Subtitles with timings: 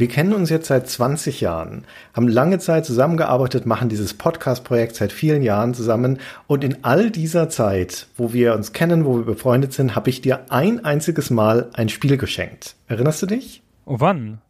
[0.00, 5.12] Wir kennen uns jetzt seit 20 Jahren, haben lange Zeit zusammengearbeitet, machen dieses Podcast-Projekt seit
[5.12, 9.74] vielen Jahren zusammen und in all dieser Zeit, wo wir uns kennen, wo wir befreundet
[9.74, 12.76] sind, habe ich dir ein einziges Mal ein Spiel geschenkt.
[12.88, 13.62] Erinnerst du dich?
[13.84, 14.40] Oh, wann?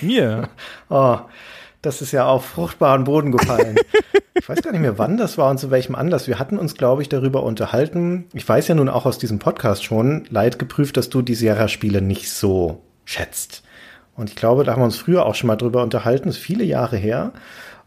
[0.00, 0.48] Mir?
[0.88, 1.18] Oh,
[1.82, 3.76] das ist ja auf fruchtbaren Boden gefallen.
[4.34, 6.26] ich weiß gar nicht mehr, wann das war und zu welchem Anlass.
[6.26, 8.26] Wir hatten uns, glaube ich, darüber unterhalten.
[8.34, 12.02] Ich weiß ja nun auch aus diesem Podcast schon, leid geprüft, dass du die Sierra-Spiele
[12.02, 13.62] nicht so schätzt.
[14.20, 16.62] Und ich glaube, da haben wir uns früher auch schon mal drüber unterhalten, ist viele
[16.62, 17.32] Jahre her.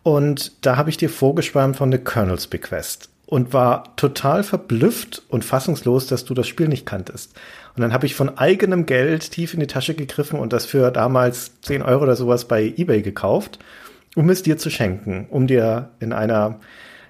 [0.02, 5.46] Und da habe ich dir vorgeschwärmt von The Colonel's Bequest und war total verblüfft und
[5.46, 7.36] fassungslos, dass du das Spiel nicht kanntest.
[7.76, 10.90] Und dann habe ich von eigenem Geld tief in die Tasche gegriffen und das für
[10.90, 13.60] damals 10 Euro oder sowas bei eBay gekauft,
[14.16, 16.60] um es dir zu schenken, um dir in einer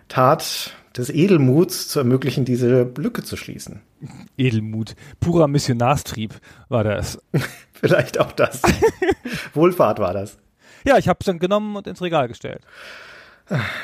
[0.09, 3.81] Tat des Edelmuts zu ermöglichen, diese Lücke zu schließen.
[4.37, 4.95] Edelmut.
[5.19, 6.33] Purer Missionarstrieb
[6.69, 7.19] war das.
[7.73, 8.61] Vielleicht auch das.
[9.53, 10.37] Wohlfahrt war das.
[10.85, 12.61] Ja, ich habe es dann genommen und ins Regal gestellt.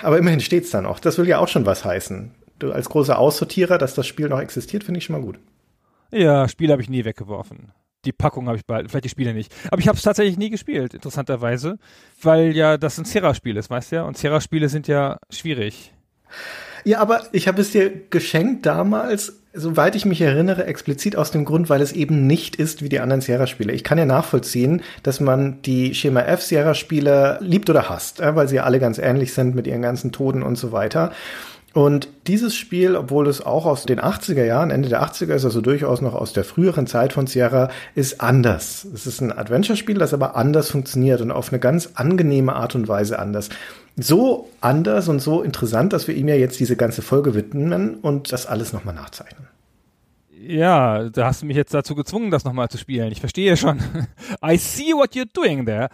[0.03, 0.99] Aber immerhin steht's dann auch.
[0.99, 2.31] Das will ja auch schon was heißen.
[2.59, 5.39] Du als großer Aussortierer, dass das Spiel noch existiert, finde ich schon mal gut.
[6.11, 7.71] Ja, Spiele habe ich nie weggeworfen.
[8.05, 9.53] Die Packung habe ich behalten, vielleicht die Spiele nicht.
[9.71, 11.77] Aber ich habe es tatsächlich nie gespielt, interessanterweise,
[12.21, 14.03] weil ja das ein Sierra-Spiel ist, weißt du ja?
[14.03, 15.93] Und Sierra-Spiele sind ja schwierig.
[16.83, 21.45] Ja, aber ich habe es dir geschenkt damals, soweit ich mich erinnere, explizit aus dem
[21.45, 23.73] Grund, weil es eben nicht ist wie die anderen Sierra-Spiele.
[23.73, 28.59] Ich kann ja nachvollziehen, dass man die Schema F Sierra-Spiele liebt oder hasst, weil sie
[28.59, 31.11] alle ganz ähnlich sind mit ihren ganzen Toden und so weiter.
[31.73, 35.61] Und dieses Spiel, obwohl es auch aus den 80er Jahren, Ende der 80er ist, also
[35.61, 38.87] durchaus noch aus der früheren Zeit von Sierra, ist anders.
[38.93, 42.87] Es ist ein Adventure-Spiel, das aber anders funktioniert und auf eine ganz angenehme Art und
[42.87, 43.49] Weise anders.
[43.95, 48.31] So anders und so interessant, dass wir ihm ja jetzt diese ganze Folge widmen und
[48.31, 49.47] das alles nochmal nachzeichnen.
[50.41, 53.11] Ja, da hast du mich jetzt dazu gezwungen, das nochmal zu spielen.
[53.11, 53.79] Ich verstehe schon.
[54.43, 55.89] I see what you're doing there.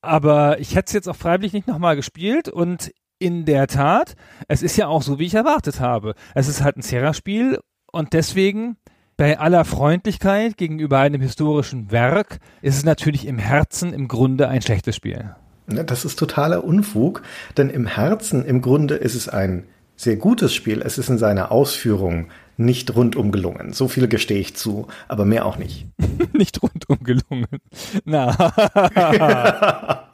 [0.00, 2.90] Aber ich hätte es jetzt auch freiwillig nicht nochmal gespielt und
[3.22, 4.16] in der Tat,
[4.48, 6.14] es ist ja auch so, wie ich erwartet habe.
[6.34, 7.60] Es ist halt ein Sierra-Spiel
[7.92, 8.76] und deswegen
[9.16, 14.60] bei aller Freundlichkeit gegenüber einem historischen Werk ist es natürlich im Herzen im Grunde ein
[14.60, 15.36] schlechtes Spiel.
[15.68, 17.22] Das ist totaler Unfug,
[17.56, 20.82] denn im Herzen, im Grunde ist es ein sehr gutes Spiel.
[20.82, 23.72] Es ist in seiner Ausführung nicht rundum gelungen.
[23.72, 25.86] So viel gestehe ich zu, aber mehr auch nicht.
[26.32, 27.60] nicht rundum gelungen.
[28.04, 28.34] Na,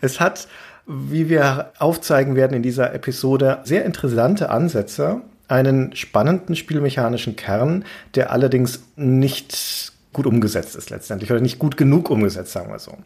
[0.00, 0.48] Es hat,
[0.86, 7.84] wie wir aufzeigen werden in dieser Episode, sehr interessante Ansätze, einen spannenden spielmechanischen Kern,
[8.14, 12.96] der allerdings nicht gut umgesetzt ist letztendlich oder nicht gut genug umgesetzt, sagen wir so.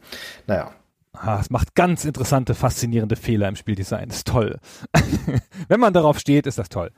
[0.47, 0.73] Naja,
[1.21, 4.09] Ah, es macht ganz interessante, faszinierende Fehler im Spieldesign.
[4.09, 4.59] Das ist toll.
[5.69, 6.91] Wenn man darauf steht, ist das toll.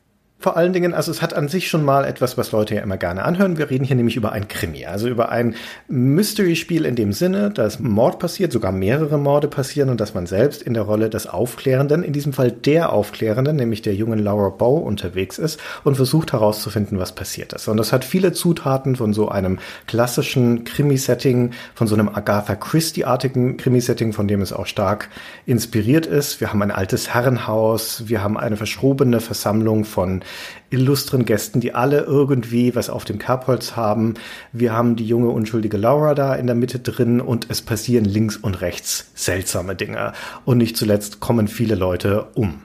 [0.43, 2.97] Vor allen Dingen, also es hat an sich schon mal etwas, was Leute ja immer
[2.97, 3.59] gerne anhören.
[3.59, 5.55] Wir reden hier nämlich über ein Krimi, also über ein
[5.89, 10.63] Mystery-Spiel in dem Sinne, dass Mord passiert, sogar mehrere Morde passieren und dass man selbst
[10.63, 14.79] in der Rolle des Aufklärenden, in diesem Fall der Aufklärenden, nämlich der jungen Laura Bow,
[14.79, 17.69] unterwegs ist und versucht herauszufinden, was passiert ist.
[17.69, 23.59] Und das hat viele Zutaten von so einem klassischen Krimi-Setting, von so einem Agatha Christie-artigen
[23.59, 25.11] Krimi-Setting, von dem es auch stark
[25.45, 26.41] inspiriert ist.
[26.41, 30.23] Wir haben ein altes Herrenhaus, wir haben eine verschrobene Versammlung von
[30.71, 34.15] illustren Gästen, die alle irgendwie was auf dem Kerbholz haben.
[34.53, 38.37] Wir haben die junge, unschuldige Laura da in der Mitte drin und es passieren links
[38.37, 40.13] und rechts seltsame Dinge.
[40.45, 42.63] Und nicht zuletzt kommen viele Leute um.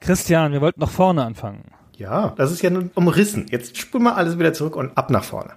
[0.00, 1.64] Christian, wir wollten noch vorne anfangen.
[1.96, 3.46] Ja, das ist ja nun umrissen.
[3.50, 5.52] Jetzt spulen wir alles wieder zurück und ab nach vorne.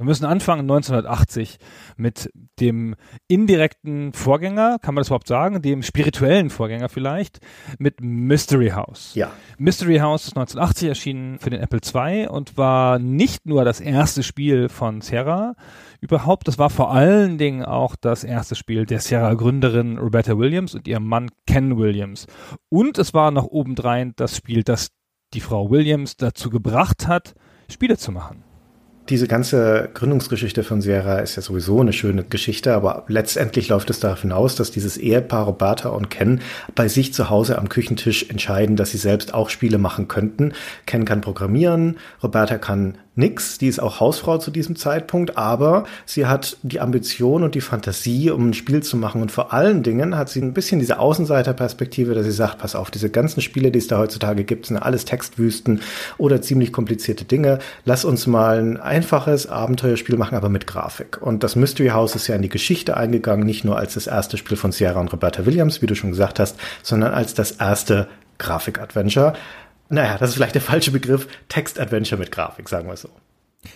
[0.00, 1.58] Wir müssen anfangen 1980
[1.98, 2.96] mit dem
[3.28, 7.40] indirekten Vorgänger, kann man das überhaupt sagen, dem spirituellen Vorgänger vielleicht,
[7.78, 9.14] mit Mystery House.
[9.14, 9.30] Ja.
[9.58, 14.22] Mystery House ist 1980 erschienen für den Apple II und war nicht nur das erste
[14.22, 15.54] Spiel von Sierra
[16.00, 20.88] überhaupt, das war vor allen Dingen auch das erste Spiel der Sierra-Gründerin Roberta Williams und
[20.88, 22.26] ihrem Mann Ken Williams.
[22.70, 24.92] Und es war noch obendrein das Spiel, das
[25.34, 27.34] die Frau Williams dazu gebracht hat,
[27.68, 28.44] Spiele zu machen.
[29.10, 33.98] Diese ganze Gründungsgeschichte von Sierra ist ja sowieso eine schöne Geschichte, aber letztendlich läuft es
[33.98, 36.40] darauf hinaus, dass dieses Ehepaar Roberta und Ken
[36.76, 40.52] bei sich zu Hause am Küchentisch entscheiden, dass sie selbst auch Spiele machen könnten.
[40.86, 43.58] Ken kann programmieren, Roberta kann nix.
[43.58, 48.30] Die ist auch Hausfrau zu diesem Zeitpunkt, aber sie hat die Ambition und die Fantasie,
[48.30, 49.22] um ein Spiel zu machen.
[49.22, 52.90] Und vor allen Dingen hat sie ein bisschen diese Außenseiterperspektive, dass sie sagt, pass auf,
[52.90, 55.80] diese ganzen Spiele, die es da heutzutage gibt, sind alles Textwüsten
[56.18, 57.60] oder ziemlich komplizierte Dinge.
[57.84, 61.22] Lass uns mal ein einfaches Abenteuerspiel machen, aber mit Grafik.
[61.22, 64.36] Und das Mystery House ist ja in die Geschichte eingegangen, nicht nur als das erste
[64.36, 68.08] Spiel von Sierra und Roberta Williams, wie du schon gesagt hast, sondern als das erste
[68.38, 69.34] Grafik-Adventure.
[69.90, 71.28] Naja, das ist vielleicht der falsche Begriff.
[71.48, 73.10] Text-Adventure mit Grafik, sagen wir so.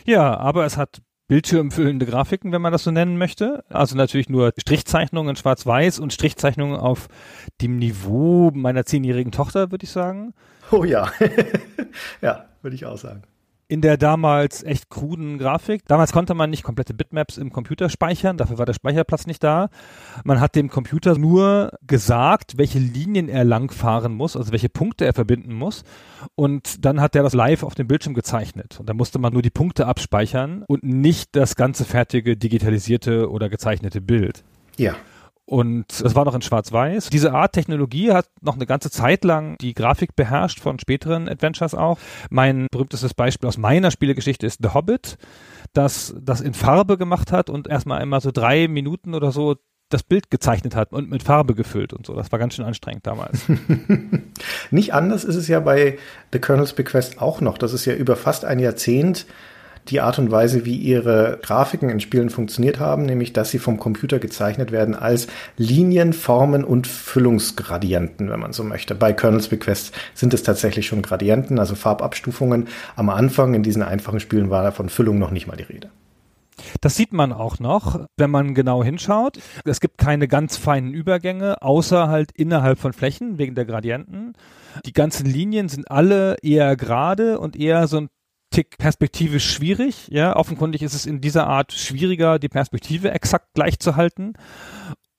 [0.05, 3.64] Ja, aber es hat bildschirmfüllende Grafiken, wenn man das so nennen möchte.
[3.69, 7.08] Also natürlich nur Strichzeichnungen in Schwarz-Weiß und Strichzeichnungen auf
[7.61, 10.34] dem Niveau meiner zehnjährigen Tochter, würde ich sagen.
[10.70, 11.11] Oh ja.
[12.22, 13.22] ja, würde ich auch sagen
[13.69, 15.87] in der damals echt kruden Grafik.
[15.87, 19.69] Damals konnte man nicht komplette Bitmaps im Computer speichern, dafür war der Speicherplatz nicht da.
[20.25, 25.12] Man hat dem Computer nur gesagt, welche Linien er langfahren muss, also welche Punkte er
[25.12, 25.84] verbinden muss.
[26.34, 28.78] Und dann hat er das live auf dem Bildschirm gezeichnet.
[28.81, 33.49] Und da musste man nur die Punkte abspeichern und nicht das ganze fertige digitalisierte oder
[33.49, 34.44] gezeichnete Bild.
[34.76, 34.94] Ja.
[35.46, 37.11] Und das war noch in Schwarz-Weiß.
[37.11, 41.75] Diese Art Technologie hat noch eine ganze Zeit lang die Grafik beherrscht von späteren Adventures
[41.75, 41.99] auch.
[42.31, 45.19] Mein berühmtestes Beispiel aus meiner Spielegeschichte ist The Hobbit,
[45.75, 49.56] das das in Farbe gemacht hat und erstmal einmal so drei Minuten oder so
[49.91, 52.14] das Bild gezeichnet hat und mit Farbe gefüllt und so.
[52.14, 53.43] Das war ganz schön anstrengend damals.
[54.70, 55.99] Nicht anders ist es ja bei
[56.32, 57.58] The Colonel's Bequest auch noch.
[57.58, 59.26] Das ist ja über fast ein Jahrzehnt
[59.89, 63.79] die Art und Weise, wie ihre Grafiken in Spielen funktioniert haben, nämlich dass sie vom
[63.79, 65.27] Computer gezeichnet werden als
[65.57, 68.95] Linien, Formen und Füllungsgradienten, wenn man so möchte.
[68.95, 72.69] Bei Kernels Bequest sind es tatsächlich schon Gradienten, also Farbabstufungen.
[72.97, 75.91] Am Anfang in diesen einfachen Spielen war da von Füllung noch nicht mal die Rede.
[76.81, 79.39] Das sieht man auch noch, wenn man genau hinschaut.
[79.65, 84.35] Es gibt keine ganz feinen Übergänge, außer halt innerhalb von Flächen wegen der Gradienten.
[84.87, 88.09] Die ganzen Linien sind alle eher gerade und eher so ein
[88.55, 90.06] Tick perspektivisch schwierig.
[90.11, 94.35] Ja, offenkundig ist es in dieser Art schwieriger, die Perspektive exakt gleich zu halten.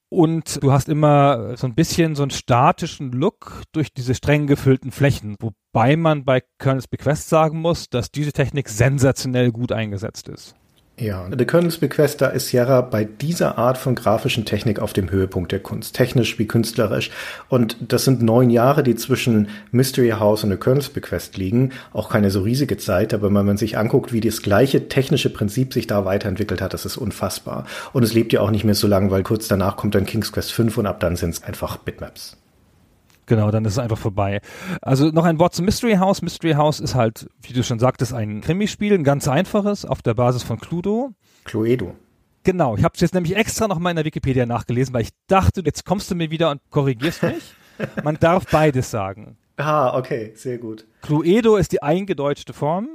[0.08, 4.90] Und du hast immer so ein bisschen so einen statischen Look durch diese streng gefüllten
[4.90, 10.54] Flächen, wobei man bei Kernels Bequest sagen muss, dass diese Technik sensationell gut eingesetzt ist.
[10.98, 15.10] Ja, The Colonel's Bequest, da ist Sierra bei dieser Art von grafischen Technik auf dem
[15.10, 17.10] Höhepunkt der Kunst, technisch wie künstlerisch.
[17.50, 21.72] Und das sind neun Jahre, die zwischen Mystery House und The Colonel's Bequest liegen.
[21.92, 25.74] Auch keine so riesige Zeit, aber wenn man sich anguckt, wie das gleiche technische Prinzip
[25.74, 27.66] sich da weiterentwickelt hat, das ist unfassbar.
[27.92, 30.32] Und es lebt ja auch nicht mehr so lange, weil kurz danach kommt dann King's
[30.32, 32.38] Quest 5 und ab dann sind es einfach Bitmaps.
[33.26, 34.40] Genau, dann ist es einfach vorbei.
[34.80, 36.22] Also noch ein Wort zum Mystery House.
[36.22, 40.14] Mystery House ist halt, wie du schon sagtest, ein Krimispiel, ein ganz einfaches, auf der
[40.14, 41.10] Basis von Cluedo.
[41.44, 41.94] Cluedo.
[42.44, 45.10] Genau, ich habe es jetzt nämlich extra noch mal in der Wikipedia nachgelesen, weil ich
[45.26, 47.54] dachte, jetzt kommst du mir wieder und korrigierst mich.
[48.04, 49.36] Man darf beides sagen.
[49.56, 50.86] Ah, okay, sehr gut.
[51.02, 52.88] Cluedo ist die eingedeutschte Form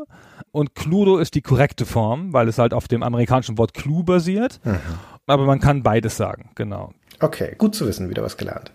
[0.52, 4.62] und Cluedo ist die korrekte Form, weil es halt auf dem amerikanischen Wort Clue basiert.
[4.64, 4.80] Mhm.
[5.28, 6.94] Aber man kann beides sagen, genau.
[7.20, 8.72] Okay, gut zu wissen, wieder was gelernt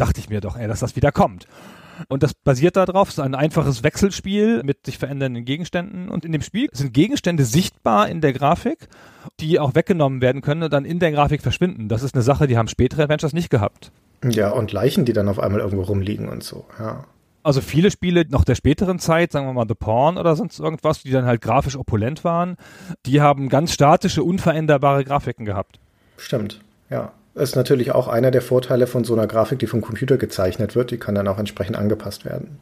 [0.00, 1.46] dachte ich mir doch, ey, dass das wieder kommt.
[2.08, 6.08] Und das basiert darauf, es ist ein einfaches Wechselspiel mit sich verändernden Gegenständen.
[6.08, 8.88] Und in dem Spiel sind Gegenstände sichtbar in der Grafik,
[9.38, 11.88] die auch weggenommen werden können und dann in der Grafik verschwinden.
[11.88, 13.92] Das ist eine Sache, die haben spätere Adventures nicht gehabt.
[14.24, 17.04] Ja, und Leichen, die dann auf einmal irgendwo rumliegen und so, ja.
[17.42, 21.02] Also viele Spiele noch der späteren Zeit, sagen wir mal The Porn oder sonst irgendwas,
[21.02, 22.56] die dann halt grafisch opulent waren,
[23.06, 25.80] die haben ganz statische, unveränderbare Grafiken gehabt.
[26.18, 26.60] Stimmt,
[26.90, 30.74] ja ist natürlich auch einer der Vorteile von so einer Grafik, die vom Computer gezeichnet
[30.74, 30.90] wird.
[30.90, 32.58] Die kann dann auch entsprechend angepasst werden.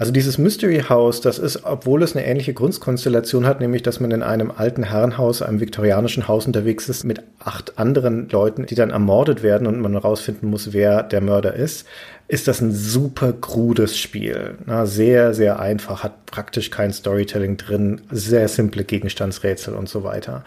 [0.00, 4.10] Also dieses Mystery House, das ist, obwohl es eine ähnliche Grundkonstellation hat, nämlich dass man
[4.12, 8.88] in einem alten Herrenhaus, einem viktorianischen Haus unterwegs ist mit acht anderen Leuten, die dann
[8.88, 11.86] ermordet werden und man herausfinden muss, wer der Mörder ist,
[12.28, 14.54] ist das ein super krudes Spiel.
[14.64, 20.44] Na, sehr, sehr einfach, hat praktisch kein Storytelling drin, sehr simple Gegenstandsrätsel und so weiter.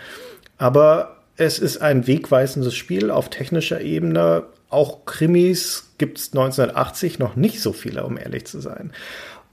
[0.57, 4.43] Aber es ist ein wegweisendes Spiel auf technischer Ebene.
[4.69, 8.91] Auch Krimis gibt es 1980 noch nicht so viele, um ehrlich zu sein.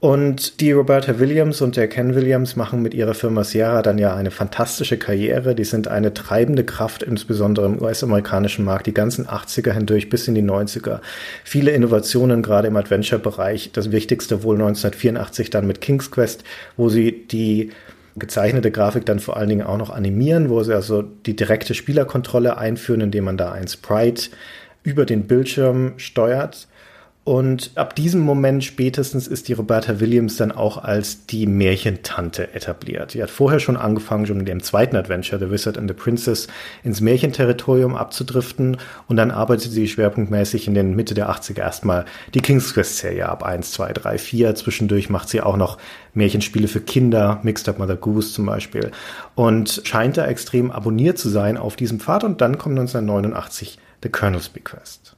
[0.01, 4.15] Und die Roberta Williams und der Ken Williams machen mit ihrer Firma Sierra dann ja
[4.15, 5.53] eine fantastische Karriere.
[5.53, 10.33] Die sind eine treibende Kraft, insbesondere im US-amerikanischen Markt, die ganzen 80er hindurch bis in
[10.33, 11.01] die 90er.
[11.43, 13.73] Viele Innovationen, gerade im Adventure-Bereich.
[13.73, 16.43] Das wichtigste wohl 1984 dann mit King's Quest,
[16.77, 17.69] wo sie die
[18.21, 22.57] gezeichnete Grafik dann vor allen Dingen auch noch animieren, wo sie also die direkte Spielerkontrolle
[22.57, 24.29] einführen, indem man da ein Sprite
[24.83, 26.67] über den Bildschirm steuert.
[27.23, 33.13] Und ab diesem Moment spätestens ist die Roberta Williams dann auch als die Märchentante etabliert.
[33.13, 36.47] Die hat vorher schon angefangen, schon in dem zweiten Adventure, The Wizard and the Princess,
[36.83, 38.77] ins Märchenterritorium abzudriften.
[39.07, 43.29] Und dann arbeitet sie schwerpunktmäßig in den Mitte der 80er erstmal die King's Quest Serie
[43.29, 44.55] ab 1, 2, 3, 4.
[44.55, 45.77] Zwischendurch macht sie auch noch
[46.15, 48.89] Märchenspiele für Kinder, Mixed Up Mother Goose zum Beispiel.
[49.35, 52.23] Und scheint da extrem abonniert zu sein auf diesem Pfad.
[52.23, 55.15] Und dann kommt 1989 The Colonel's Bequest.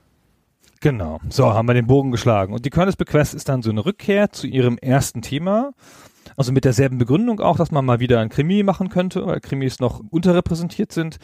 [0.84, 1.22] Genau.
[1.30, 2.54] So, haben wir den Bogen geschlagen.
[2.54, 5.72] Und die Colonel's Bequest ist dann so eine Rückkehr zu ihrem ersten Thema.
[6.36, 9.80] Also mit derselben Begründung auch, dass man mal wieder ein Krimi machen könnte, weil Krimis
[9.80, 11.20] noch unterrepräsentiert sind.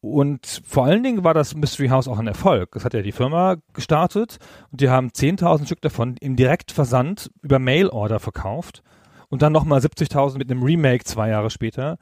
[0.00, 2.70] Und vor allen Dingen war das Mystery House auch ein Erfolg.
[2.72, 4.38] Das hat ja die Firma gestartet
[4.72, 8.82] und die haben 10.000 Stück davon im Direktversand über Mail-Order verkauft
[9.28, 11.98] und dann nochmal 70.000 mit einem Remake zwei Jahre später.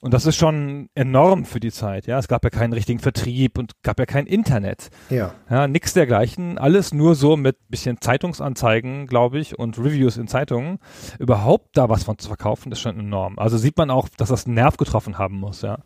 [0.00, 2.18] Und das ist schon enorm für die Zeit, ja.
[2.18, 4.90] Es gab ja keinen richtigen Vertrieb und gab ja kein Internet.
[5.10, 5.34] Ja.
[5.50, 6.56] Ja, nix dergleichen.
[6.56, 10.78] Alles nur so mit bisschen Zeitungsanzeigen, glaube ich, und Reviews in Zeitungen.
[11.18, 13.40] Überhaupt da was von zu verkaufen, ist schon enorm.
[13.40, 15.78] Also sieht man auch, dass das einen Nerv getroffen haben muss, ja.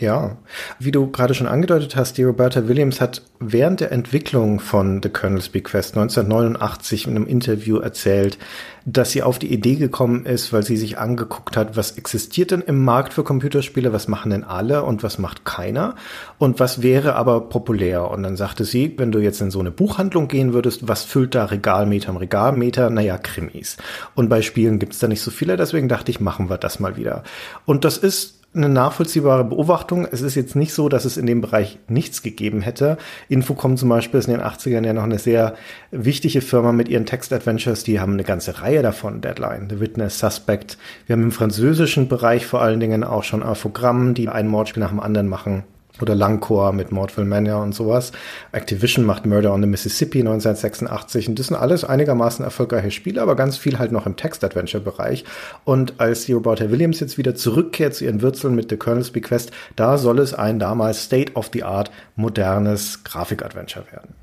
[0.00, 0.38] Ja,
[0.78, 5.10] wie du gerade schon angedeutet hast, die Roberta Williams hat während der Entwicklung von The
[5.10, 8.38] Colonel's Bequest 1989 in einem Interview erzählt,
[8.86, 12.62] dass sie auf die Idee gekommen ist, weil sie sich angeguckt hat, was existiert denn
[12.62, 15.96] im Markt für Computerspiele, was machen denn alle und was macht keiner
[16.38, 18.10] und was wäre aber populär.
[18.10, 21.34] Und dann sagte sie, wenn du jetzt in so eine Buchhandlung gehen würdest, was füllt
[21.34, 22.88] da Regalmeter am Regalmeter?
[22.88, 23.76] Naja, Krimis.
[24.14, 26.96] Und bei Spielen gibt's da nicht so viele, deswegen dachte ich, machen wir das mal
[26.96, 27.22] wieder.
[27.66, 30.06] Und das ist eine nachvollziehbare Beobachtung.
[30.10, 32.98] Es ist jetzt nicht so, dass es in dem Bereich nichts gegeben hätte.
[33.28, 35.54] Infocom zum Beispiel ist in den 80ern ja noch eine sehr
[35.92, 37.84] wichtige Firma mit ihren Text-Adventures.
[37.84, 39.20] Die haben eine ganze Reihe davon.
[39.20, 40.78] Deadline, The Witness, Suspect.
[41.06, 44.90] Wir haben im französischen Bereich vor allen Dingen auch schon Infogramm, die ein Mordspiel nach
[44.90, 45.64] dem anderen machen
[46.02, 48.12] oder Langcore mit Mordville Manor und sowas.
[48.52, 53.36] Activision macht Murder on the Mississippi 1986 und das sind alles einigermaßen erfolgreiche Spiele, aber
[53.36, 55.24] ganz viel halt noch im Text-Adventure-Bereich.
[55.64, 59.50] Und als die Roberta Williams jetzt wieder zurückkehrt zu ihren Wurzeln mit The Colonel's Bequest,
[59.76, 64.14] da soll es ein damals State-of-the-Art modernes Grafik-Adventure werden.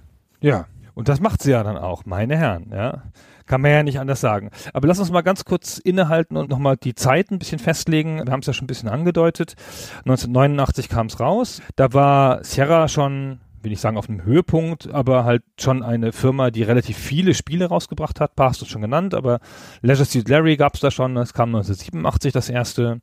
[0.42, 3.04] Ja, und das macht sie ja dann auch, meine Herren, ja.
[3.48, 4.52] Kann man ja nicht anders sagen.
[4.74, 8.26] Aber lass uns mal ganz kurz innehalten und nochmal die Zeit ein bisschen festlegen.
[8.26, 9.56] Wir haben es ja schon ein bisschen angedeutet.
[10.00, 11.62] 1989 kam es raus.
[11.76, 16.52] Da war Sierra schon will ich sagen auf einem Höhepunkt, aber halt schon eine Firma,
[16.52, 18.38] die relativ viele Spiele rausgebracht hat.
[18.38, 19.42] Paar hast du schon genannt, aber
[19.82, 21.18] Leisure Suit Larry gab es da schon.
[21.18, 23.02] Es kam 1987 das erste.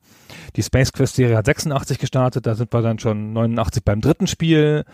[0.56, 2.46] Die Space Quest Serie hat 86 gestartet.
[2.46, 4.84] Da sind wir dann schon 89 beim dritten Spiel.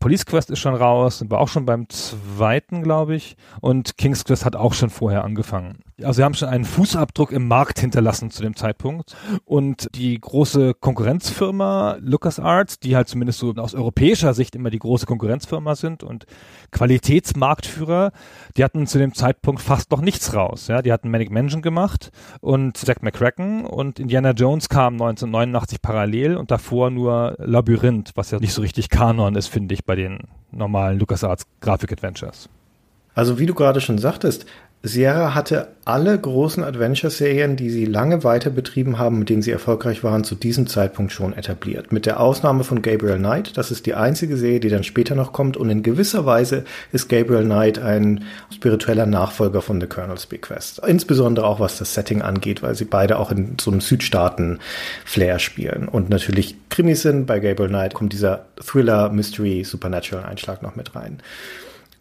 [0.00, 3.36] Police Quest ist schon raus, sind wir auch schon beim zweiten, glaube ich.
[3.60, 5.80] Und King's Quest hat auch schon vorher angefangen.
[6.02, 9.16] Also wir haben schon einen Fußabdruck im Markt hinterlassen zu dem Zeitpunkt.
[9.44, 15.06] Und die große Konkurrenzfirma LucasArts, die halt zumindest so aus europäischer Sicht immer die große
[15.18, 16.26] Konkurrenzfirma sind und
[16.70, 18.12] Qualitätsmarktführer,
[18.56, 20.68] die hatten zu dem Zeitpunkt fast noch nichts raus.
[20.68, 22.10] Ja, die hatten Manic Mansion gemacht
[22.40, 28.38] und Zack McCracken und Indiana Jones kam 1989 parallel und davor nur Labyrinth, was ja
[28.38, 30.20] nicht so richtig Kanon ist, finde ich, bei den
[30.52, 32.48] normalen LucasArts Grafik-Adventures.
[33.14, 34.46] Also wie du gerade schon sagtest,
[34.84, 40.04] Sierra hatte alle großen Adventure-Serien, die sie lange weiter betrieben haben, mit denen sie erfolgreich
[40.04, 41.90] waren, zu diesem Zeitpunkt schon etabliert.
[41.90, 43.56] Mit der Ausnahme von Gabriel Knight.
[43.56, 45.56] Das ist die einzige Serie, die dann später noch kommt.
[45.56, 48.22] Und in gewisser Weise ist Gabriel Knight ein
[48.54, 50.80] spiritueller Nachfolger von The Colonel's Bequest.
[50.86, 55.88] Insbesondere auch was das Setting angeht, weil sie beide auch in so einem Südstaaten-Flair spielen.
[55.88, 57.26] Und natürlich Krimis sind.
[57.26, 61.18] Bei Gabriel Knight kommt dieser Thriller, Mystery, Supernatural-Einschlag noch mit rein.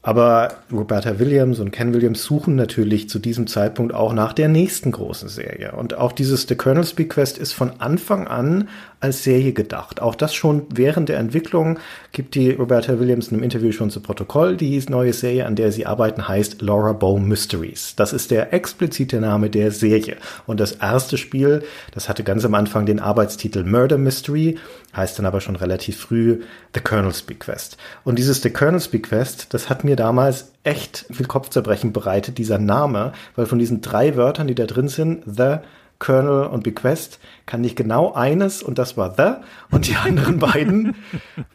[0.07, 4.93] Aber Roberta Williams und Ken Williams suchen natürlich zu diesem Zeitpunkt auch nach der nächsten
[4.93, 5.73] großen Serie.
[5.73, 8.69] Und auch dieses The Colonel's Bequest ist von Anfang an
[8.99, 10.01] als Serie gedacht.
[10.01, 11.77] Auch das schon während der Entwicklung
[12.11, 14.57] gibt die Roberta Williams in einem Interview schon zu Protokoll.
[14.57, 17.93] Die neue Serie, an der sie arbeiten, heißt Laura Bow Mysteries.
[17.95, 20.17] Das ist der explizite Name der Serie.
[20.47, 24.57] Und das erste Spiel, das hatte ganz am Anfang den Arbeitstitel Murder Mystery,
[24.95, 26.41] heißt dann aber schon relativ früh
[26.73, 27.77] The Colonel's Bequest.
[28.03, 33.13] Und dieses The Colonel's Bequest, das hat mir damals echt viel Kopfzerbrechen bereitet, dieser Name,
[33.35, 35.57] weil von diesen drei Wörtern, die da drin sind, The
[35.99, 40.95] Colonel und Bequest kann ich genau eines und das war The und die anderen beiden.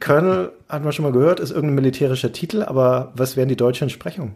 [0.01, 3.85] Colonel hat man schon mal gehört, ist irgendein militärischer Titel, aber was wären die deutsche
[3.85, 4.35] Entsprechung?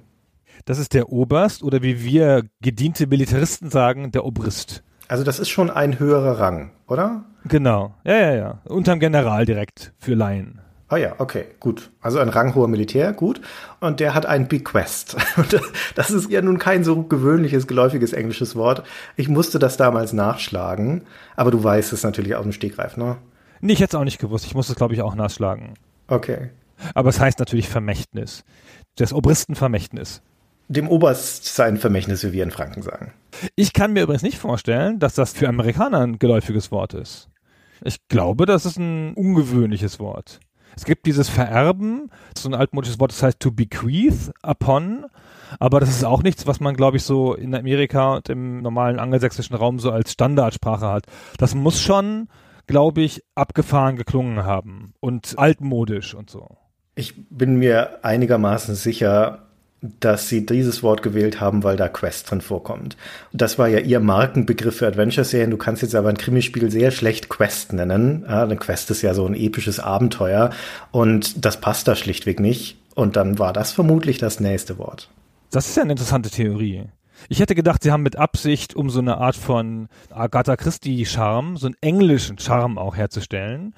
[0.64, 4.82] Das ist der Oberst oder wie wir gediente Militaristen sagen, der Obrist.
[5.08, 7.24] Also das ist schon ein höherer Rang, oder?
[7.44, 7.94] Genau.
[8.04, 8.58] Ja, ja, ja.
[8.64, 10.60] Unterm General direkt für Laien.
[10.88, 11.90] Ah ja, okay, gut.
[12.00, 13.40] Also ein ranghoher Militär, gut.
[13.80, 15.16] Und der hat ein Bequest.
[15.96, 18.84] Das ist ja nun kein so gewöhnliches, geläufiges englisches Wort.
[19.16, 21.02] Ich musste das damals nachschlagen,
[21.34, 23.16] aber du weißt es natürlich aus dem Stegreif, ne?
[23.60, 24.44] Nee, ich hätte es auch nicht gewusst.
[24.46, 25.74] Ich musste es, glaube ich, auch nachschlagen.
[26.08, 26.50] Okay.
[26.94, 28.44] Aber es heißt natürlich Vermächtnis.
[28.96, 30.22] Das Obristenvermächtnis.
[30.68, 33.12] dem Oberst sein Vermächtnis, wie wir in Franken sagen.
[33.56, 37.28] Ich kann mir übrigens nicht vorstellen, dass das für Amerikaner ein geläufiges Wort ist.
[37.82, 40.40] Ich glaube, das ist ein ungewöhnliches Wort.
[40.76, 45.06] Es gibt dieses Vererben, so ein altmodisches Wort, das heißt to bequeath upon,
[45.58, 48.98] aber das ist auch nichts, was man, glaube ich, so in Amerika und im normalen
[48.98, 51.06] angelsächsischen Raum so als Standardsprache hat.
[51.38, 52.28] Das muss schon,
[52.66, 56.58] glaube ich, abgefahren geklungen haben und altmodisch und so.
[56.94, 59.45] Ich bin mir einigermaßen sicher,
[60.00, 62.96] dass sie dieses Wort gewählt haben, weil da Quest drin vorkommt.
[63.32, 65.50] Das war ja ihr Markenbegriff für Adventure-Serien.
[65.50, 68.24] Du kannst jetzt aber ein Krimispiel sehr schlecht Quest nennen.
[68.28, 70.50] Ja, eine Quest ist ja so ein episches Abenteuer
[70.90, 72.78] und das passt da schlichtweg nicht.
[72.94, 75.10] Und dann war das vermutlich das nächste Wort.
[75.50, 76.84] Das ist ja eine interessante Theorie.
[77.28, 81.66] Ich hätte gedacht, sie haben mit Absicht, um so eine Art von Agatha Christie-Charme, so
[81.66, 83.74] einen englischen Charme auch herzustellen,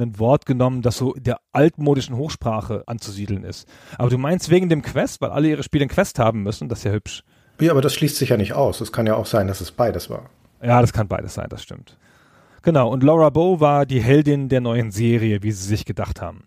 [0.00, 3.68] ein Wort genommen, das so der altmodischen Hochsprache anzusiedeln ist.
[3.98, 6.80] Aber du meinst wegen dem Quest, weil alle ihre Spiele einen Quest haben müssen, das
[6.80, 7.22] ist ja hübsch.
[7.60, 8.80] Ja, aber das schließt sich ja nicht aus.
[8.80, 10.30] Es kann ja auch sein, dass es beides war.
[10.62, 11.96] Ja, das kann beides sein, das stimmt.
[12.62, 16.44] Genau, und Laura Bow war die Heldin der neuen Serie, wie sie sich gedacht haben.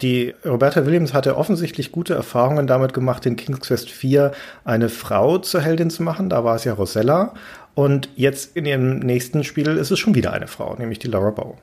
[0.00, 4.32] Die Roberta Williams hatte offensichtlich gute Erfahrungen damit gemacht, in King's Quest 4
[4.64, 6.30] eine Frau zur Heldin zu machen.
[6.30, 7.34] Da war es ja Rosella.
[7.74, 11.30] Und jetzt in ihrem nächsten Spiel ist es schon wieder eine Frau, nämlich die Laura
[11.30, 11.58] Bow.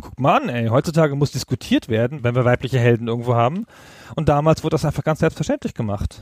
[0.00, 3.66] Guck mal an, ey, heutzutage muss diskutiert werden, wenn wir weibliche Helden irgendwo haben.
[4.14, 6.20] Und damals wurde das einfach ganz selbstverständlich gemacht.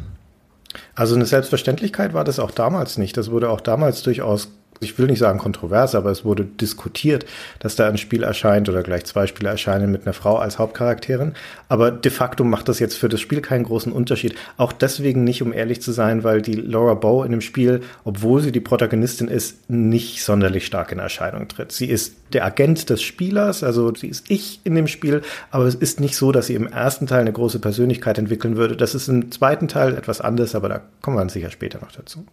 [0.95, 3.17] Also eine Selbstverständlichkeit war das auch damals nicht.
[3.17, 7.27] Das wurde auch damals durchaus ich will nicht sagen kontrovers, aber es wurde diskutiert,
[7.59, 11.35] dass da ein Spiel erscheint oder gleich zwei Spiele erscheinen mit einer Frau als Hauptcharakterin.
[11.69, 14.35] Aber de facto macht das jetzt für das Spiel keinen großen Unterschied.
[14.57, 18.41] Auch deswegen nicht, um ehrlich zu sein, weil die Laura Bow in dem Spiel, obwohl
[18.41, 21.73] sie die Protagonistin ist, nicht sonderlich stark in Erscheinung tritt.
[21.73, 25.75] Sie ist der Agent des Spielers, also sie ist ich in dem Spiel, aber es
[25.75, 28.77] ist nicht so, dass sie im ersten Teil eine große Persönlichkeit entwickeln würde.
[28.77, 32.27] Das ist im zweiten Teil etwas anders, aber da kommen wir sicher später noch dazu.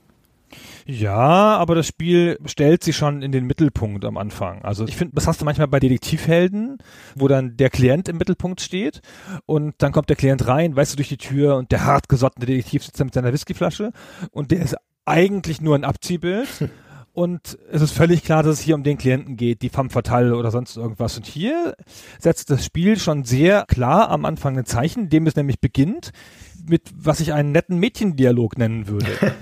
[0.86, 4.62] Ja, aber das Spiel stellt sich schon in den Mittelpunkt am Anfang.
[4.64, 6.78] Also ich finde, das hast du manchmal bei Detektivhelden,
[7.16, 9.02] wo dann der Klient im Mittelpunkt steht
[9.46, 12.84] und dann kommt der Klient rein, weißt du, durch die Tür und der hartgesottene Detektiv
[12.84, 13.92] sitzt da mit seiner Whiskyflasche
[14.32, 14.76] und der ist
[15.06, 16.48] eigentlich nur ein Abziehbild.
[17.16, 20.36] Und es ist völlig klar, dass es hier um den Klienten geht, die femme fatale
[20.36, 21.16] oder sonst irgendwas.
[21.16, 21.76] Und hier
[22.18, 26.12] setzt das Spiel schon sehr klar am Anfang ein Zeichen, dem es nämlich beginnt
[26.68, 29.08] mit, was ich einen netten Mädchendialog nennen würde.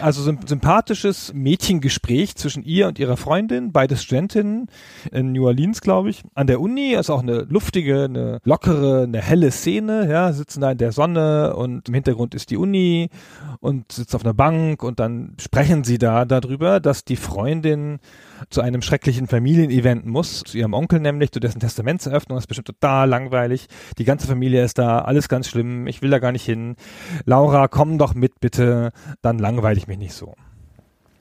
[0.00, 4.68] Also so ein sympathisches Mädchengespräch zwischen ihr und ihrer Freundin, beide Studentinnen
[5.10, 6.22] in New Orleans, glaube ich.
[6.34, 10.70] An der Uni ist auch eine luftige, eine lockere, eine helle Szene, ja, sitzen da
[10.70, 13.10] in der Sonne und im Hintergrund ist die Uni
[13.58, 17.98] und sitzt auf einer Bank und dann sprechen sie da darüber, dass die Freundin
[18.50, 22.68] zu einem schrecklichen Familienevent muss, zu ihrem Onkel nämlich, zu dessen Testamentseröffnung, das ist bestimmt
[22.68, 23.66] total langweilig.
[23.98, 26.53] Die ganze Familie ist da, alles ganz schlimm, ich will da gar nicht hin.
[27.24, 30.34] Laura, komm doch mit bitte, dann langweile ich mich nicht so.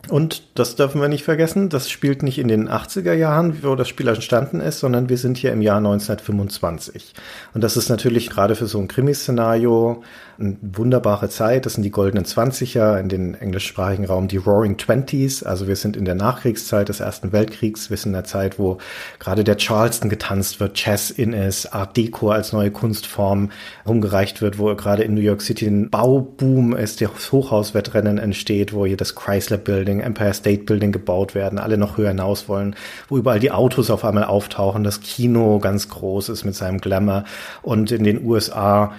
[0.09, 3.87] Und das dürfen wir nicht vergessen, das spielt nicht in den 80er Jahren, wo das
[3.87, 7.13] Spiel entstanden ist, sondern wir sind hier im Jahr 1925.
[7.53, 10.03] Und das ist natürlich gerade für so ein Krimiszenario
[10.39, 11.65] eine wunderbare Zeit.
[11.65, 15.43] Das sind die goldenen 20er in den englischsprachigen Raum, die Roaring Twenties.
[15.43, 17.89] Also wir sind in der Nachkriegszeit des Ersten Weltkriegs.
[17.89, 18.77] Wir sind in der Zeit, wo
[19.19, 23.51] gerade der Charleston getanzt wird, Jazz in ist, Art Deco als neue Kunstform
[23.87, 28.85] rumgereicht wird, wo gerade in New York City ein Bauboom ist, das Hochhauswettrennen entsteht, wo
[28.85, 32.75] hier das Chrysler Building, Empire State Building gebaut werden, alle noch höher hinaus wollen,
[33.09, 37.23] wo überall die Autos auf einmal auftauchen, das Kino ganz groß ist mit seinem Glamour
[37.61, 38.93] und in den USA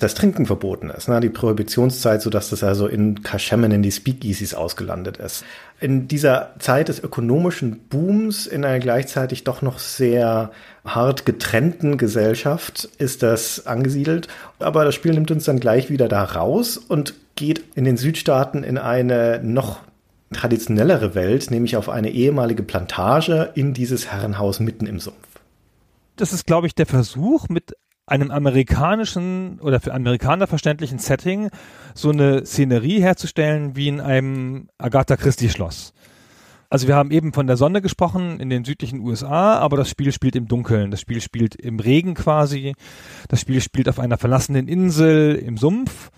[0.00, 1.18] das Trinken verboten ist, ne?
[1.18, 5.44] die Prohibitionszeit, so dass das also in Kaschemmen in die Speakeasies ausgelandet ist.
[5.80, 10.52] In dieser Zeit des ökonomischen Booms in einer gleichzeitig doch noch sehr
[10.84, 14.28] hart getrennten Gesellschaft ist das angesiedelt.
[14.60, 18.62] Aber das Spiel nimmt uns dann gleich wieder da raus und geht in den Südstaaten
[18.62, 19.80] in eine noch
[20.32, 25.16] traditionellere Welt, nämlich auf eine ehemalige Plantage in dieses Herrenhaus mitten im Sumpf.
[26.16, 27.74] Das ist, glaube ich, der Versuch, mit
[28.06, 31.50] einem amerikanischen oder für Amerikaner verständlichen Setting
[31.94, 35.92] so eine Szenerie herzustellen wie in einem Agatha Christie Schloss.
[36.70, 40.12] Also wir haben eben von der Sonne gesprochen in den südlichen USA, aber das Spiel
[40.12, 42.74] spielt im Dunkeln, das Spiel spielt im Regen quasi,
[43.28, 46.10] das Spiel spielt auf einer verlassenen Insel im Sumpf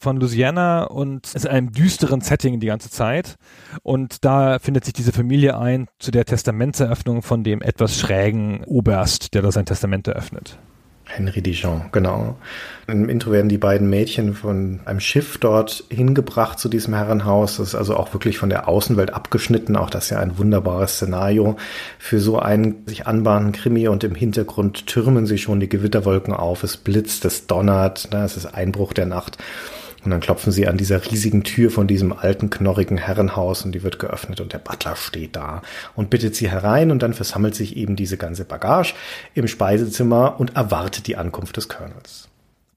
[0.00, 3.36] von Louisiana und ist in einem düsteren Setting die ganze Zeit.
[3.82, 9.34] Und da findet sich diese Familie ein zu der Testamentseröffnung von dem etwas schrägen Oberst,
[9.34, 10.58] der da sein Testament eröffnet.
[11.12, 12.36] Henry Dijon, genau.
[12.86, 17.56] Im Intro werden die beiden Mädchen von einem Schiff dort hingebracht zu diesem Herrenhaus.
[17.56, 19.76] Das ist also auch wirklich von der Außenwelt abgeschnitten.
[19.76, 21.56] Auch das ist ja ein wunderbares Szenario
[21.98, 23.88] für so einen sich anbahnenden Krimi.
[23.88, 26.62] Und im Hintergrund türmen sich schon die Gewitterwolken auf.
[26.62, 28.24] Es blitzt, es donnert, ne?
[28.24, 29.36] es ist Einbruch der Nacht.
[30.04, 33.82] Und dann klopfen sie an dieser riesigen Tür von diesem alten, knorrigen Herrenhaus und die
[33.82, 35.62] wird geöffnet und der Butler steht da
[35.94, 38.94] und bittet sie herein und dann versammelt sich eben diese ganze Bagage
[39.34, 42.28] im Speisezimmer und erwartet die Ankunft des Colonels.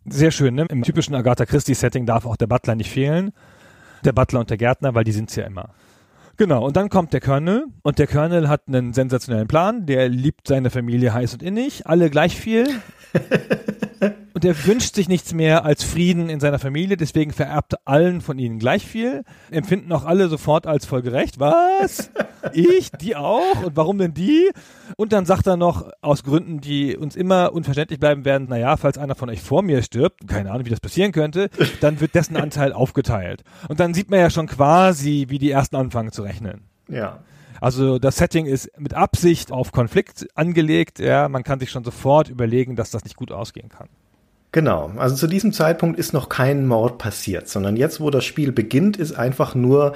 [0.06, 0.66] Sehr schön, ne?
[0.70, 3.32] Im typischen Agatha Christie-Setting darf auch der Butler nicht fehlen.
[4.04, 5.70] Der Butler und der Gärtner, weil die sind's ja immer.
[6.36, 9.86] Genau, und dann kommt der Colonel und der Colonel hat einen sensationellen Plan.
[9.86, 12.68] Der liebt seine Familie heiß und innig, alle gleich viel.
[14.44, 18.38] und er wünscht sich nichts mehr als Frieden in seiner Familie, deswegen vererbt allen von
[18.38, 19.24] ihnen gleich viel.
[19.52, 21.40] Empfinden auch alle sofort als folgerecht.
[21.40, 22.12] Was?
[22.52, 22.92] Ich?
[22.92, 23.64] Die auch?
[23.64, 24.52] Und warum denn die?
[24.98, 28.98] Und dann sagt er noch, aus Gründen, die uns immer unverständlich bleiben werden, naja, falls
[28.98, 32.36] einer von euch vor mir stirbt, keine Ahnung, wie das passieren könnte, dann wird dessen
[32.36, 33.44] Anteil aufgeteilt.
[33.70, 36.64] Und dann sieht man ja schon quasi, wie die ersten anfangen zu rechnen.
[36.90, 37.20] Ja.
[37.62, 41.00] Also das Setting ist mit Absicht auf Konflikt angelegt.
[41.00, 43.88] Ja, man kann sich schon sofort überlegen, dass das nicht gut ausgehen kann.
[44.54, 48.52] Genau, also zu diesem Zeitpunkt ist noch kein Mord passiert, sondern jetzt, wo das Spiel
[48.52, 49.94] beginnt, ist einfach nur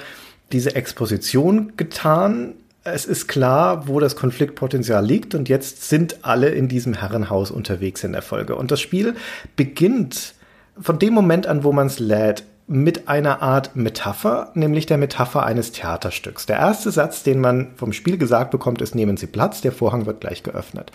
[0.52, 2.54] diese Exposition getan.
[2.84, 8.04] Es ist klar, wo das Konfliktpotenzial liegt und jetzt sind alle in diesem Herrenhaus unterwegs
[8.04, 8.56] in der Folge.
[8.56, 9.14] Und das Spiel
[9.56, 10.34] beginnt
[10.80, 15.46] von dem Moment an, wo man es lädt, mit einer Art Metapher, nämlich der Metapher
[15.46, 16.48] eines Theaterstücks.
[16.48, 20.06] Der erste Satz, den man vom Spiel gesagt bekommt, ist, nehmen Sie Platz, der Vorhang
[20.08, 20.92] wird gleich geöffnet.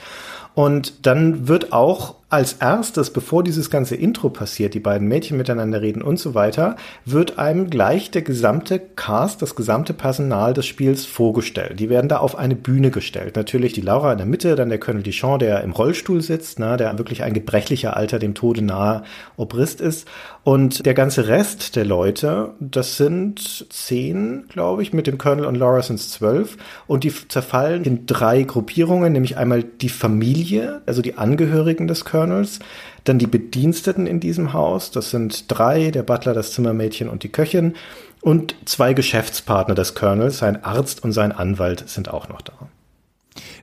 [0.54, 5.82] Und dann wird auch als erstes, bevor dieses ganze Intro passiert, die beiden Mädchen miteinander
[5.82, 11.04] reden und so weiter, wird einem gleich der gesamte Cast, das gesamte Personal des Spiels
[11.04, 11.78] vorgestellt.
[11.78, 13.36] Die werden da auf eine Bühne gestellt.
[13.36, 16.78] Natürlich die Laura in der Mitte, dann der Colonel Dichon, der im Rollstuhl sitzt, ne,
[16.78, 19.02] der wirklich ein gebrechlicher Alter, dem Tode nahe
[19.36, 20.08] Obrist ist.
[20.42, 25.56] Und der ganze Rest der Leute, das sind zehn, glaube ich, mit dem Colonel und
[25.56, 26.56] Laura sind es zwölf.
[26.86, 32.21] Und die zerfallen in drei Gruppierungen, nämlich einmal die Familie, also die Angehörigen des Colonels,
[32.22, 32.60] Colonels.
[33.04, 37.30] Dann die Bediensteten in diesem Haus, das sind drei, der Butler, das Zimmermädchen und die
[37.30, 37.74] Köchin.
[38.20, 42.52] Und zwei Geschäftspartner des Colonels, sein Arzt und sein Anwalt sind auch noch da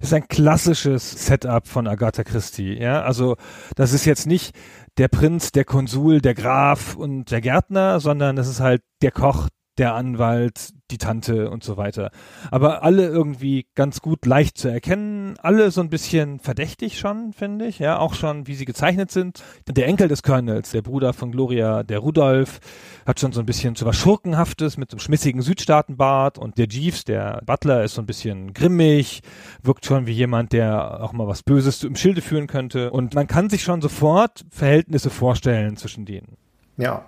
[0.01, 2.73] ist ein klassisches Setup von Agatha Christie.
[2.79, 3.35] Ja, also
[3.75, 4.55] das ist jetzt nicht
[4.97, 9.49] der Prinz, der Konsul, der Graf und der Gärtner, sondern es ist halt der Koch,
[9.77, 12.11] der Anwalt, die Tante und so weiter.
[12.51, 17.67] Aber alle irgendwie ganz gut leicht zu erkennen, alle so ein bisschen verdächtig schon, finde
[17.67, 19.43] ich, ja, auch schon, wie sie gezeichnet sind.
[19.67, 22.59] Der Enkel des Colonels, der Bruder von Gloria, der Rudolf,
[23.05, 26.67] hat schon so ein bisschen so was Schurkenhaftes mit so einem schmissigen Südstaatenbart und der
[26.67, 29.21] Jeeves, der Butler, ist so ein bisschen grimmig,
[29.61, 33.27] wirkt schon wie jemand, der auch mal was Böses im Schilde führen könnte und man
[33.27, 36.37] kann sich schon sofort Verhältnisse vorstellen zwischen denen.
[36.77, 37.05] Ja,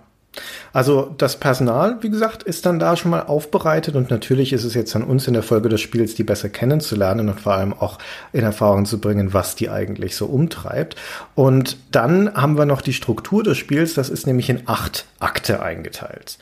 [0.72, 4.74] also das Personal, wie gesagt, ist dann da schon mal aufbereitet und natürlich ist es
[4.74, 7.98] jetzt an uns in der Folge des Spiels, die besser kennenzulernen und vor allem auch
[8.32, 10.96] in Erfahrung zu bringen, was die eigentlich so umtreibt.
[11.34, 15.62] Und dann haben wir noch die Struktur des Spiels, das ist nämlich in acht Akte
[15.62, 16.38] eingeteilt.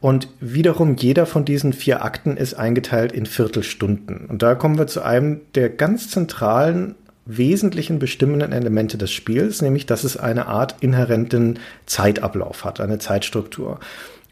[0.00, 4.26] Und wiederum jeder von diesen vier Akten ist eingeteilt in Viertelstunden.
[4.26, 9.86] Und da kommen wir zu einem der ganz zentralen wesentlichen bestimmenden Elemente des Spiels, nämlich
[9.86, 13.78] dass es eine Art inhärenten Zeitablauf hat, eine Zeitstruktur.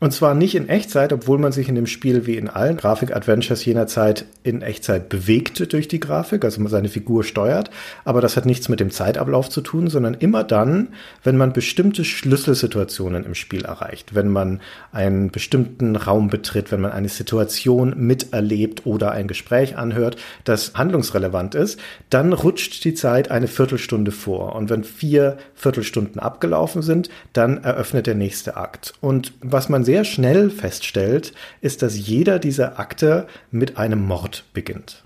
[0.00, 3.62] Und zwar nicht in Echtzeit, obwohl man sich in dem Spiel wie in allen Grafik-Adventures
[3.66, 7.70] jener Zeit in Echtzeit bewegt durch die Grafik, also man seine Figur steuert.
[8.06, 10.88] Aber das hat nichts mit dem Zeitablauf zu tun, sondern immer dann,
[11.22, 14.14] wenn man bestimmte Schlüsselsituationen im Spiel erreicht.
[14.14, 14.60] Wenn man
[14.90, 21.54] einen bestimmten Raum betritt, wenn man eine Situation miterlebt oder ein Gespräch anhört, das handlungsrelevant
[21.54, 24.54] ist, dann rutscht die Zeit eine Viertelstunde vor.
[24.54, 28.94] Und wenn vier Viertelstunden abgelaufen sind, dann eröffnet der nächste Akt.
[29.02, 35.02] Und was man sehr schnell feststellt, ist, dass jeder dieser Akte mit einem Mord beginnt.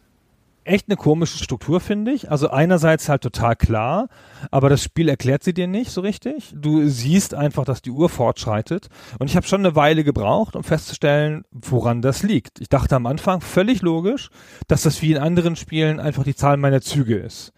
[0.65, 2.31] Echt eine komische Struktur, finde ich.
[2.31, 4.09] Also einerseits halt total klar,
[4.51, 6.53] aber das Spiel erklärt sie dir nicht so richtig.
[6.55, 8.89] Du siehst einfach, dass die Uhr fortschreitet.
[9.19, 12.61] Und ich habe schon eine Weile gebraucht, um festzustellen, woran das liegt.
[12.61, 14.29] Ich dachte am Anfang völlig logisch,
[14.69, 17.55] dass das wie in anderen Spielen einfach die Zahl meiner Züge ist.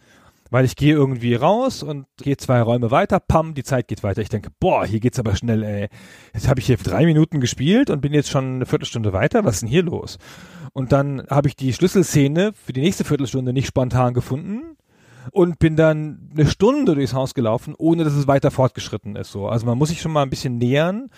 [0.51, 4.23] Weil ich gehe irgendwie raus und gehe zwei Räume weiter, pam, die Zeit geht weiter.
[4.23, 5.89] Ich denke, boah, hier geht's aber schnell, ey.
[6.35, 9.45] Jetzt habe ich hier drei Minuten gespielt und bin jetzt schon eine Viertelstunde weiter.
[9.45, 10.19] Was ist denn hier los?
[10.73, 14.77] Und dann habe ich die Schlüsselszene für die nächste Viertelstunde nicht spontan gefunden
[15.31, 19.33] und bin dann eine Stunde durchs Haus gelaufen, ohne dass es weiter fortgeschritten ist.
[19.33, 19.49] So.
[19.49, 21.09] Also man muss sich schon mal ein bisschen nähern.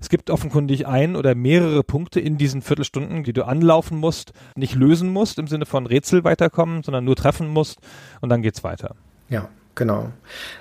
[0.00, 4.74] Es gibt offenkundig ein oder mehrere Punkte in diesen Viertelstunden, die du anlaufen musst, nicht
[4.74, 7.78] lösen musst im Sinne von Rätsel weiterkommen, sondern nur treffen musst
[8.20, 8.94] und dann geht's weiter.
[9.28, 9.48] Ja.
[9.78, 10.10] Genau.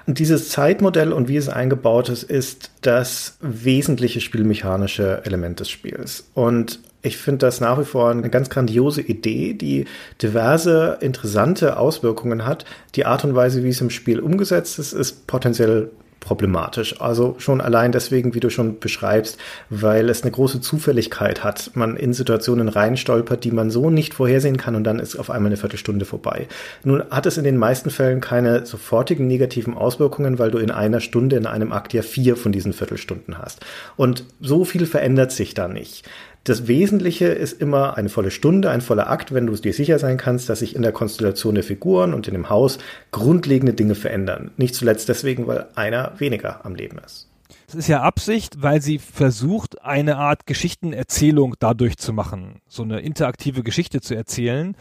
[0.05, 6.29] Und dieses Zeitmodell und wie es eingebaut ist, ist das wesentliche spielmechanische Element des Spiels.
[6.35, 9.85] Und ich finde das nach wie vor eine ganz grandiose Idee, die
[10.21, 12.65] diverse interessante Auswirkungen hat.
[12.95, 15.91] Die Art und Weise, wie es im Spiel umgesetzt ist, ist potenziell
[16.27, 16.99] problematisch.
[16.99, 19.37] Also schon allein deswegen, wie du schon beschreibst,
[19.69, 21.71] weil es eine große Zufälligkeit hat.
[21.73, 25.49] Man in Situationen reinstolpert, die man so nicht vorhersehen kann und dann ist auf einmal
[25.49, 26.47] eine Viertelstunde vorbei.
[26.83, 30.99] Nun hat es in den meisten Fällen keine sofortigen negativen Auswirkungen, weil du in einer
[30.99, 33.65] Stunde in einem Akt ja vier von diesen Viertelstunden hast.
[33.95, 36.03] Und so viel verändert sich da nicht.
[36.47, 40.15] Das Wesentliche ist immer eine volle Stunde, ein voller Akt, wenn du dir sicher sein
[40.15, 42.77] kannst, dass sich in der Konstellation der Figuren und in dem Haus
[43.11, 44.51] grundlegende Dinge verändern.
[44.55, 47.27] Nicht zuletzt deswegen, weil einer weniger am Leben ist.
[47.65, 53.01] Das ist ja Absicht, weil sie versucht, eine Art Geschichtenerzählung dadurch zu machen, so eine
[53.01, 54.77] interaktive Geschichte zu erzählen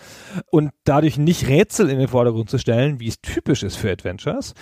[0.52, 4.54] und dadurch nicht Rätsel in den Vordergrund zu stellen, wie es typisch ist für Adventures.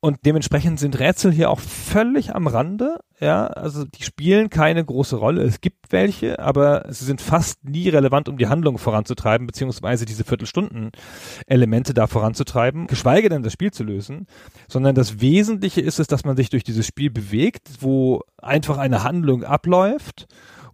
[0.00, 2.98] Und dementsprechend sind Rätsel hier auch völlig am Rande.
[3.18, 5.42] Ja, also die spielen keine große Rolle.
[5.42, 10.24] Es gibt welche, aber sie sind fast nie relevant, um die Handlung voranzutreiben, beziehungsweise diese
[10.24, 14.26] Viertelstunden-Elemente da voranzutreiben, geschweige denn das Spiel zu lösen,
[14.68, 19.02] sondern das Wesentliche ist es, dass man sich durch dieses Spiel bewegt, wo einfach eine
[19.02, 20.26] Handlung abläuft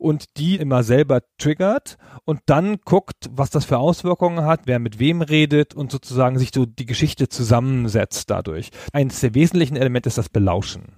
[0.03, 4.99] und die immer selber triggert und dann guckt, was das für Auswirkungen hat, wer mit
[4.99, 8.71] wem redet und sozusagen sich so die Geschichte zusammensetzt dadurch.
[8.93, 10.97] Eines der wesentlichen Elemente ist das Belauschen.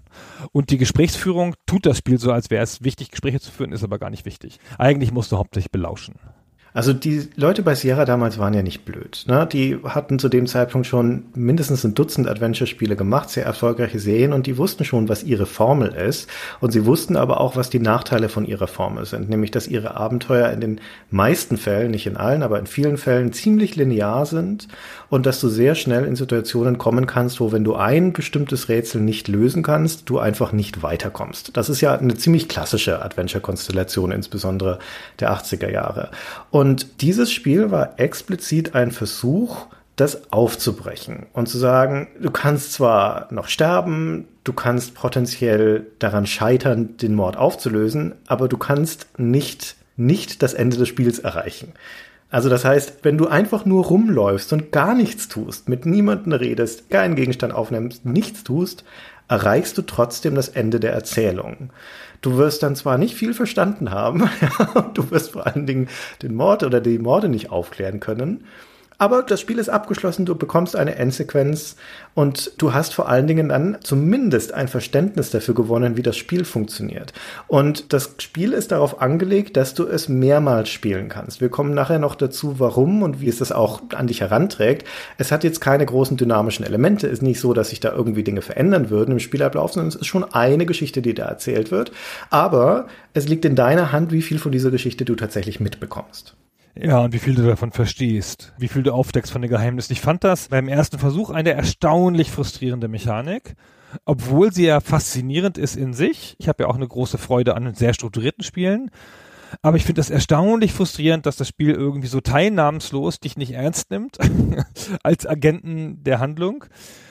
[0.52, 3.84] Und die Gesprächsführung tut das Spiel so, als wäre es wichtig, Gespräche zu führen, ist
[3.84, 4.58] aber gar nicht wichtig.
[4.78, 6.14] Eigentlich musst du hauptsächlich belauschen.
[6.74, 9.26] Also die Leute bei Sierra damals waren ja nicht blöd.
[9.28, 9.48] Ne?
[9.50, 14.48] Die hatten zu dem Zeitpunkt schon mindestens ein Dutzend Adventure-Spiele gemacht, sehr erfolgreiche Serien und
[14.48, 16.28] die wussten schon, was ihre Formel ist.
[16.60, 19.30] Und sie wussten aber auch, was die Nachteile von ihrer Formel sind.
[19.30, 20.80] Nämlich, dass ihre Abenteuer in den
[21.12, 24.66] meisten Fällen, nicht in allen, aber in vielen Fällen ziemlich linear sind
[25.10, 29.00] und dass du sehr schnell in Situationen kommen kannst, wo wenn du ein bestimmtes Rätsel
[29.00, 31.56] nicht lösen kannst, du einfach nicht weiterkommst.
[31.56, 34.80] Das ist ja eine ziemlich klassische Adventure-Konstellation, insbesondere
[35.20, 36.10] der 80er Jahre.
[36.50, 36.63] Und
[37.00, 43.46] dieses Spiel war explizit ein Versuch, das aufzubrechen und zu sagen, du kannst zwar noch
[43.46, 50.52] sterben, du kannst potenziell daran scheitern, den Mord aufzulösen, aber du kannst nicht, nicht das
[50.52, 51.72] Ende des Spiels erreichen.
[52.30, 56.90] Also das heißt, wenn du einfach nur rumläufst und gar nichts tust, mit niemandem redest,
[56.90, 58.82] keinen Gegenstand aufnimmst, nichts tust,
[59.28, 61.70] erreichst du trotzdem das Ende der Erzählung.
[62.24, 64.30] Du wirst dann zwar nicht viel verstanden haben,
[64.94, 65.90] du wirst vor allen Dingen
[66.22, 68.46] den Mord oder die Morde nicht aufklären können,
[68.98, 71.76] aber das Spiel ist abgeschlossen, du bekommst eine Endsequenz
[72.14, 76.44] und du hast vor allen Dingen dann zumindest ein Verständnis dafür gewonnen, wie das Spiel
[76.44, 77.12] funktioniert.
[77.48, 81.40] Und das Spiel ist darauf angelegt, dass du es mehrmals spielen kannst.
[81.40, 84.86] Wir kommen nachher noch dazu, warum und wie es das auch an dich heranträgt.
[85.18, 87.08] Es hat jetzt keine großen dynamischen Elemente.
[87.08, 89.96] Es ist nicht so, dass sich da irgendwie Dinge verändern würden im Spielablauf, sondern es
[89.96, 91.90] ist schon eine Geschichte, die da erzählt wird.
[92.30, 96.36] Aber es liegt in deiner Hand, wie viel von dieser Geschichte du tatsächlich mitbekommst.
[96.76, 99.92] Ja, und wie viel du davon verstehst, wie viel du aufdeckst von den Geheimnissen.
[99.92, 103.54] Ich fand das beim ersten Versuch eine erstaunlich frustrierende Mechanik,
[104.04, 106.34] obwohl sie ja faszinierend ist in sich.
[106.38, 108.90] Ich habe ja auch eine große Freude an sehr strukturierten Spielen.
[109.62, 113.92] Aber ich finde das erstaunlich frustrierend, dass das Spiel irgendwie so teilnahmslos dich nicht ernst
[113.92, 114.18] nimmt
[115.04, 116.64] als Agenten der Handlung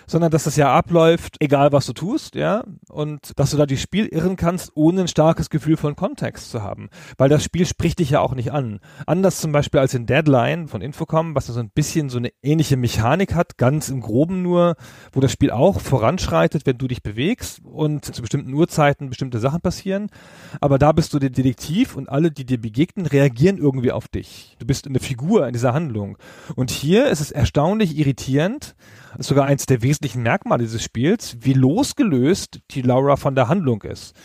[0.07, 3.77] sondern dass das ja abläuft, egal was du tust, ja, und dass du da die
[3.77, 7.99] Spiel irren kannst, ohne ein starkes Gefühl von Kontext zu haben, weil das Spiel spricht
[7.99, 8.79] dich ja auch nicht an.
[9.05, 12.77] Anders zum Beispiel als in Deadline von Infocom, was so ein bisschen so eine ähnliche
[12.77, 14.75] Mechanik hat, ganz im Groben nur,
[15.11, 19.61] wo das Spiel auch voranschreitet, wenn du dich bewegst und zu bestimmten Uhrzeiten bestimmte Sachen
[19.61, 20.09] passieren,
[20.61, 24.55] aber da bist du der Detektiv und alle, die dir begegnen, reagieren irgendwie auf dich.
[24.59, 26.17] Du bist eine Figur in dieser Handlung.
[26.55, 28.75] Und hier ist es erstaunlich irritierend,
[29.17, 33.81] ist sogar eins der wesentlichen Merkmale dieses Spiels, wie losgelöst die Laura von der Handlung
[33.83, 34.15] ist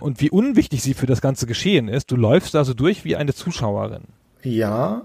[0.00, 2.10] und wie unwichtig sie für das ganze Geschehen ist.
[2.10, 4.04] Du läufst also durch wie eine Zuschauerin.
[4.44, 5.02] Ja,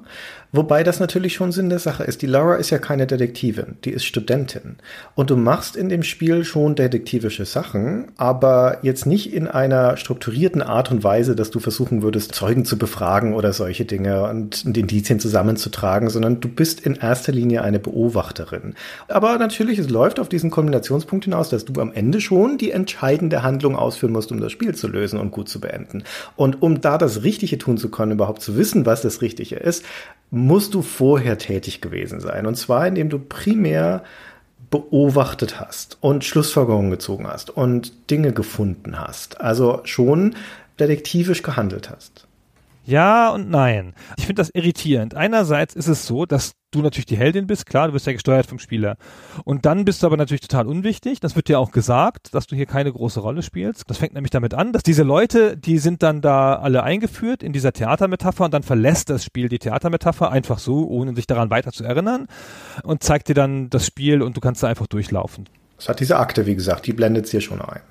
[0.51, 2.21] wobei das natürlich schon Sinn der Sache ist.
[2.21, 4.75] Die Laura ist ja keine Detektivin, die ist Studentin.
[5.15, 10.61] Und du machst in dem Spiel schon detektivische Sachen, aber jetzt nicht in einer strukturierten
[10.61, 15.19] Art und Weise, dass du versuchen würdest, Zeugen zu befragen oder solche Dinge und Indizien
[15.19, 18.75] zusammenzutragen, sondern du bist in erster Linie eine Beobachterin.
[19.07, 23.41] Aber natürlich, es läuft auf diesen Kombinationspunkt hinaus, dass du am Ende schon die entscheidende
[23.41, 26.03] Handlung ausführen musst, um das Spiel zu lösen und gut zu beenden.
[26.35, 29.83] Und um da das Richtige tun zu können, überhaupt zu wissen, was das Richtige ist,
[30.29, 32.45] musst du vorher tätig gewesen sein.
[32.45, 34.03] Und zwar, indem du primär
[34.69, 39.39] beobachtet hast und Schlussfolgerungen gezogen hast und Dinge gefunden hast.
[39.39, 40.35] Also schon
[40.79, 42.27] detektivisch gehandelt hast.
[42.85, 43.93] Ja und nein.
[44.17, 45.15] Ich finde das irritierend.
[45.15, 48.45] Einerseits ist es so, dass du natürlich die Heldin bist, klar, du bist ja gesteuert
[48.45, 48.97] vom Spieler.
[49.45, 51.19] Und dann bist du aber natürlich total unwichtig.
[51.19, 53.83] Das wird dir auch gesagt, dass du hier keine große Rolle spielst.
[53.87, 57.53] Das fängt nämlich damit an, dass diese Leute, die sind dann da alle eingeführt in
[57.53, 61.71] dieser Theatermetapher und dann verlässt das Spiel die Theatermetapher einfach so, ohne sich daran weiter
[61.71, 62.27] zu erinnern
[62.83, 65.47] und zeigt dir dann das Spiel und du kannst da einfach durchlaufen.
[65.77, 67.81] Es hat diese Akte, wie gesagt, die blendet es hier schon ein.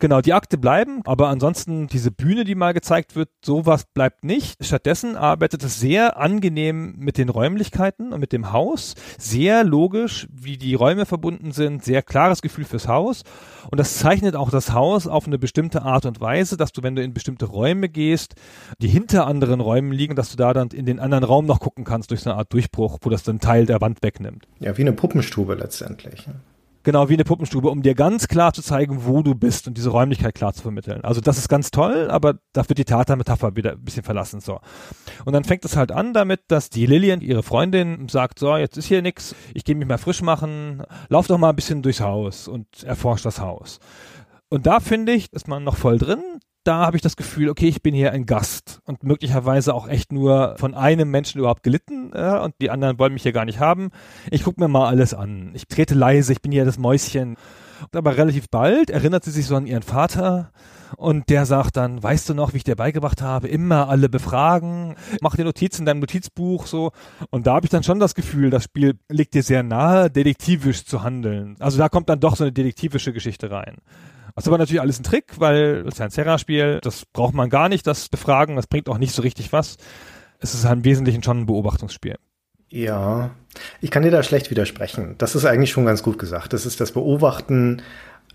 [0.00, 4.64] Genau, die Akte bleiben, aber ansonsten diese Bühne, die mal gezeigt wird, sowas bleibt nicht.
[4.64, 8.94] Stattdessen arbeitet es sehr angenehm mit den Räumlichkeiten und mit dem Haus.
[9.18, 13.24] Sehr logisch, wie die Räume verbunden sind, sehr klares Gefühl fürs Haus.
[13.70, 16.96] Und das zeichnet auch das Haus auf eine bestimmte Art und Weise, dass du, wenn
[16.96, 18.36] du in bestimmte Räume gehst,
[18.80, 21.84] die hinter anderen Räumen liegen, dass du da dann in den anderen Raum noch gucken
[21.84, 24.48] kannst durch so eine Art Durchbruch, wo das dann Teil der Wand wegnimmt.
[24.60, 26.26] Ja, wie eine Puppenstube letztendlich.
[26.82, 29.90] Genau, wie eine Puppenstube, um dir ganz klar zu zeigen, wo du bist und diese
[29.90, 31.04] Räumlichkeit klar zu vermitteln.
[31.04, 34.40] Also das ist ganz toll, aber da wird die Tata-Metapher wieder ein bisschen verlassen.
[34.40, 34.60] So.
[35.26, 38.78] Und dann fängt es halt an damit, dass die Lillian, ihre Freundin, sagt, so, jetzt
[38.78, 42.00] ist hier nix, ich gehe mich mal frisch machen, lauf doch mal ein bisschen durchs
[42.00, 43.78] Haus und erforscht das Haus.
[44.48, 46.22] Und da finde ich, ist man noch voll drin
[46.64, 50.12] da habe ich das Gefühl, okay, ich bin hier ein Gast und möglicherweise auch echt
[50.12, 53.60] nur von einem Menschen überhaupt gelitten äh, und die anderen wollen mich hier gar nicht
[53.60, 53.90] haben.
[54.30, 55.52] Ich gucke mir mal alles an.
[55.54, 57.36] Ich trete leise, ich bin hier das Mäuschen.
[57.92, 60.52] Aber relativ bald erinnert sie sich so an ihren Vater
[60.96, 64.96] und der sagt dann, weißt du noch, wie ich dir beigebracht habe, immer alle befragen,
[65.22, 66.92] mach dir Notizen in deinem Notizbuch so.
[67.30, 70.84] Und da habe ich dann schon das Gefühl, das Spiel liegt dir sehr nahe, detektivisch
[70.84, 71.56] zu handeln.
[71.58, 73.76] Also da kommt dann doch so eine detektivische Geschichte rein.
[74.34, 77.50] Das ist aber natürlich alles ein Trick, weil es ist ein Serra-Spiel, das braucht man
[77.50, 79.76] gar nicht, das Befragen, das bringt auch nicht so richtig was.
[80.38, 82.16] Es ist halt im Wesentlichen schon ein Beobachtungsspiel.
[82.70, 83.30] Ja,
[83.80, 85.16] ich kann dir da schlecht widersprechen.
[85.18, 86.52] Das ist eigentlich schon ganz gut gesagt.
[86.52, 87.82] Das ist das Beobachten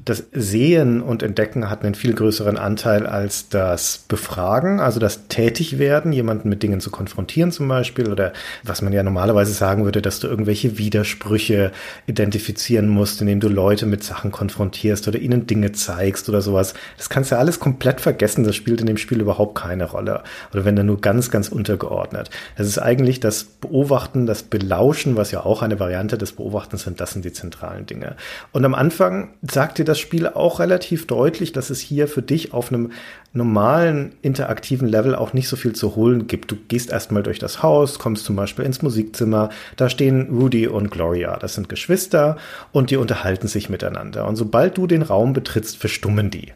[0.03, 6.11] das Sehen und Entdecken hat einen viel größeren Anteil als das Befragen, also das Tätigwerden,
[6.11, 10.19] jemanden mit Dingen zu konfrontieren zum Beispiel oder was man ja normalerweise sagen würde, dass
[10.19, 11.71] du irgendwelche Widersprüche
[12.07, 16.73] identifizieren musst, indem du Leute mit Sachen konfrontierst oder ihnen Dinge zeigst oder sowas.
[16.97, 20.65] Das kannst du alles komplett vergessen, das spielt in dem Spiel überhaupt keine Rolle oder
[20.65, 22.29] wenn dann nur ganz, ganz untergeordnet.
[22.57, 26.99] Es ist eigentlich das Beobachten, das Belauschen, was ja auch eine Variante des Beobachtens sind,
[26.99, 28.17] das sind die zentralen Dinge.
[28.51, 32.21] Und am Anfang sagt dir dir das Spiel auch relativ deutlich, dass es hier für
[32.21, 32.91] dich auf einem
[33.33, 36.51] normalen interaktiven Level auch nicht so viel zu holen gibt.
[36.51, 40.89] Du gehst erstmal durch das Haus, kommst zum Beispiel ins Musikzimmer, da stehen Rudy und
[40.89, 42.37] Gloria, das sind Geschwister
[42.71, 44.27] und die unterhalten sich miteinander.
[44.27, 46.53] Und sobald du den Raum betrittst, verstummen die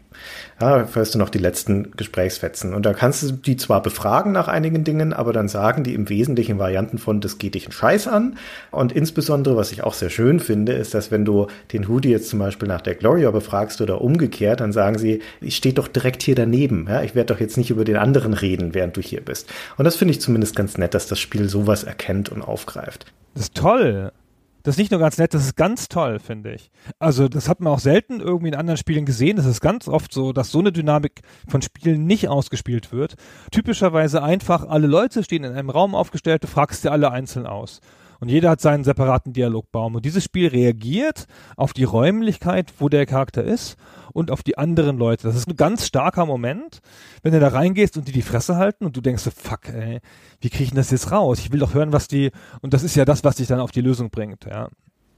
[0.62, 2.73] ja, hörst du noch die letzten Gesprächsfetzen.
[2.73, 6.10] Und da kannst du die zwar befragen nach einigen Dingen, aber dann sagen die im
[6.10, 8.38] Wesentlichen Varianten von, das geht dich einen Scheiß an.
[8.71, 12.29] Und insbesondere, was ich auch sehr schön finde, ist, dass wenn du den Hoodie jetzt
[12.29, 16.23] zum Beispiel nach der Gloria befragst oder umgekehrt, dann sagen sie, ich stehe doch direkt
[16.23, 16.88] hier daneben.
[16.89, 19.49] Ja, ich werde doch jetzt nicht über den anderen reden, während du hier bist.
[19.77, 23.05] Und das finde ich zumindest ganz nett, dass das Spiel sowas erkennt und aufgreift.
[23.34, 24.12] Das ist toll.
[24.69, 26.69] Das ist nicht nur ganz nett, das ist ganz toll, finde ich.
[26.99, 29.36] Also das hat man auch selten irgendwie in anderen Spielen gesehen.
[29.36, 33.15] Das ist ganz oft so, dass so eine Dynamik von Spielen nicht ausgespielt wird.
[33.51, 37.82] Typischerweise einfach, alle Leute stehen in einem Raum aufgestellt, du fragst dir alle einzeln aus.
[38.19, 39.95] Und jeder hat seinen separaten Dialogbaum.
[39.95, 41.25] Und dieses Spiel reagiert
[41.58, 43.75] auf die Räumlichkeit, wo der Charakter ist
[44.13, 45.28] und auf die anderen Leute.
[45.28, 46.82] Das ist ein ganz starker Moment,
[47.24, 50.00] wenn du da reingehst und die die Fresse halten und du denkst so, fuck, ey,
[50.41, 51.39] wie kriege ich das jetzt raus?
[51.39, 53.72] Ich will doch hören, was die, und das ist ja das, was dich dann auf
[53.72, 54.69] die Lösung bringt, ja.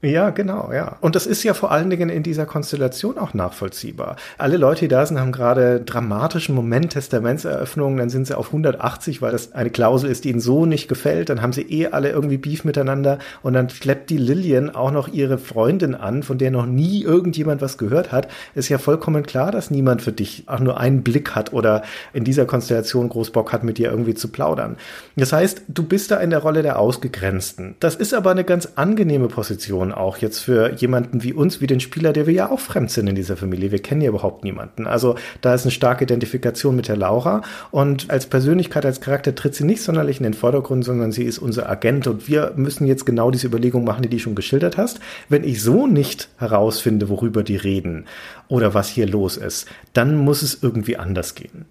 [0.04, 0.96] Ja, genau, ja.
[1.00, 4.16] Und das ist ja vor allen Dingen in dieser Konstellation auch nachvollziehbar.
[4.36, 9.22] Alle Leute, die da sind, haben gerade dramatischen Moment, Testamentseröffnung, dann sind sie auf 180,
[9.22, 11.28] weil das eine Klausel ist, die ihnen so nicht gefällt.
[11.28, 15.06] Dann haben sie eh alle irgendwie Beef miteinander und dann schleppt die Lillian auch noch
[15.06, 18.26] ihre Freundin an, von der noch nie irgendjemand was gehört hat.
[18.56, 22.24] Ist ja vollkommen klar, dass niemand für dich auch nur einen Blick hat oder in
[22.24, 24.78] dieser Konstellation groß Bock hat, mit dir irgendwie zu plaudern.
[25.14, 27.76] Das heißt, du bist da in der Rolle der Ausgegrenzten.
[27.78, 31.80] Das ist aber eine ganz angenehme Position auch jetzt für jemanden wie uns, wie den
[31.80, 33.70] Spieler, der wir ja auch fremd sind in dieser Familie.
[33.70, 34.86] Wir kennen ja überhaupt niemanden.
[34.86, 39.54] Also da ist eine starke Identifikation mit der Laura und als Persönlichkeit, als Charakter tritt
[39.54, 43.06] sie nicht sonderlich in den Vordergrund, sondern sie ist unser Agent und wir müssen jetzt
[43.06, 45.00] genau diese Überlegung machen, die du schon geschildert hast.
[45.28, 48.06] Wenn ich so nicht herausfinde, worüber die reden
[48.48, 51.66] oder was hier los ist, dann muss es irgendwie anders gehen.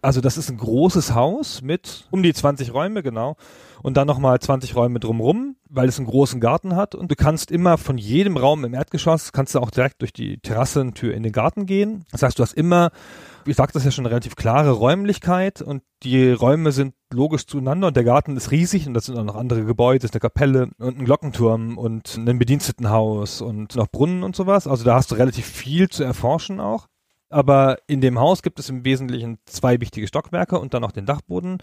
[0.00, 3.36] Also das ist ein großes Haus mit um die 20 Räume, genau.
[3.82, 6.94] Und dann nochmal 20 Räume drumrum, weil es einen großen Garten hat.
[6.94, 10.38] Und du kannst immer von jedem Raum im Erdgeschoss, kannst du auch direkt durch die
[10.38, 12.04] Terrassentür in den Garten gehen.
[12.10, 12.90] Das heißt, du hast immer,
[13.46, 17.96] ich sag das ja schon, relativ klare Räumlichkeit und die Räume sind logisch zueinander und
[17.96, 20.98] der Garten ist riesig und das sind auch noch andere Gebäude, ist eine Kapelle und
[20.98, 24.66] ein Glockenturm und ein Bedienstetenhaus und noch Brunnen und sowas.
[24.66, 26.86] Also da hast du relativ viel zu erforschen auch.
[27.30, 31.04] Aber in dem Haus gibt es im Wesentlichen zwei wichtige Stockwerke und dann noch den
[31.04, 31.58] Dachboden.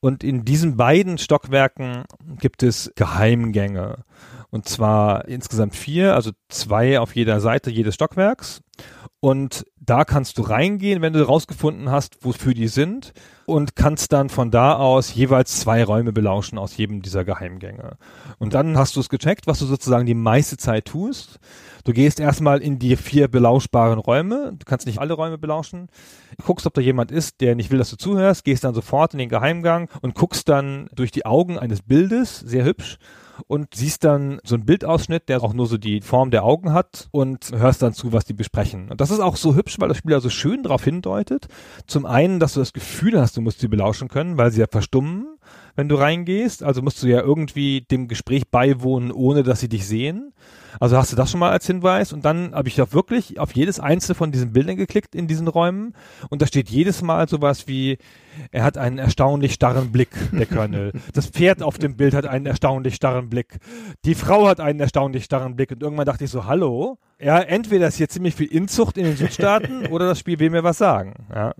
[0.00, 2.04] Und in diesen beiden Stockwerken
[2.40, 4.04] gibt es Geheimgänge.
[4.50, 8.63] Und zwar insgesamt vier, also zwei auf jeder Seite jedes Stockwerks.
[9.24, 13.14] Und da kannst du reingehen, wenn du rausgefunden hast, wofür die sind
[13.46, 17.96] und kannst dann von da aus jeweils zwei Räume belauschen aus jedem dieser Geheimgänge.
[18.38, 21.40] Und dann hast du es gecheckt, was du sozusagen die meiste Zeit tust.
[21.84, 24.52] Du gehst erstmal in die vier belauschbaren Räume.
[24.58, 25.88] Du kannst nicht alle Räume belauschen.
[26.36, 29.14] Du guckst, ob da jemand ist, der nicht will, dass du zuhörst, gehst dann sofort
[29.14, 32.98] in den Geheimgang und guckst dann durch die Augen eines Bildes, sehr hübsch,
[33.46, 37.08] und siehst dann so einen Bildausschnitt, der auch nur so die Form der Augen hat
[37.10, 38.90] und hörst dann zu, was die besprechen.
[38.90, 41.48] Und das ist auch so hübsch, weil das Spiel ja so schön darauf hindeutet.
[41.86, 44.66] Zum einen, dass du das Gefühl hast, du musst sie belauschen können, weil sie ja
[44.70, 45.38] verstummen,
[45.76, 46.62] wenn du reingehst.
[46.62, 50.32] Also musst du ja irgendwie dem Gespräch beiwohnen, ohne dass sie dich sehen.
[50.80, 53.52] Also hast du das schon mal als Hinweis und dann habe ich auch wirklich auf
[53.52, 55.94] jedes einzelne von diesen Bildern geklickt in diesen Räumen
[56.30, 57.98] und da steht jedes Mal sowas wie,
[58.50, 60.92] er hat einen erstaunlich starren Blick, der Colonel.
[61.12, 63.58] Das Pferd auf dem Bild hat einen erstaunlich starren Blick.
[64.04, 66.98] Die Frau hat einen erstaunlich starren Blick und irgendwann dachte ich so, hallo?
[67.20, 70.64] Ja, entweder ist hier ziemlich viel Inzucht in den Südstaaten oder das Spiel will mir
[70.64, 71.14] was sagen.
[71.32, 71.54] Ja.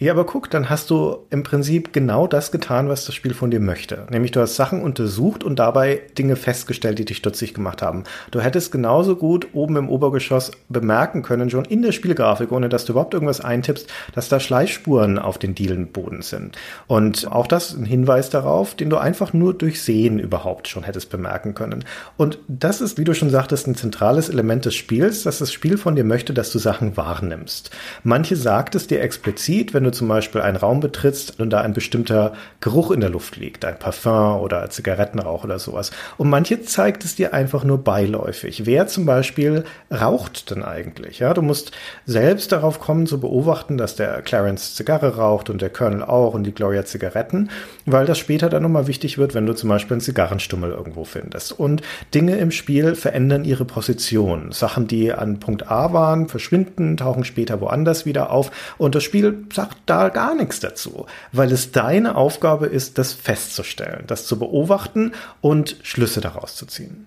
[0.00, 3.50] Ja, aber guck, dann hast du im Prinzip genau das getan, was das Spiel von
[3.50, 4.06] dir möchte.
[4.10, 8.04] Nämlich du hast Sachen untersucht und dabei Dinge festgestellt, die dich stutzig gemacht haben.
[8.30, 12.84] Du hättest genauso gut oben im Obergeschoss bemerken können, schon in der Spielgrafik, ohne dass
[12.84, 16.56] du überhaupt irgendwas eintippst, dass da Schleichspuren auf den Dielenboden sind.
[16.86, 21.10] Und auch das ein Hinweis darauf, den du einfach nur durch Sehen überhaupt schon hättest
[21.10, 21.84] bemerken können.
[22.16, 25.76] Und das ist, wie du schon sagtest, ein zentrales Element des Spiels, dass das Spiel
[25.76, 27.72] von dir möchte, dass du Sachen wahrnimmst.
[28.04, 31.60] Manche sagt es dir explizit, wenn du du zum Beispiel einen Raum betrittst und da
[31.60, 35.90] ein bestimmter Geruch in der Luft liegt, ein Parfum oder Zigarettenrauch oder sowas.
[36.16, 38.66] Und manche zeigt es dir einfach nur beiläufig.
[38.66, 41.18] Wer zum Beispiel raucht denn eigentlich?
[41.18, 41.72] Ja, du musst
[42.06, 46.44] selbst darauf kommen zu beobachten, dass der Clarence Zigarre raucht und der Colonel auch und
[46.44, 47.50] die Gloria Zigaretten,
[47.86, 51.52] weil das später dann nochmal wichtig wird, wenn du zum Beispiel einen Zigarrenstummel irgendwo findest.
[51.52, 51.82] Und
[52.14, 54.52] Dinge im Spiel verändern ihre Position.
[54.52, 59.46] Sachen, die an Punkt A waren, verschwinden, tauchen später woanders wieder auf und das Spiel
[59.52, 65.12] sagt da gar nichts dazu, weil es deine Aufgabe ist, das festzustellen, das zu beobachten
[65.40, 67.06] und Schlüsse daraus zu ziehen.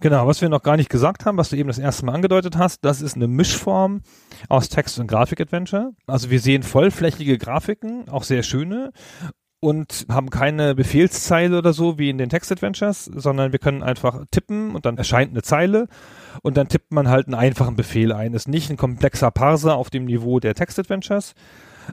[0.00, 2.56] Genau, was wir noch gar nicht gesagt haben, was du eben das erste Mal angedeutet
[2.56, 4.02] hast, das ist eine Mischform
[4.48, 5.92] aus Text- und Grafik-Adventure.
[6.06, 8.92] Also wir sehen vollflächige Grafiken, auch sehr schöne
[9.60, 14.74] und haben keine Befehlszeile oder so wie in den Text-Adventures, sondern wir können einfach tippen
[14.74, 15.86] und dann erscheint eine Zeile
[16.42, 18.34] und dann tippt man halt einen einfachen Befehl ein.
[18.34, 21.34] Ist nicht ein komplexer Parser auf dem Niveau der Text-Adventures,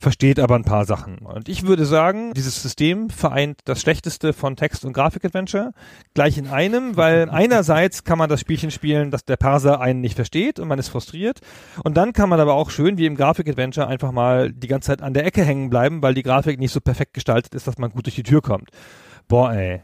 [0.02, 1.20] versteht aber ein paar Sachen.
[1.20, 5.72] Und ich würde sagen, dieses System vereint das Schlechteste von Text- und Grafik-Adventure
[6.14, 10.16] gleich in einem, weil einerseits kann man das Spielchen spielen, dass der Parser einen nicht
[10.16, 11.40] versteht und man ist frustriert.
[11.84, 15.02] Und dann kann man aber auch schön wie im Grafik-Adventure einfach mal die ganze Zeit
[15.02, 17.92] an der Ecke hängen bleiben, weil die Grafik nicht so perfekt gestaltet ist, dass man
[17.92, 18.70] gut durch die Tür kommt.
[19.28, 19.82] Boah, ey.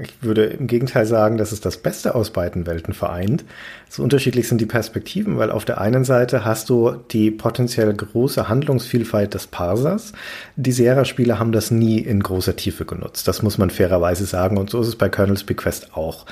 [0.00, 3.44] Ich würde im Gegenteil sagen, dass es das Beste aus beiden Welten vereint.
[3.88, 8.48] So unterschiedlich sind die Perspektiven, weil auf der einen Seite hast du die potenziell große
[8.48, 10.12] Handlungsvielfalt des Parsers.
[10.56, 13.28] Die Sierra-Spiele haben das nie in großer Tiefe genutzt.
[13.28, 14.58] Das muss man fairerweise sagen.
[14.58, 16.26] Und so ist es bei Colonel's Bequest auch.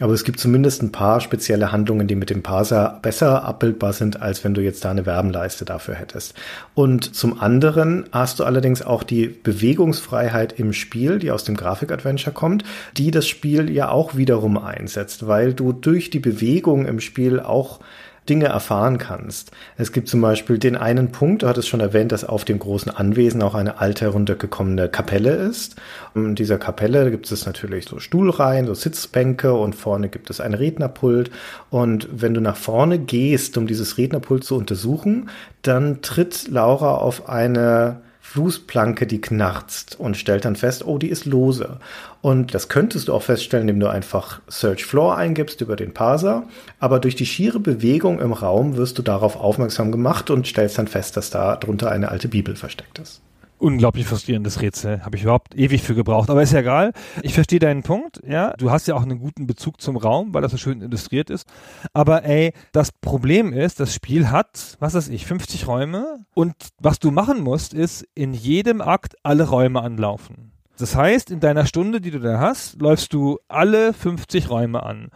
[0.00, 4.22] Aber es gibt zumindest ein paar spezielle Handlungen, die mit dem Parser besser abbildbar sind,
[4.22, 6.34] als wenn du jetzt da eine Werbenleiste dafür hättest.
[6.74, 12.32] Und zum anderen hast du allerdings auch die Bewegungsfreiheit im Spiel, die aus dem Grafik-Adventure
[12.32, 12.64] kommt,
[12.96, 17.80] die das Spiel ja auch wiederum einsetzt, weil du durch die Bewegung im Spiel auch
[18.28, 19.50] Dinge erfahren kannst.
[19.76, 22.94] Es gibt zum Beispiel den einen Punkt, du hattest schon erwähnt, dass auf dem großen
[22.94, 25.76] Anwesen auch eine alte heruntergekommene Kapelle ist.
[26.14, 30.54] In dieser Kapelle gibt es natürlich so Stuhlreihen, so Sitzbänke und vorne gibt es ein
[30.54, 31.30] Rednerpult.
[31.70, 35.30] Und wenn du nach vorne gehst, um dieses Rednerpult zu untersuchen,
[35.62, 38.00] dann tritt Laura auf eine
[38.30, 41.78] Flusplanke, die knarzt und stellt dann fest, oh, die ist lose.
[42.20, 46.46] Und das könntest du auch feststellen, indem du einfach Search Floor eingibst über den Parser.
[46.78, 50.88] Aber durch die schiere Bewegung im Raum wirst du darauf aufmerksam gemacht und stellst dann
[50.88, 53.22] fest, dass da drunter eine alte Bibel versteckt ist
[53.58, 55.04] unglaublich frustrierendes Rätsel.
[55.04, 56.30] Habe ich überhaupt ewig für gebraucht.
[56.30, 56.92] Aber ist ja egal.
[57.22, 58.20] Ich verstehe deinen Punkt.
[58.26, 61.30] Ja, du hast ja auch einen guten Bezug zum Raum, weil das so schön illustriert
[61.30, 61.46] ist.
[61.92, 66.24] Aber ey, das Problem ist, das Spiel hat, was weiß ich, 50 Räume.
[66.34, 70.52] Und was du machen musst, ist in jedem Akt alle Räume anlaufen.
[70.78, 75.10] Das heißt, in deiner Stunde, die du da hast, läufst du alle 50 Räume an.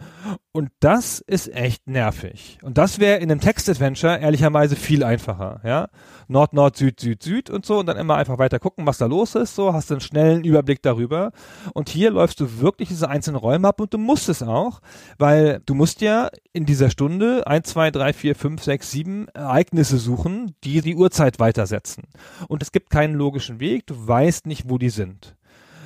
[0.55, 2.59] Und das ist echt nervig.
[2.61, 5.89] Und das wäre in einem Text-Adventure ehrlicherweise viel einfacher, ja.
[6.27, 9.07] Nord, Nord, Süd, Süd, Süd und so und dann immer einfach weiter gucken, was da
[9.07, 11.31] los ist, so, hast du einen schnellen Überblick darüber.
[11.73, 14.81] Und hier läufst du wirklich diese einzelnen Räume ab und du musst es auch,
[15.17, 19.97] weil du musst ja in dieser Stunde 1, 2, 3, 4, 5, 6, 7 Ereignisse
[19.97, 22.03] suchen, die die Uhrzeit weitersetzen.
[22.47, 25.35] Und es gibt keinen logischen Weg, du weißt nicht, wo die sind.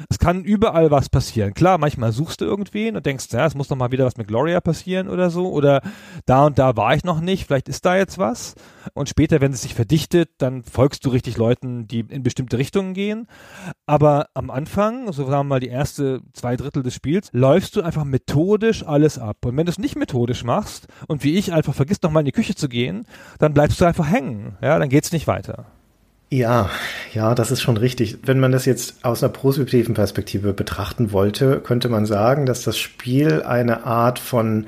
[0.10, 1.54] Es kann überall was passieren.
[1.54, 4.28] Klar, manchmal suchst du irgendwen und denkst, ja, es muss noch mal wieder was mit
[4.28, 5.52] Gloria passieren oder so.
[5.52, 5.82] Oder
[6.26, 8.56] da und da war ich noch nicht, vielleicht ist da jetzt was.
[8.94, 12.94] Und später, wenn es sich verdichtet, dann folgst du richtig Leuten, die in bestimmte Richtungen
[12.94, 13.28] gehen.
[13.86, 17.82] Aber am Anfang, so sagen wir mal die erste zwei Drittel des Spiels, läufst du
[17.82, 19.46] einfach methodisch alles ab.
[19.46, 22.26] Und wenn du es nicht methodisch machst und wie ich einfach vergisst, noch mal in
[22.26, 23.06] die Küche zu gehen,
[23.40, 24.58] dann bleibst du einfach hängen.
[24.62, 25.66] Ja, dann geht's nicht weiter.
[26.30, 26.70] Ja,
[27.14, 28.18] ja, das ist schon richtig.
[28.24, 32.78] Wenn man das jetzt aus einer positiven Perspektive betrachten wollte, könnte man sagen, dass das
[32.78, 34.66] Spiel eine Art von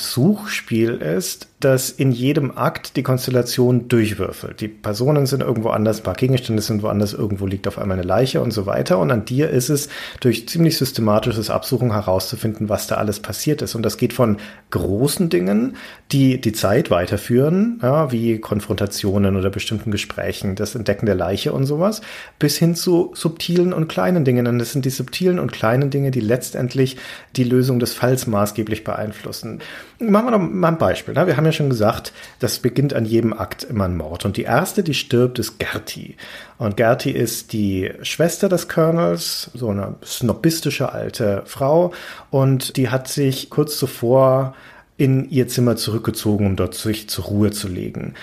[0.00, 4.62] Suchspiel ist, das in jedem Akt die Konstellation durchwürfelt.
[4.62, 8.06] Die Personen sind irgendwo anders, ein paar Gegenstände sind woanders, irgendwo liegt auf einmal eine
[8.06, 8.98] Leiche und so weiter.
[8.98, 9.90] Und an dir ist es,
[10.20, 13.74] durch ziemlich systematisches Absuchen herauszufinden, was da alles passiert ist.
[13.74, 14.38] Und das geht von
[14.70, 15.76] großen Dingen,
[16.12, 21.66] die die Zeit weiterführen, ja, wie Konfrontationen oder bestimmten Gesprächen, das Entdecken der Leiche und
[21.66, 22.00] sowas,
[22.38, 24.46] bis hin zu subtilen und kleinen Dingen.
[24.46, 26.96] Und es sind die subtilen und kleinen Dinge, die letztendlich
[27.36, 29.60] die Lösung des Falls maßgeblich beeinflussen.
[30.02, 31.12] Machen wir noch mal ein Beispiel.
[31.12, 31.26] Ne?
[31.26, 34.24] Wir haben ja schon gesagt, das beginnt an jedem Akt immer ein Mord.
[34.24, 36.16] Und die erste, die stirbt, ist Gerti.
[36.56, 41.92] Und Gerti ist die Schwester des Colonels, so eine snobistische alte Frau.
[42.30, 44.54] Und die hat sich kurz zuvor
[44.96, 48.14] in ihr Zimmer zurückgezogen, um dort sich zur Ruhe zu legen.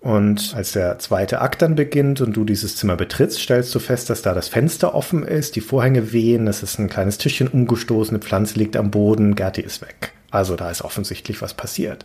[0.00, 4.08] Und als der zweite Akt dann beginnt und du dieses Zimmer betrittst, stellst du fest,
[4.08, 8.14] dass da das Fenster offen ist, die Vorhänge wehen, es ist ein kleines Tischchen umgestoßen,
[8.14, 10.12] eine Pflanze liegt am Boden, Gerti ist weg.
[10.30, 12.04] Also da ist offensichtlich was passiert.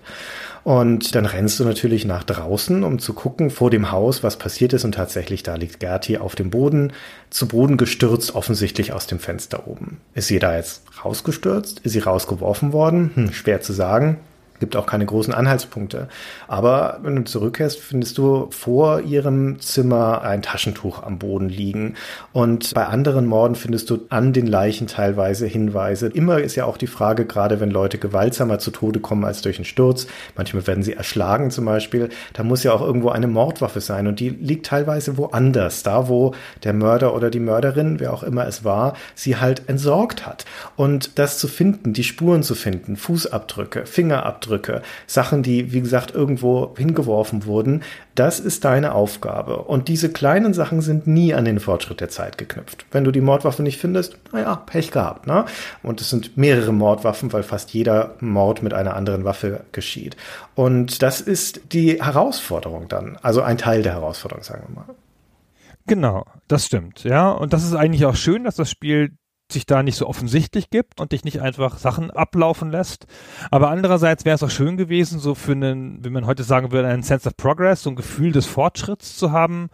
[0.63, 4.71] Und dann rennst du natürlich nach draußen, um zu gucken vor dem Haus, was passiert
[4.71, 4.85] ist.
[4.85, 6.93] Und tatsächlich, da liegt Gerti auf dem Boden,
[7.29, 9.99] zu Boden gestürzt, offensichtlich aus dem Fenster oben.
[10.13, 11.79] Ist sie da jetzt rausgestürzt?
[11.79, 13.11] Ist sie rausgeworfen worden?
[13.15, 14.19] Hm, schwer zu sagen
[14.63, 16.07] gibt auch keine großen Anhaltspunkte.
[16.47, 21.95] Aber wenn du zurückkehrst, findest du vor ihrem Zimmer ein Taschentuch am Boden liegen.
[22.31, 26.07] Und bei anderen Morden findest du an den Leichen teilweise Hinweise.
[26.07, 29.57] Immer ist ja auch die Frage, gerade wenn Leute gewaltsamer zu Tode kommen als durch
[29.57, 30.07] einen Sturz,
[30.37, 34.07] manchmal werden sie erschlagen zum Beispiel, da muss ja auch irgendwo eine Mordwaffe sein.
[34.07, 36.33] Und die liegt teilweise woanders, da wo
[36.63, 40.45] der Mörder oder die Mörderin, wer auch immer es war, sie halt entsorgt hat.
[40.77, 46.13] Und das zu finden, die Spuren zu finden, Fußabdrücke, Fingerabdrücke, Ausdrücke, Sachen, die, wie gesagt,
[46.13, 47.81] irgendwo hingeworfen wurden,
[48.15, 49.57] das ist deine Aufgabe.
[49.57, 52.85] Und diese kleinen Sachen sind nie an den Fortschritt der Zeit geknüpft.
[52.91, 55.45] Wenn du die Mordwaffe nicht findest, naja, Pech gehabt, ne?
[55.81, 60.15] Und es sind mehrere Mordwaffen, weil fast jeder Mord mit einer anderen Waffe geschieht.
[60.53, 63.17] Und das ist die Herausforderung dann.
[63.21, 64.95] Also ein Teil der Herausforderung, sagen wir mal.
[65.87, 67.31] Genau, das stimmt, ja.
[67.31, 69.17] Und das ist eigentlich auch schön, dass das Spiel
[69.53, 73.07] sich da nicht so offensichtlich gibt und dich nicht einfach Sachen ablaufen lässt.
[73.51, 76.87] Aber andererseits wäre es auch schön gewesen, so für einen, wie man heute sagen würde,
[76.87, 79.69] einen Sense of Progress, so ein Gefühl des Fortschritts zu haben,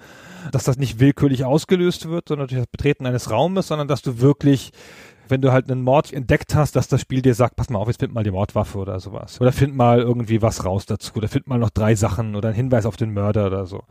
[0.51, 4.19] dass das nicht willkürlich ausgelöst wird, sondern durch das Betreten eines Raumes, sondern dass du
[4.19, 4.71] wirklich
[5.29, 7.87] wenn du halt einen Mord entdeckt hast, dass das Spiel dir sagt, pass mal auf,
[7.87, 9.39] jetzt find mal die Mordwaffe oder sowas.
[9.39, 11.13] Oder find mal irgendwie was raus dazu.
[11.15, 13.83] Oder find mal noch drei Sachen oder einen Hinweis auf den Mörder oder so.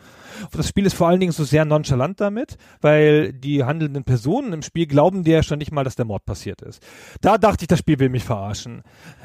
[0.53, 4.63] Das Spiel ist vor allen Dingen so sehr nonchalant damit, weil die handelnden Personen im
[4.63, 6.83] Spiel glauben dir ja schon nicht mal, dass der Mord passiert ist.
[7.21, 8.83] Da dachte ich, das Spiel will mich verarschen.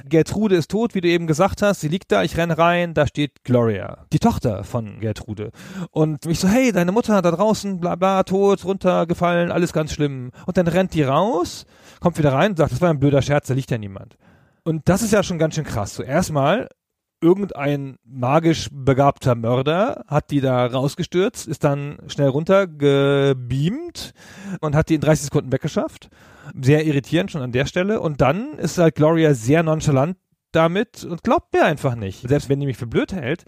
[0.07, 1.81] Gertrude ist tot, wie du eben gesagt hast.
[1.81, 5.51] Sie liegt da, ich renne rein, da steht Gloria, die Tochter von Gertrude.
[5.91, 10.31] Und ich so, hey, deine Mutter da draußen, bla bla, tot, runtergefallen, alles ganz schlimm.
[10.45, 11.65] Und dann rennt die raus
[12.03, 14.17] kommt wieder rein und sagt, das war ein blöder Scherz, da liegt ja niemand.
[14.65, 15.95] Und das ist ja schon ganz schön krass.
[15.95, 16.67] So erstmal
[17.21, 24.13] irgendein magisch begabter Mörder hat die da rausgestürzt, ist dann schnell runtergebeamt
[24.59, 26.09] und hat die in 30 Sekunden weggeschafft.
[26.61, 28.01] Sehr irritierend schon an der Stelle.
[28.01, 30.17] Und dann ist halt Gloria sehr nonchalant
[30.51, 32.27] damit und glaubt mir einfach nicht.
[32.27, 33.45] Selbst wenn die mich für blöd hält,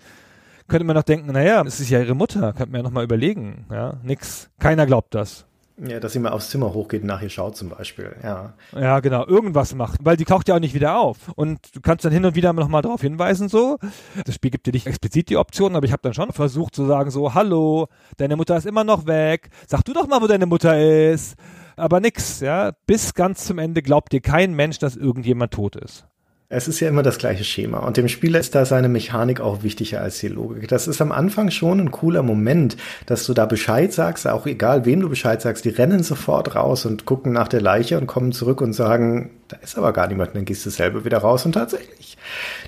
[0.69, 3.65] könnte man noch denken, naja, es ist ja ihre Mutter, könnte man ja nochmal überlegen.
[3.69, 4.49] Ja, nix.
[4.59, 5.45] Keiner glaubt das.
[5.77, 8.53] Ja, dass sie mal aufs Zimmer hochgeht und nach ihr schaut zum Beispiel, ja.
[8.73, 11.17] Ja, genau, irgendwas macht, weil die taucht ja auch nicht wieder auf.
[11.35, 13.77] Und du kannst dann hin und wieder nochmal darauf hinweisen, so.
[14.25, 16.85] Das Spiel gibt dir nicht explizit die Option, aber ich habe dann schon versucht zu
[16.85, 20.45] sagen, so, hallo, deine Mutter ist immer noch weg, sag du doch mal, wo deine
[20.45, 20.79] Mutter
[21.11, 21.35] ist.
[21.75, 22.71] Aber nix, ja.
[22.87, 26.05] Bis ganz zum Ende glaubt dir kein Mensch, dass irgendjemand tot ist.
[26.47, 29.63] Es ist ja immer das gleiche Schema und dem Spieler ist da seine Mechanik auch
[29.63, 30.67] wichtiger als die Logik.
[30.67, 32.77] Das ist am Anfang schon ein cooler Moment,
[33.07, 36.85] dass du da Bescheid sagst, auch egal wem du Bescheid sagst, die rennen sofort raus
[36.85, 40.35] und gucken nach der Leiche und kommen zurück und sagen, da ist aber gar niemand,
[40.35, 42.17] dann gehst du selber wieder raus und tatsächlich,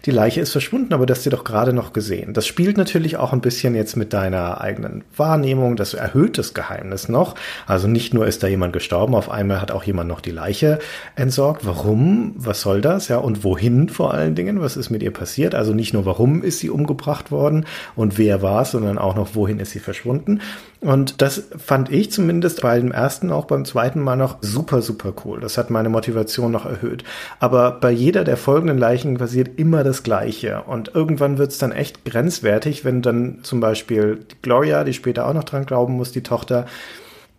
[0.05, 2.33] die Leiche ist verschwunden, aber das hast du doch gerade noch gesehen.
[2.33, 7.09] Das spielt natürlich auch ein bisschen jetzt mit deiner eigenen Wahrnehmung, das erhöht das Geheimnis
[7.09, 7.33] noch.
[7.65, 10.77] Also nicht nur ist da jemand gestorben, auf einmal hat auch jemand noch die Leiche
[11.15, 11.65] entsorgt.
[11.65, 12.33] Warum?
[12.37, 13.07] Was soll das?
[13.07, 14.61] Ja, und wohin vor allen Dingen?
[14.61, 15.55] Was ist mit ihr passiert?
[15.55, 17.65] Also nicht nur warum ist sie umgebracht worden
[17.95, 20.41] und wer war es, sondern auch noch wohin ist sie verschwunden.
[20.79, 25.11] Und das fand ich zumindest bei dem ersten, auch beim zweiten Mal noch super, super
[25.25, 25.39] cool.
[25.39, 27.03] Das hat meine Motivation noch erhöht.
[27.39, 30.61] Aber bei jeder der folgenden Leichen passiert immer das Gleiche.
[30.63, 35.33] Und irgendwann wird es dann echt grenzwertig, wenn dann zum Beispiel Gloria, die später auch
[35.33, 36.67] noch dran glauben muss, die Tochter,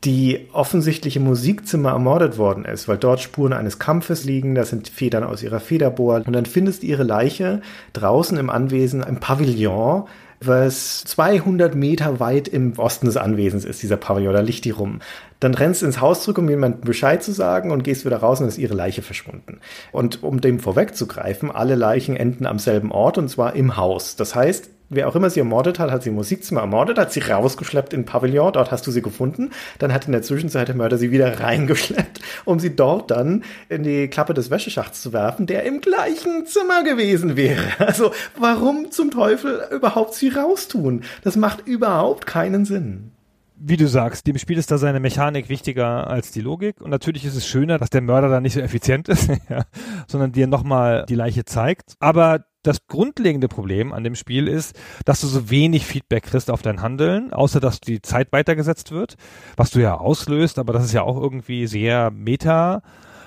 [0.05, 4.89] die offensichtlich im Musikzimmer ermordet worden ist, weil dort Spuren eines Kampfes liegen, da sind
[4.89, 7.62] Federn aus ihrer Federbohr und dann findest du ihre Leiche
[7.95, 10.05] draußen im Anwesen im Pavillon,
[10.41, 15.01] was 200 Meter weit im Osten des Anwesens ist, dieser Pavillon, da liegt die rum.
[15.41, 18.49] Dann rennst ins Haus zurück, um jemandem Bescheid zu sagen und gehst wieder raus und
[18.49, 19.61] ist ihre Leiche verschwunden.
[19.93, 24.16] Und um dem vorwegzugreifen, alle Leichen enden am selben Ort und zwar im Haus.
[24.16, 27.20] Das heißt, wer auch immer sie ermordet hat, hat sie im Musikzimmer ermordet, hat sie
[27.20, 30.99] rausgeschleppt in Pavillon, dort hast du sie gefunden, dann hat in der Zwischenzeit der Mörder
[30.99, 35.64] sie wieder reingeschleppt, um sie dort dann in die Klappe des Wäscheschachts zu werfen, der
[35.64, 37.62] im gleichen Zimmer gewesen wäre.
[37.89, 41.05] Also warum zum Teufel überhaupt sie raustun?
[41.22, 43.12] Das macht überhaupt keinen Sinn
[43.61, 46.80] wie du sagst, dem Spiel ist da seine Mechanik wichtiger als die Logik.
[46.80, 49.30] Und natürlich ist es schöner, dass der Mörder da nicht so effizient ist,
[50.07, 51.95] sondern dir nochmal die Leiche zeigt.
[51.99, 56.62] Aber das grundlegende Problem an dem Spiel ist, dass du so wenig Feedback kriegst auf
[56.62, 59.16] dein Handeln, außer dass die Zeit weitergesetzt wird,
[59.56, 62.82] was du ja auslöst, aber das ist ja auch irgendwie sehr meta.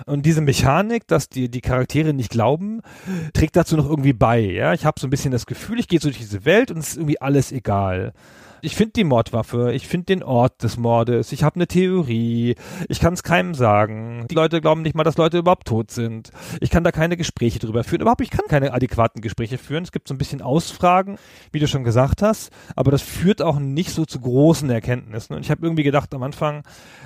[0.05, 2.81] Und diese Mechanik, dass die, die Charaktere nicht glauben,
[3.33, 4.39] trägt dazu noch irgendwie bei.
[4.39, 6.77] Ja, ich habe so ein bisschen das Gefühl, ich gehe so durch diese Welt und
[6.77, 8.13] es ist irgendwie alles egal.
[8.63, 12.55] Ich finde die Mordwaffe, ich finde den Ort des Mordes, ich habe eine Theorie,
[12.89, 14.27] ich kann es keinem sagen.
[14.29, 16.29] Die Leute glauben nicht mal, dass Leute überhaupt tot sind.
[16.59, 18.01] Ich kann da keine Gespräche drüber führen.
[18.01, 19.83] Überhaupt, ich kann keine adäquaten Gespräche führen.
[19.83, 21.17] Es gibt so ein bisschen Ausfragen,
[21.51, 25.35] wie du schon gesagt hast, aber das führt auch nicht so zu großen Erkenntnissen.
[25.35, 26.61] Und ich habe irgendwie gedacht am Anfang,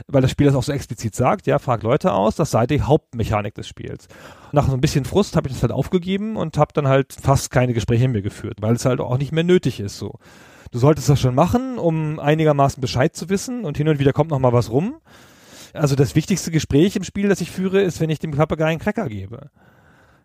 [0.08, 2.82] weil das Spiel das auch so explizit sagt, ja, frag Leute aus, das sei die
[2.82, 4.10] Hauptmechanik des Spiels.
[4.52, 7.50] Nach so ein bisschen Frust habe ich das halt aufgegeben und habe dann halt fast
[7.50, 10.20] keine Gespräche mehr geführt, weil es halt auch nicht mehr nötig ist so
[10.76, 14.32] du solltest das schon machen, um einigermaßen Bescheid zu wissen und hin und wieder kommt
[14.32, 14.96] noch mal was rum.
[15.72, 18.80] Also das wichtigste Gespräch im Spiel, das ich führe, ist, wenn ich dem Papagei einen
[18.80, 19.52] Cracker gebe.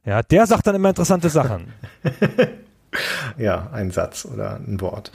[0.05, 1.73] Ja, der sagt dann immer interessante Sachen.
[3.39, 5.13] ja, ein Satz oder ein Wort.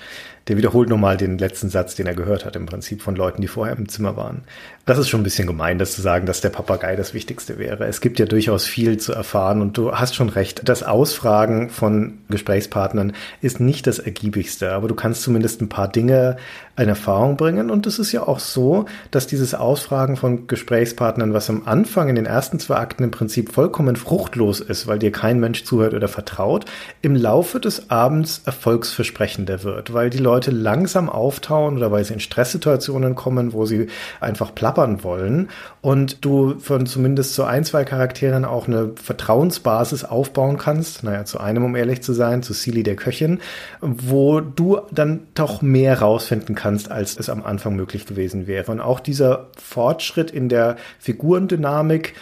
[0.48, 3.48] Der wiederholt nochmal den letzten Satz, den er gehört hat, im Prinzip von Leuten, die
[3.48, 4.44] vorher im Zimmer waren.
[4.86, 7.86] Das ist schon ein bisschen gemein, das zu sagen, dass der Papagei das Wichtigste wäre.
[7.88, 10.62] Es gibt ja durchaus viel zu erfahren und du hast schon recht.
[10.70, 16.38] Das Ausfragen von Gesprächspartnern ist nicht das ergiebigste, aber du kannst zumindest ein paar Dinge
[16.78, 21.50] in Erfahrung bringen und es ist ja auch so, dass dieses Ausfragen von Gesprächspartnern, was
[21.50, 25.40] am Anfang in den ersten zwei Akten im Prinzip vollkommen fruchtlos ist, weil dir kein
[25.40, 26.66] Mensch zuhört oder vertraut,
[27.02, 32.20] im Laufe des Abends erfolgsversprechender wird, weil die Leute langsam auftauen oder weil sie in
[32.20, 33.88] Stresssituationen kommen, wo sie
[34.20, 35.50] einfach plappern wollen
[35.82, 41.04] und du von zumindest zu ein, zwei Charakteren auch eine Vertrauensbasis aufbauen kannst.
[41.04, 43.40] Naja, zu einem, um ehrlich zu sein, zu Silly der Köchin,
[43.82, 48.72] wo du dann doch mehr rausfinden kannst, als es am Anfang möglich gewesen wäre.
[48.72, 52.14] Und auch dieser Fortschritt in der Figurendynamik,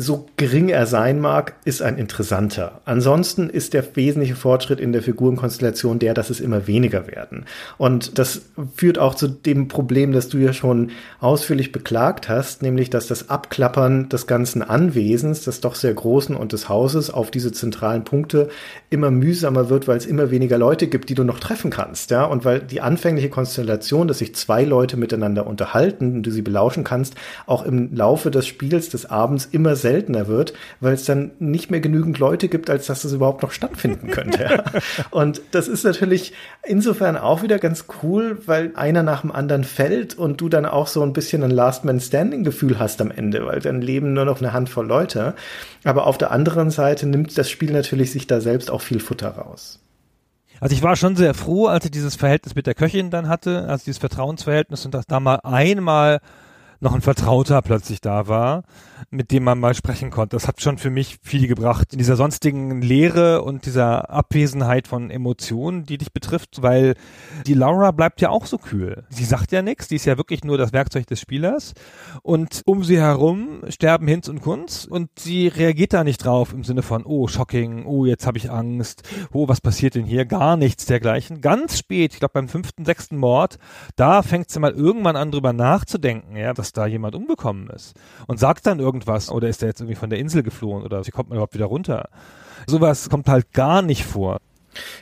[0.00, 2.80] so gering er sein mag, ist ein interessanter.
[2.84, 7.44] Ansonsten ist der wesentliche Fortschritt in der Figurenkonstellation der, dass es immer weniger werden.
[7.76, 8.42] Und das
[8.74, 10.90] führt auch zu dem Problem, das du ja schon
[11.20, 16.52] ausführlich beklagt hast, nämlich dass das Abklappern des ganzen Anwesens, des doch sehr großen und
[16.52, 18.48] des Hauses auf diese zentralen Punkte
[18.88, 22.24] immer mühsamer wird, weil es immer weniger Leute gibt, die du noch treffen kannst, ja,
[22.24, 26.84] und weil die anfängliche Konstellation, dass sich zwei Leute miteinander unterhalten und du sie belauschen
[26.84, 27.14] kannst,
[27.46, 31.80] auch im Laufe des Spiels des Abends immer seltener wird, weil es dann nicht mehr
[31.80, 34.64] genügend Leute gibt, als dass es überhaupt noch stattfinden könnte.
[35.10, 36.32] und das ist natürlich
[36.62, 40.86] insofern auch wieder ganz cool, weil einer nach dem anderen fällt und du dann auch
[40.86, 44.24] so ein bisschen ein Last Man Standing Gefühl hast am Ende, weil dann leben nur
[44.24, 45.34] noch eine Handvoll Leute.
[45.84, 49.30] Aber auf der anderen Seite nimmt das Spiel natürlich sich da selbst auch viel Futter
[49.30, 49.80] raus.
[50.60, 53.66] Also ich war schon sehr froh, als ich dieses Verhältnis mit der Köchin dann hatte,
[53.66, 56.20] also dieses Vertrauensverhältnis und dass da mal einmal
[56.80, 58.64] noch ein Vertrauter plötzlich da war,
[59.10, 60.36] mit dem man mal sprechen konnte.
[60.36, 65.10] Das hat schon für mich viel gebracht in dieser sonstigen Leere und dieser Abwesenheit von
[65.10, 66.94] Emotionen, die dich betrifft, weil
[67.46, 69.04] die Laura bleibt ja auch so kühl.
[69.10, 71.74] Sie sagt ja nichts, die ist ja wirklich nur das Werkzeug des Spielers
[72.22, 76.64] und um sie herum sterben Hinz und Kunz und sie reagiert da nicht drauf im
[76.64, 79.02] Sinne von, oh, shocking, oh, jetzt habe ich Angst,
[79.32, 80.24] oh, was passiert denn hier?
[80.24, 81.40] Gar nichts dergleichen.
[81.42, 83.58] Ganz spät, ich glaube beim fünften, sechsten Mord,
[83.96, 87.94] da fängt sie mal irgendwann an drüber nachzudenken, ja, dass da jemand umgekommen ist
[88.26, 91.10] und sagt dann irgendwas oder ist er jetzt irgendwie von der Insel geflohen oder wie
[91.10, 92.08] kommt man überhaupt wieder runter?
[92.66, 94.38] Sowas kommt halt gar nicht vor.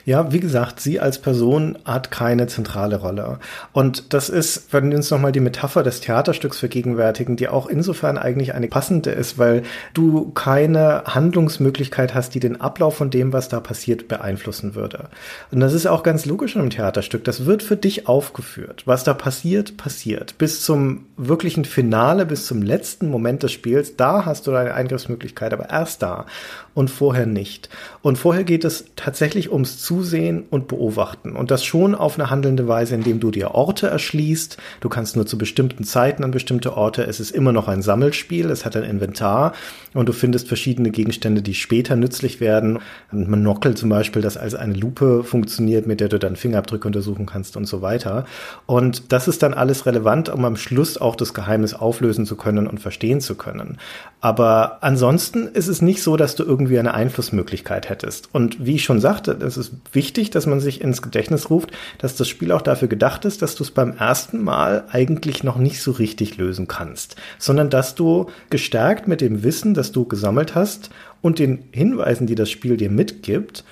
[0.05, 3.39] Ja, wie gesagt, sie als Person hat keine zentrale Rolle.
[3.71, 8.17] Und das ist, wenn wir uns nochmal die Metapher des Theaterstücks vergegenwärtigen, die auch insofern
[8.17, 9.63] eigentlich eine passende ist, weil
[9.93, 15.09] du keine Handlungsmöglichkeit hast, die den Ablauf von dem, was da passiert, beeinflussen würde.
[15.51, 17.23] Und das ist auch ganz logisch in einem Theaterstück.
[17.23, 18.83] Das wird für dich aufgeführt.
[18.85, 20.37] Was da passiert, passiert.
[20.37, 25.53] Bis zum wirklichen Finale, bis zum letzten Moment des Spiels, da hast du deine Eingriffsmöglichkeit,
[25.53, 26.25] aber erst da
[26.73, 27.69] und vorher nicht.
[28.01, 31.35] Und vorher geht es tatsächlich ums Zusehen und Beobachten.
[31.35, 34.57] Und das schon auf eine handelnde Weise, indem du dir Orte erschließt.
[34.79, 37.03] Du kannst nur zu bestimmten Zeiten an bestimmte Orte.
[37.03, 38.49] Es ist immer noch ein Sammelspiel.
[38.49, 39.53] Es hat ein Inventar.
[39.93, 42.79] Und du findest verschiedene Gegenstände, die später nützlich werden.
[43.11, 47.25] Ein Monokel zum Beispiel, das als eine Lupe funktioniert, mit der du dann Fingerabdrücke untersuchen
[47.25, 48.25] kannst und so weiter.
[48.65, 52.67] Und das ist dann alles relevant, um am Schluss auch das Geheimnis auflösen zu können
[52.67, 53.77] und verstehen zu können.
[54.21, 58.29] Aber ansonsten ist es nicht so, dass du irgendwie eine Einflussmöglichkeit hättest.
[58.33, 62.15] Und wie ich schon sagte, es ist wichtig, dass man sich ins Gedächtnis ruft, dass
[62.15, 65.81] das Spiel auch dafür gedacht ist, dass du es beim ersten Mal eigentlich noch nicht
[65.81, 70.89] so richtig lösen kannst, sondern dass du gestärkt mit dem Wissen, das du gesammelt hast
[71.21, 73.63] und den Hinweisen, die das Spiel dir mitgibt,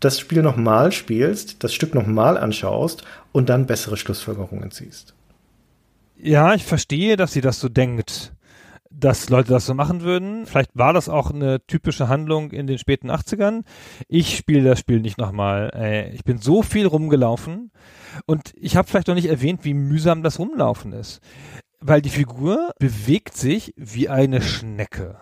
[0.00, 5.14] das Spiel nochmal spielst, das Stück nochmal anschaust und dann bessere Schlussfolgerungen ziehst.
[6.16, 8.32] Ja, ich verstehe, dass sie das so denkt
[8.98, 10.46] dass Leute das so machen würden.
[10.46, 13.62] Vielleicht war das auch eine typische Handlung in den späten 80ern.
[14.08, 15.70] Ich spiele das Spiel nicht nochmal.
[15.74, 17.72] Äh, ich bin so viel rumgelaufen
[18.26, 21.20] und ich habe vielleicht noch nicht erwähnt, wie mühsam das Rumlaufen ist.
[21.80, 25.16] Weil die Figur bewegt sich wie eine Schnecke.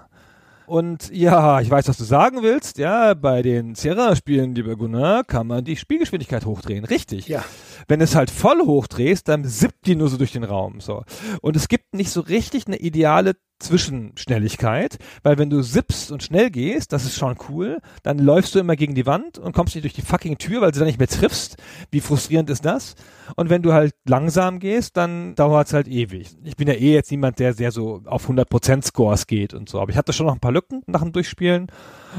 [0.66, 2.78] Und ja, ich weiß, was du sagen willst.
[2.78, 6.84] Ja, bei den Sierra-Spielen, lieber Gunnar, kann man die Spielgeschwindigkeit hochdrehen.
[6.84, 7.28] Richtig.
[7.28, 7.44] Ja.
[7.88, 10.80] Wenn es halt voll hochdrehst, dann sippt die nur so durch den Raum.
[10.80, 11.04] So.
[11.40, 16.50] Und es gibt nicht so richtig eine ideale Zwischenschnelligkeit, weil wenn du sippst und schnell
[16.50, 19.84] gehst, das ist schon cool, dann läufst du immer gegen die Wand und kommst nicht
[19.84, 21.56] durch die fucking Tür, weil du dann nicht mehr triffst.
[21.90, 22.94] Wie frustrierend ist das?
[23.36, 26.36] Und wenn du halt langsam gehst, dann dauert es halt ewig.
[26.44, 29.80] Ich bin ja eh jetzt niemand, der sehr so auf 100% Scores geht und so,
[29.80, 31.68] aber ich hatte schon noch ein paar Lücken nach dem Durchspielen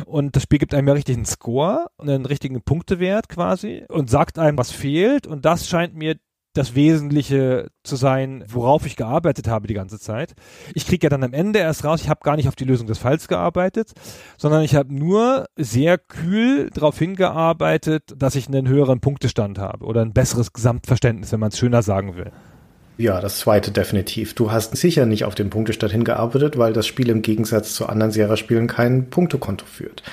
[0.06, 4.40] und das Spiel gibt einem ja richtig einen Score, einen richtigen Punktewert quasi und sagt
[4.40, 6.16] einem, was fehlt und das scheint mir
[6.54, 10.34] das Wesentliche zu sein, worauf ich gearbeitet habe die ganze Zeit.
[10.74, 12.88] Ich kriege ja dann am Ende erst raus, ich habe gar nicht auf die Lösung
[12.88, 13.94] des Falls gearbeitet,
[14.38, 20.02] sondern ich habe nur sehr kühl darauf hingearbeitet, dass ich einen höheren Punktestand habe oder
[20.02, 22.32] ein besseres Gesamtverständnis, wenn man es schöner sagen will.
[22.96, 24.36] Ja, das zweite definitiv.
[24.36, 28.12] Du hast sicher nicht auf den Punktestand hingearbeitet, weil das Spiel im Gegensatz zu anderen
[28.12, 30.04] Sierra-Spielen kein Punktekonto führt.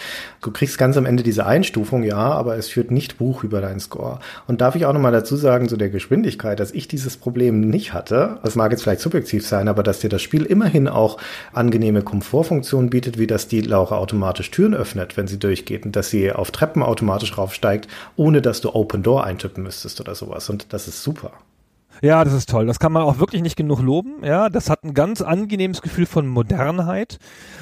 [0.40, 3.80] Du kriegst ganz am Ende diese Einstufung, ja, aber es führt nicht Buch über deinen
[3.80, 4.20] Score.
[4.46, 7.92] Und darf ich auch nochmal dazu sagen, zu der Geschwindigkeit, dass ich dieses Problem nicht
[7.92, 11.18] hatte, das mag jetzt vielleicht subjektiv sein, aber dass dir das Spiel immerhin auch
[11.52, 16.08] angenehme Komfortfunktionen bietet, wie dass die Laura automatisch Türen öffnet, wenn sie durchgeht und dass
[16.08, 20.48] sie auf Treppen automatisch raufsteigt, ohne dass du Open Door eintippen müsstest oder sowas.
[20.48, 21.32] Und das ist super.
[22.02, 22.66] Ja, das ist toll.
[22.66, 24.24] Das kann man auch wirklich nicht genug loben.
[24.24, 27.18] Ja, das hat ein ganz angenehmes Gefühl von Modernheit,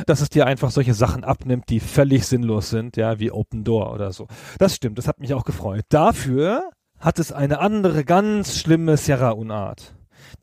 [0.07, 3.93] dass es dir einfach solche Sachen abnimmt, die völlig sinnlos sind, ja, wie Open Door
[3.93, 4.29] oder so.
[4.59, 4.99] Das stimmt.
[4.99, 5.85] Das hat mich auch gefreut.
[5.89, 9.95] Dafür hat es eine andere ganz schlimme Sierra-Unart,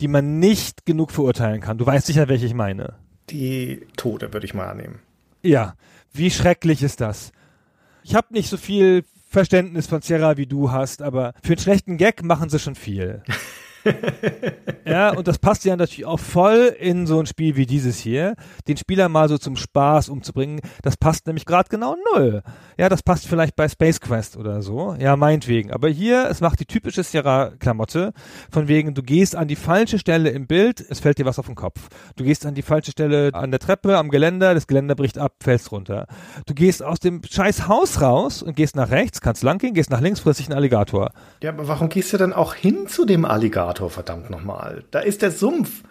[0.01, 1.77] die man nicht genug verurteilen kann.
[1.77, 2.95] Du weißt sicher, welche ich meine.
[3.29, 4.99] Die Tode würde ich mal annehmen.
[5.41, 5.75] Ja,
[6.11, 7.31] wie schrecklich ist das?
[8.03, 11.97] Ich habe nicht so viel Verständnis von Sierra wie du hast, aber für einen schlechten
[11.97, 13.23] Gag machen sie schon viel.
[14.85, 18.35] ja, und das passt ja natürlich auch voll in so ein Spiel wie dieses hier,
[18.67, 20.61] den Spieler mal so zum Spaß umzubringen.
[20.81, 22.41] Das passt nämlich gerade genau null.
[22.77, 24.95] Ja, das passt vielleicht bei Space Quest oder so.
[24.99, 25.71] Ja, meinetwegen.
[25.71, 28.13] Aber hier, es macht die typische Sierra-Klamotte,
[28.51, 31.45] von wegen, du gehst an die falsche Stelle im Bild, es fällt dir was auf
[31.45, 31.87] den Kopf.
[32.15, 35.33] Du gehst an die falsche Stelle an der Treppe, am Geländer, das Geländer bricht ab,
[35.41, 36.07] fällst runter.
[36.45, 39.89] Du gehst aus dem scheiß Haus raus und gehst nach rechts, kannst lang gehen, gehst
[39.89, 41.11] nach links, frisst dich ein Alligator.
[41.41, 43.74] Ja, aber warum gehst du dann auch hin zu dem Alligator?
[43.75, 44.83] Alligator, verdammt nochmal.
[44.91, 45.83] Da ist der Sumpf.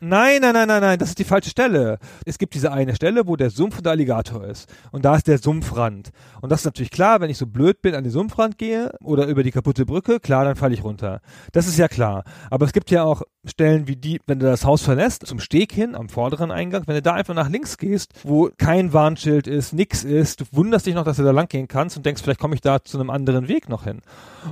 [0.00, 1.98] Nein, nein, nein, nein, nein, das ist die falsche Stelle.
[2.24, 4.72] Es gibt diese eine Stelle, wo der Sumpf und der Alligator ist.
[4.92, 6.10] Und da ist der Sumpfrand.
[6.40, 9.26] Und das ist natürlich klar, wenn ich so blöd bin, an den Sumpfrand gehe oder
[9.26, 11.20] über die kaputte Brücke, klar, dann falle ich runter.
[11.52, 12.22] Das ist ja klar.
[12.50, 15.72] Aber es gibt ja auch Stellen wie die, wenn du das Haus verlässt, zum Steg
[15.72, 19.72] hin, am vorderen Eingang, wenn du da einfach nach links gehst, wo kein Warnschild ist,
[19.72, 22.40] nix ist, du wunderst dich noch, dass du da lang gehen kannst und denkst, vielleicht
[22.40, 24.02] komme ich da zu einem anderen Weg noch hin.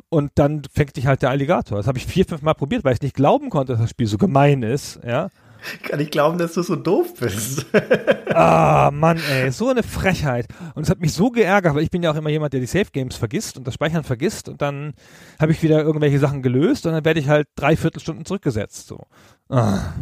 [0.09, 1.78] Und dann fängt dich halt der Alligator.
[1.78, 4.07] Das habe ich vier, fünf Mal probiert, weil ich nicht glauben konnte, dass das Spiel
[4.07, 5.28] so gemein ist, ja.
[5.75, 7.67] Ich kann nicht glauben, dass du so doof bist.
[8.35, 10.47] ah, Mann, ey, so eine Frechheit.
[10.75, 12.67] Und es hat mich so geärgert, weil ich bin ja auch immer jemand, der die
[12.67, 14.95] Safe Games vergisst und das Speichern vergisst und dann
[15.41, 18.87] habe ich wieder irgendwelche Sachen gelöst und dann werde ich halt drei Viertelstunden zurückgesetzt.
[18.87, 19.07] So.
[19.49, 19.93] Ah.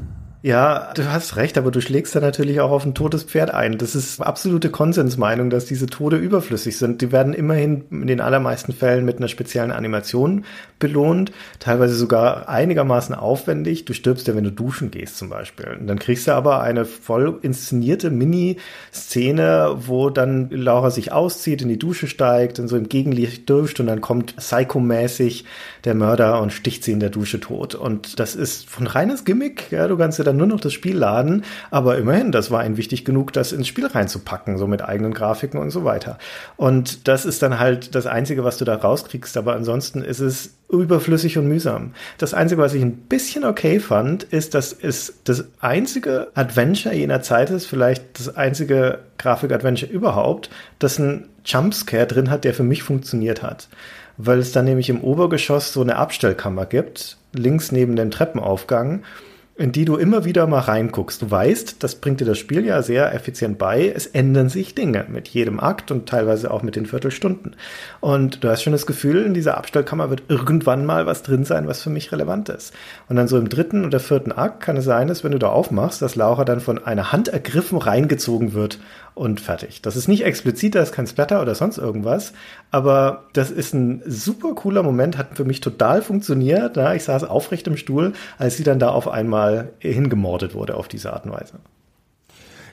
[0.45, 3.79] Ja, du hast recht, aber du schlägst da natürlich auch auf ein totes Pferd ein.
[3.79, 7.01] Das ist absolute Konsensmeinung, dass diese Tode überflüssig sind.
[7.01, 10.45] Die werden immerhin in den allermeisten Fällen mit einer speziellen Animation
[10.79, 13.87] belohnt, teilweise sogar einigermaßen aufwendig.
[13.87, 15.79] Du stirbst ja, wenn du duschen gehst zum Beispiel.
[15.81, 21.71] Und dann kriegst du aber eine voll inszenierte Mini-Szene, wo dann Laura sich auszieht, in
[21.71, 25.47] die Dusche steigt und so im Gegenlicht duscht und dann kommt psychomäßig
[25.85, 27.75] der Mörder und sticht sie in der Dusche tot.
[27.75, 29.73] Und das ist von reines Gimmick.
[29.73, 32.77] Ja, du kannst dir dann nur noch das Spiel laden, aber immerhin, das war ihnen
[32.77, 36.19] wichtig genug, das ins Spiel reinzupacken, so mit eigenen Grafiken und so weiter.
[36.57, 40.55] Und das ist dann halt das Einzige, was du da rauskriegst, aber ansonsten ist es
[40.71, 41.93] überflüssig und mühsam.
[42.19, 47.23] Das Einzige, was ich ein bisschen okay fand, ist, dass es das einzige Adventure jener
[47.23, 52.83] Zeit ist, vielleicht das einzige Grafik-Adventure überhaupt, das ein Jumpscare drin hat, der für mich
[52.83, 53.69] funktioniert hat.
[54.17, 59.03] Weil es dann nämlich im Obergeschoss so eine Abstellkammer gibt, links neben dem Treppenaufgang
[59.57, 61.23] in die du immer wieder mal reinguckst.
[61.23, 63.89] Du weißt, das bringt dir das Spiel ja sehr effizient bei.
[63.95, 67.55] Es ändern sich Dinge mit jedem Akt und teilweise auch mit den Viertelstunden.
[68.01, 71.69] Und du hast schon das Gefühl, in dieser Abstellkammer wird irgendwann mal was drin sein,
[71.69, 72.75] was für mich relevant ist.
[73.09, 75.51] Und dann so im dritten oder vierten Akt kann es sein, dass wenn du da
[75.51, 78.81] aufmachst, dass Laura dann von einer Hand ergriffen reingezogen wird
[79.15, 79.83] und fertig.
[79.83, 82.33] Das ist nicht explizit, da ist kein Splatter oder sonst irgendwas,
[82.71, 86.77] aber das ist ein super cooler Moment, hat für mich total funktioniert.
[86.77, 90.89] Ja, ich saß aufrecht im Stuhl, als sie dann da auf einmal hingemordet wurde auf
[90.89, 91.55] diese Art und Weise.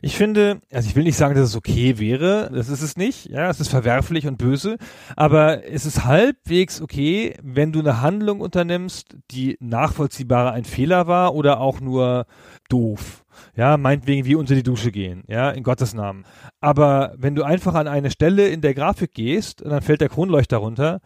[0.04, 3.30] Ich finde, also ich will nicht sagen, dass es okay wäre, das ist es nicht,
[3.30, 4.78] ja, es ist verwerflich und böse,
[5.16, 11.36] aber es ist halbwegs okay, wenn du eine Handlung unternimmst, die nachvollziehbarer ein Fehler war
[11.36, 12.26] oder auch nur
[12.68, 13.20] doof.
[13.56, 16.26] Ja, meinetwegen wie unter die Dusche gehen, ja, in Gottes Namen.
[16.60, 20.58] Aber wenn du einfach an eine Stelle in der Grafik gehst dann fällt der Kronleuchter
[20.58, 21.00] runter,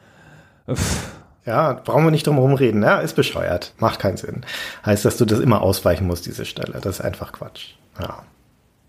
[0.71, 1.11] pff,
[1.45, 4.45] ja, brauchen wir nicht drum herum reden, ja, ist bescheuert, macht keinen Sinn.
[4.85, 6.79] Heißt, dass du das immer ausweichen musst, diese Stelle.
[6.81, 7.75] Das ist einfach Quatsch.
[7.99, 8.23] Ja.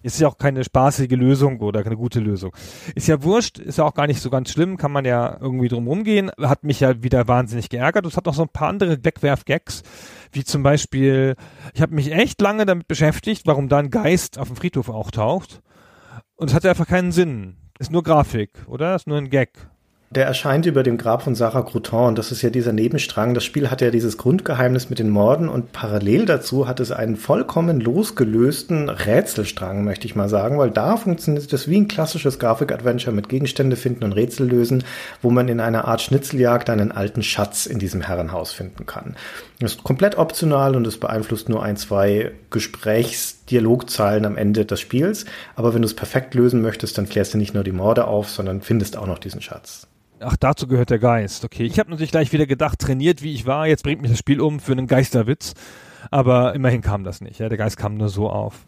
[0.07, 2.55] Ist ja auch keine spaßige Lösung oder keine gute Lösung.
[2.95, 5.67] Ist ja wurscht, ist ja auch gar nicht so ganz schlimm, kann man ja irgendwie
[5.67, 6.31] drum rumgehen.
[6.41, 8.07] Hat mich ja wieder wahnsinnig geärgert.
[8.07, 9.83] Es hat noch so ein paar andere Wegwerf-Gags,
[10.31, 11.35] wie zum Beispiel,
[11.75, 15.61] ich habe mich echt lange damit beschäftigt, warum da ein Geist auf dem Friedhof auftaucht.
[16.37, 17.57] Und es hat ja einfach keinen Sinn.
[17.81, 18.95] Ist nur Grafik, oder?
[18.95, 19.69] Ist nur ein Gag.
[20.11, 22.15] Der erscheint über dem Grab von Sarah Crouton.
[22.15, 23.35] Das ist ja dieser Nebenstrang.
[23.35, 27.17] Das Spiel hat ja dieses Grundgeheimnis mit den Morden und parallel dazu hat es einen
[27.17, 33.15] vollkommen losgelösten Rätselstrang, möchte ich mal sagen, weil da funktioniert das wie ein klassisches Grafik-Adventure
[33.15, 34.85] mit Gegenstände finden und Rätsel lösen,
[35.23, 39.17] wo man in einer Art Schnitzeljagd einen alten Schatz in diesem Herrenhaus finden kann.
[39.59, 45.25] Das ist komplett optional und es beeinflusst nur ein, zwei Gesprächsdialogzeilen am Ende des Spiels.
[45.57, 48.31] Aber wenn du es perfekt lösen möchtest, dann klärst du nicht nur die Morde auf,
[48.31, 49.89] sondern findest auch noch diesen Schatz.
[50.21, 51.45] Ach, dazu gehört der Geist.
[51.45, 54.19] Okay, ich habe natürlich gleich wieder gedacht, trainiert wie ich war, jetzt bringt mich das
[54.19, 55.55] Spiel um für einen Geisterwitz.
[56.11, 57.41] Aber immerhin kam das nicht.
[57.41, 57.49] Ja?
[57.49, 58.67] Der Geist kam nur so auf.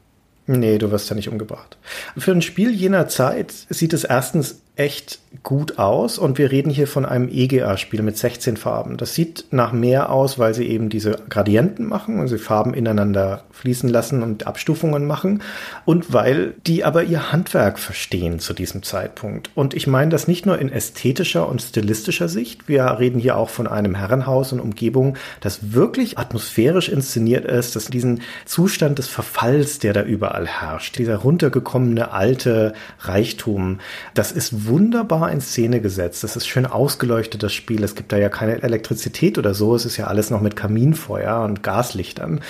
[0.51, 1.76] Nee, du wirst ja nicht umgebracht.
[2.16, 6.86] Für ein Spiel jener Zeit sieht es erstens echt gut aus und wir reden hier
[6.86, 8.96] von einem EGA-Spiel mit 16 Farben.
[8.96, 13.42] Das sieht nach mehr aus, weil sie eben diese Gradienten machen und sie Farben ineinander
[13.51, 15.42] fließen lassen und Abstufungen machen
[15.84, 19.51] und weil die aber ihr Handwerk verstehen zu diesem Zeitpunkt.
[19.57, 22.68] Und ich meine das nicht nur in ästhetischer und stilistischer Sicht.
[22.68, 27.86] Wir reden hier auch von einem Herrenhaus und Umgebung, das wirklich atmosphärisch inszeniert ist, dass
[27.86, 33.80] diesen Zustand des Verfalls, der da überall herrscht, dieser runtergekommene alte Reichtum,
[34.14, 36.24] das ist wunderbar in Szene gesetzt.
[36.24, 37.82] Das ist schön ausgeleuchtet, das Spiel.
[37.82, 39.74] Es gibt da ja keine Elektrizität oder so.
[39.74, 42.41] Es ist ja alles noch mit Kaminfeuer und Gaslichtern.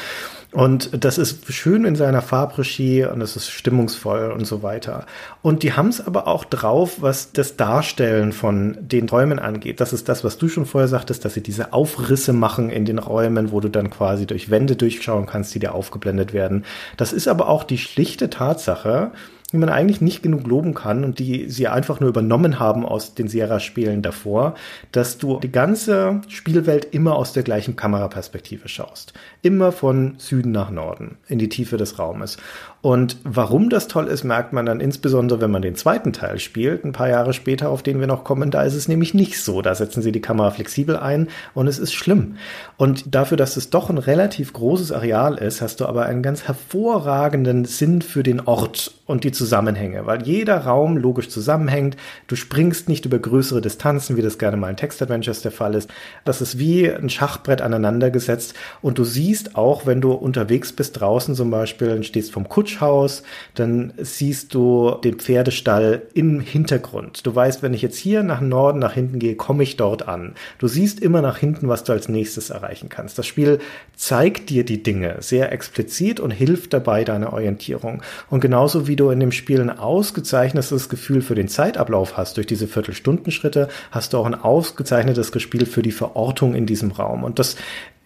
[0.52, 5.04] Und das ist schön in seiner Farbregie und es ist stimmungsvoll und so weiter.
[5.42, 9.78] Und die haben es aber auch drauf, was das Darstellen von den Räumen angeht.
[9.78, 12.98] Das ist das, was du schon vorher sagtest, dass sie diese Aufrisse machen in den
[12.98, 16.64] Räumen, wo du dann quasi durch Wände durchschauen kannst, die dir aufgeblendet werden.
[16.96, 19.12] Das ist aber auch die schlichte Tatsache,
[19.52, 23.14] die man eigentlich nicht genug loben kann und die sie einfach nur übernommen haben aus
[23.14, 24.54] den Sierra-Spielen davor,
[24.92, 29.14] dass du die ganze Spielwelt immer aus der gleichen Kameraperspektive schaust.
[29.42, 32.38] Immer von Süden nach Norden, in die Tiefe des Raumes.
[32.80, 36.84] Und warum das toll ist, merkt man dann insbesondere, wenn man den zweiten Teil spielt,
[36.84, 39.62] ein paar Jahre später, auf den wir noch kommen, da ist es nämlich nicht so.
[39.62, 42.36] Da setzen sie die Kamera flexibel ein und es ist schlimm.
[42.76, 46.46] Und dafür, dass es doch ein relativ großes Areal ist, hast du aber einen ganz
[46.46, 51.96] hervorragenden Sinn für den Ort und die Zusammenhänge, weil jeder Raum logisch zusammenhängt.
[52.28, 55.90] Du springst nicht über größere Distanzen, wie das gerne mal in Text-Adventures der Fall ist.
[56.24, 61.34] Das ist wie ein Schachbrett aneinandergesetzt und du siehst auch, wenn du unterwegs bist draußen
[61.34, 63.22] zum Beispiel, und stehst vom Kutschhaus,
[63.54, 67.26] dann siehst du den Pferdestall im Hintergrund.
[67.26, 70.34] Du weißt, wenn ich jetzt hier nach Norden, nach hinten gehe, komme ich dort an.
[70.58, 73.18] Du siehst immer nach hinten, was du als nächstes erreichen kannst.
[73.18, 73.58] Das Spiel
[73.96, 78.02] zeigt dir die Dinge sehr explizit und hilft dabei deiner Orientierung.
[78.30, 82.46] Und genauso wie du in dem Spiel ein ausgezeichnetes Gefühl für den Zeitablauf hast, durch
[82.46, 87.24] diese Viertelstundenschritte, hast du auch ein ausgezeichnetes Gespiel für die Verortung in diesem Raum.
[87.24, 87.56] Und das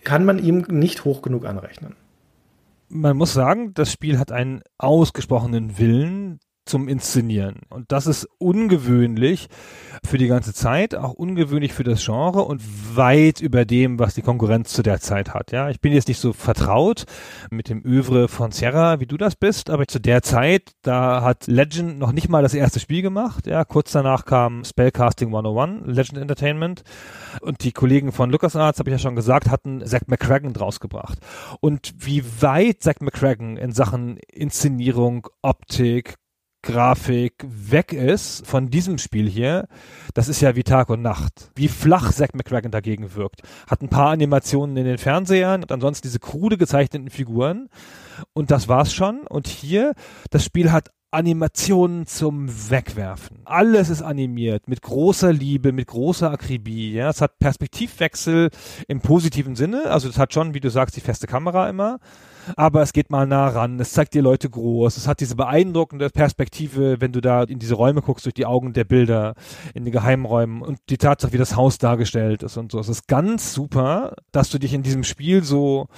[0.05, 1.97] kann man ihm nicht hoch genug anrechnen.
[2.89, 7.61] Man muss sagen, das Spiel hat einen ausgesprochenen Willen, zum Inszenieren.
[7.71, 9.49] Und das ist ungewöhnlich
[10.05, 12.63] für die ganze Zeit, auch ungewöhnlich für das Genre und
[12.97, 15.53] weit über dem, was die Konkurrenz zu der Zeit hat.
[15.53, 17.05] Ja, ich bin jetzt nicht so vertraut
[17.51, 21.47] mit dem Övre von Sierra, wie du das bist, aber zu der Zeit, da hat
[21.47, 23.47] Legend noch nicht mal das erste Spiel gemacht.
[23.47, 26.83] Ja, kurz danach kam Spellcasting 101, Legend Entertainment.
[27.41, 31.19] Und die Kollegen von LucasArts, habe ich ja schon gesagt, hatten Zack McCracken draus gebracht.
[31.61, 36.17] Und wie weit Zack McCracken in Sachen Inszenierung, Optik,
[36.63, 39.67] Grafik weg ist von diesem Spiel hier,
[40.15, 41.51] das ist ja wie Tag und Nacht.
[41.57, 43.43] Wie flach Zack McCracken dagegen wirkt.
[43.67, 47.69] Hat ein paar Animationen in den Fernsehern und ansonsten diese krude gezeichneten Figuren.
[48.33, 49.27] Und das war's schon.
[49.27, 49.93] Und hier,
[50.31, 53.41] das Spiel hat Animationen zum Wegwerfen.
[53.45, 56.93] Alles ist animiert, mit großer Liebe, mit großer Akribie.
[56.93, 58.51] Ja, es hat Perspektivwechsel
[58.89, 59.91] im positiven Sinne.
[59.91, 61.99] Also es hat schon, wie du sagst, die feste Kamera immer
[62.57, 66.11] aber es geht mal nah ran, es zeigt dir Leute groß, es hat diese beeindruckende
[66.11, 69.35] Perspektive, wenn du da in diese Räume guckst, durch die Augen der Bilder,
[69.75, 72.79] in den Geheimräumen und die Tatsache, wie das Haus dargestellt ist und so.
[72.79, 75.89] Es ist ganz super, dass du dich in diesem Spiel so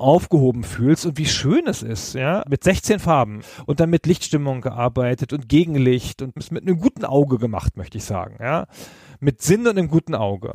[0.00, 4.62] aufgehoben fühlst und wie schön es ist, ja, mit 16 Farben und dann mit Lichtstimmung
[4.62, 8.66] gearbeitet und Gegenlicht und mit einem guten Auge gemacht, möchte ich sagen, ja,
[9.20, 10.54] mit Sinn und einem guten Auge.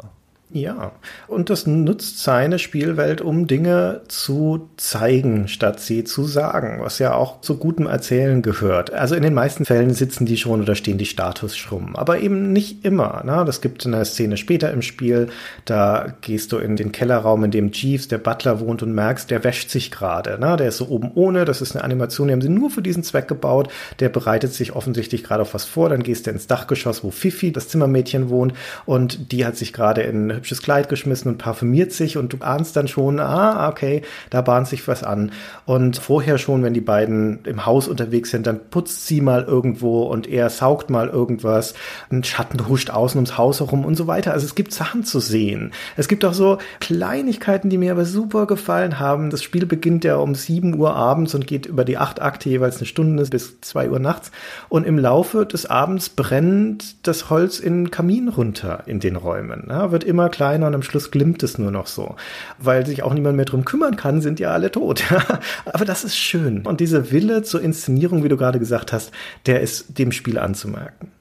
[0.52, 0.91] Ja,
[1.28, 7.16] und das nutzt seine Spielwelt, um Dinge zu zeigen, statt sie zu sagen, was ja
[7.16, 8.93] auch zu gutem Erzählen gehört.
[8.93, 12.54] Also in den meisten Fällen sitzen die schon oder stehen die Status rum, aber eben
[12.54, 13.24] nicht immer.
[13.26, 13.43] Ne?
[13.43, 15.30] Das gibt eine Szene später im Spiel,
[15.66, 19.43] da gehst du in den Kellerraum, in dem Jeeves, der Butler, wohnt und merkst, der
[19.43, 20.39] wäscht sich gerade.
[20.39, 20.58] Ne?
[20.58, 23.04] Der ist so oben ohne, das ist eine Animation, die haben sie nur für diesen
[23.04, 23.70] Zweck gebaut.
[24.00, 25.89] Der bereitet sich offensichtlich gerade auf was vor.
[25.89, 28.54] Dann gehst du ins Dachgeschoss, wo Fifi, das Zimmermädchen, wohnt
[28.86, 32.76] und die hat sich gerade in hübsches Kleid geschmissen und parfümiert sich und du ahnst
[32.76, 35.32] dann schon, ah, okay, da bahnt sich was an.
[35.66, 40.04] Und vorher schon, wenn die beiden im Haus unterwegs sind, dann putzt sie mal irgendwo
[40.04, 41.74] und er saugt mal irgendwas.
[42.10, 44.34] Ein Schatten huscht außen ums Haus herum und so weiter.
[44.34, 45.72] Also es gibt Sachen zu sehen.
[45.98, 49.30] Es gibt auch so Kleinigkeiten, die mir aber super gefallen haben.
[49.30, 52.78] Das Spiel beginnt ja um 7 Uhr abends und geht über die acht Akte jeweils
[52.78, 54.32] eine Stunde bis 2 Uhr nachts.
[54.70, 59.68] Und im Laufe des Abends brennt das Holz in den Kamin runter in den Räumen.
[59.70, 62.16] Ja, wird immer kleiner und am Schluss glimmt es nur noch so.
[62.58, 65.04] Weil sich auch niemand mehr drum kümmern kann, sind ja alle tot.
[65.66, 66.66] Aber das ist schön.
[66.66, 69.12] Und diese Wille zur Inszenierung, wie du gerade gesagt hast,
[69.46, 71.12] der ist dem Spiel anzumerken.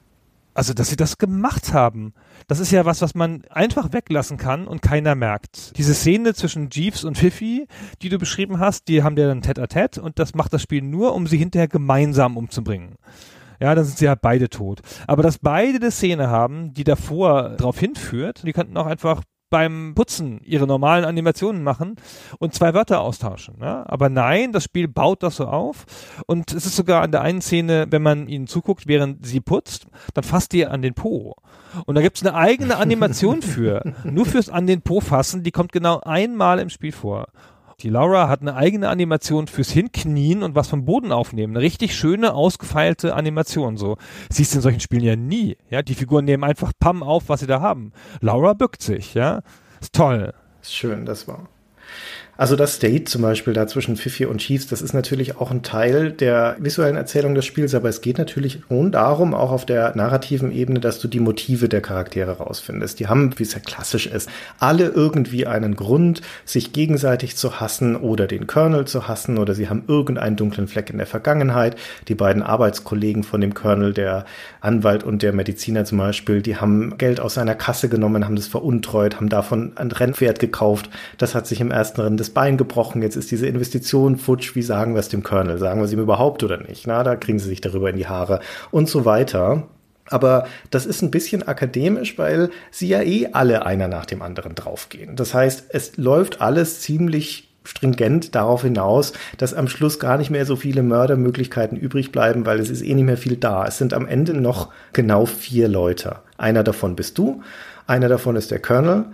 [0.55, 2.13] Also, dass sie das gemacht haben.
[2.47, 5.77] Das ist ja was, was man einfach weglassen kann und keiner merkt.
[5.77, 7.67] Diese Szene zwischen Jeeves und Fifi,
[8.01, 11.13] die du beschrieben hast, die haben ja dann Tête-à-Tête und das macht das Spiel nur,
[11.13, 12.95] um sie hinterher gemeinsam umzubringen.
[13.59, 14.81] Ja, dann sind sie halt beide tot.
[15.07, 19.93] Aber dass beide eine Szene haben, die davor darauf hinführt, die könnten auch einfach beim
[19.95, 21.95] Putzen ihre normalen Animationen machen
[22.39, 23.55] und zwei Wörter austauschen.
[23.61, 23.85] Ja?
[23.87, 25.85] Aber nein, das Spiel baut das so auf
[26.25, 29.87] und es ist sogar an der einen Szene, wenn man ihnen zuguckt, während sie putzt,
[30.13, 31.35] dann fasst ihr an den Po.
[31.85, 33.93] Und da gibt's eine eigene Animation für.
[34.03, 37.27] Nur fürs an den Po fassen, die kommt genau einmal im Spiel vor.
[37.81, 41.55] Die Laura hat eine eigene Animation fürs Hinknien und was vom Boden aufnehmen.
[41.55, 43.75] Eine richtig schöne, ausgefeilte Animation.
[43.75, 43.97] So
[44.29, 45.57] siehst du in solchen Spielen ja nie.
[45.69, 47.91] Ja, die Figuren nehmen einfach Pam auf, was sie da haben.
[48.21, 49.13] Laura bückt sich.
[49.13, 49.41] Ja,
[49.81, 50.33] ist toll.
[50.61, 51.49] Schön, das war.
[52.37, 55.63] Also das State zum Beispiel da zwischen Fifi und Chiefs, das ist natürlich auch ein
[55.63, 59.95] Teil der visuellen Erzählung des Spiels, aber es geht natürlich schon darum, auch auf der
[59.95, 62.99] narrativen Ebene, dass du die Motive der Charaktere rausfindest.
[62.99, 64.29] Die haben, wie es ja klassisch ist,
[64.59, 69.69] alle irgendwie einen Grund, sich gegenseitig zu hassen oder den Colonel zu hassen oder sie
[69.69, 71.77] haben irgendeinen dunklen Fleck in der Vergangenheit.
[72.09, 74.25] Die beiden Arbeitskollegen von dem Colonel, der
[74.59, 78.47] Anwalt und der Mediziner zum Beispiel, die haben Geld aus seiner Kasse genommen, haben das
[78.47, 80.89] veruntreut, haben davon ein Rennpferd gekauft.
[81.17, 84.61] Das hat sich im ersten Rennen das Bein gebrochen, jetzt ist diese Investition futsch, wie
[84.61, 85.57] sagen wir es dem Colonel?
[85.57, 86.87] Sagen wir es ihm überhaupt oder nicht?
[86.87, 88.39] Na, da kriegen sie sich darüber in die Haare
[88.71, 89.67] und so weiter.
[90.09, 94.55] Aber das ist ein bisschen akademisch, weil sie ja eh alle einer nach dem anderen
[94.55, 95.15] draufgehen.
[95.15, 100.45] Das heißt, es läuft alles ziemlich stringent darauf hinaus, dass am Schluss gar nicht mehr
[100.45, 103.65] so viele Mördermöglichkeiten übrig bleiben, weil es ist eh nicht mehr viel da.
[103.65, 106.17] Es sind am Ende noch genau vier Leute.
[106.37, 107.41] Einer davon bist du,
[107.87, 109.05] einer davon ist der Colonel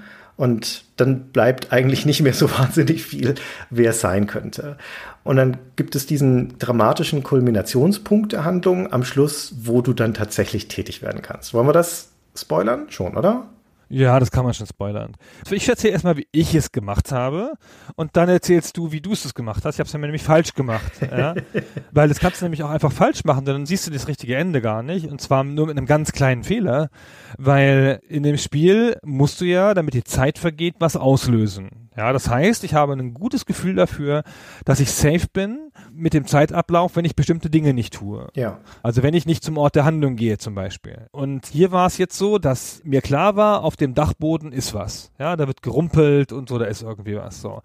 [0.42, 3.36] und dann bleibt eigentlich nicht mehr so wahnsinnig viel,
[3.70, 4.76] wer es sein könnte.
[5.24, 10.68] Und dann gibt es diesen dramatischen Kulminationspunkt der Handlung am Schluss, wo du dann tatsächlich
[10.68, 11.54] tätig werden kannst.
[11.54, 12.88] Wollen wir das spoilern?
[12.90, 13.50] Schon, oder?
[13.92, 15.16] Ja, das kann man schon spoilern.
[15.44, 17.54] Also ich erzähle erstmal, wie ich es gemacht habe
[17.96, 19.76] und dann erzählst du, wie du es gemacht hast.
[19.76, 20.92] Ich habe es nämlich falsch gemacht.
[21.02, 21.36] Ja?
[21.92, 24.62] Weil das kannst du nämlich auch einfach falsch machen, dann siehst du das richtige Ende
[24.62, 26.90] gar nicht und zwar nur mit einem ganz kleinen Fehler,
[27.38, 31.90] weil in dem Spiel musst du ja, damit die Zeit vergeht, was auslösen.
[31.98, 34.24] Ja, das heißt, ich habe ein gutes Gefühl dafür,
[34.64, 35.71] dass ich safe bin
[36.02, 38.28] mit dem Zeitablauf, wenn ich bestimmte Dinge nicht tue.
[38.36, 38.60] Ja.
[38.84, 41.08] Also wenn ich nicht zum Ort der Handlung gehe zum Beispiel.
[41.12, 45.12] Und hier war es jetzt so, dass mir klar war, auf dem Dachboden ist was.
[45.20, 47.42] Ja, da wird gerumpelt und so, da ist irgendwie was.
[47.42, 47.62] So.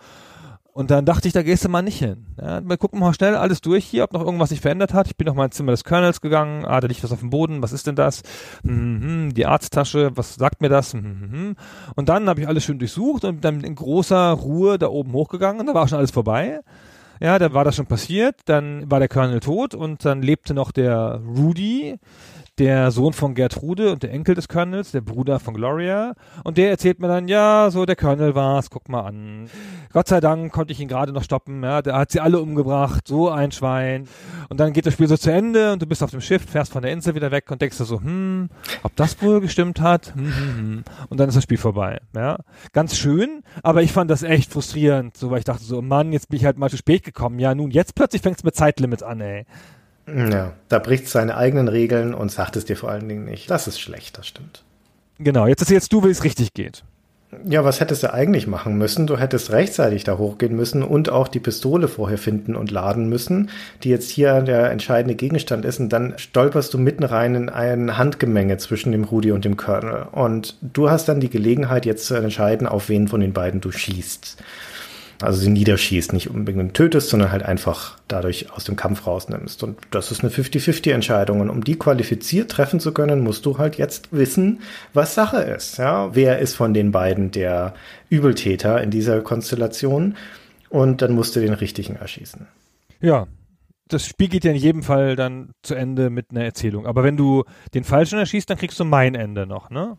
[0.76, 2.26] Und dann dachte ich, da gehst du mal nicht hin.
[2.38, 5.06] Ja, wir gucken mal schnell alles durch hier, ob noch irgendwas sich verändert hat.
[5.06, 6.66] Ich bin noch mal ins Zimmer des Colonels gegangen.
[6.66, 7.62] Ah, da liegt was auf dem Boden.
[7.62, 8.22] Was ist denn das?
[8.62, 10.10] Mhm, die Arzttasche.
[10.16, 10.92] Was sagt mir das?
[10.92, 11.56] Mhm.
[11.94, 15.60] Und dann habe ich alles schön durchsucht und dann in großer Ruhe da oben hochgegangen.
[15.60, 16.60] Und da war schon alles vorbei.
[17.20, 18.40] Ja, da war das schon passiert.
[18.46, 21.98] Dann war der Colonel tot und dann lebte noch der Rudy
[22.58, 26.14] der Sohn von Gertrude und der Enkel des Colonels, der Bruder von Gloria.
[26.42, 29.50] Und der erzählt mir dann, ja, so der Colonel war's, guck mal an.
[29.92, 33.06] Gott sei Dank konnte ich ihn gerade noch stoppen, ja, der hat sie alle umgebracht,
[33.06, 34.08] so ein Schwein.
[34.48, 36.72] Und dann geht das Spiel so zu Ende und du bist auf dem Schiff, fährst
[36.72, 38.48] von der Insel wieder weg und denkst dir so, hm,
[38.82, 40.14] ob das wohl gestimmt hat?
[40.14, 40.84] Hm, hm, hm.
[41.08, 42.38] Und dann ist das Spiel vorbei, ja.
[42.72, 46.30] Ganz schön, aber ich fand das echt frustrierend, so, weil ich dachte so, Mann, jetzt
[46.30, 47.38] bin ich halt mal zu spät gekommen.
[47.38, 49.46] Ja, nun, jetzt plötzlich fängt's mit Zeitlimits an, ey.
[50.06, 53.50] Ja, da bricht seine eigenen Regeln und sagt es dir vor allen Dingen nicht.
[53.50, 54.62] Das ist schlecht, das stimmt.
[55.18, 56.84] Genau, jetzt erzählst du, wie es richtig geht.
[57.44, 59.08] Ja, was hättest du eigentlich machen müssen?
[59.08, 63.50] Du hättest rechtzeitig da hochgehen müssen und auch die Pistole vorher finden und laden müssen,
[63.82, 65.80] die jetzt hier der entscheidende Gegenstand ist.
[65.80, 70.06] Und dann stolperst du mitten rein in ein Handgemenge zwischen dem Rudi und dem Colonel.
[70.12, 73.72] Und du hast dann die Gelegenheit, jetzt zu entscheiden, auf wen von den beiden du
[73.72, 74.36] schießt
[75.22, 79.62] also sie niederschießt, nicht unbedingt tötest, sondern halt einfach dadurch aus dem Kampf rausnimmst.
[79.62, 81.40] Und das ist eine 50-50-Entscheidung.
[81.40, 84.60] Und um die qualifiziert treffen zu können, musst du halt jetzt wissen,
[84.92, 85.78] was Sache ist.
[85.78, 87.74] Ja, wer ist von den beiden der
[88.10, 90.16] Übeltäter in dieser Konstellation?
[90.68, 92.46] Und dann musst du den richtigen erschießen.
[93.00, 93.26] Ja,
[93.88, 96.86] das Spiel geht ja in jedem Fall dann zu Ende mit einer Erzählung.
[96.86, 99.96] Aber wenn du den Falschen erschießt, dann kriegst du mein Ende noch, ne?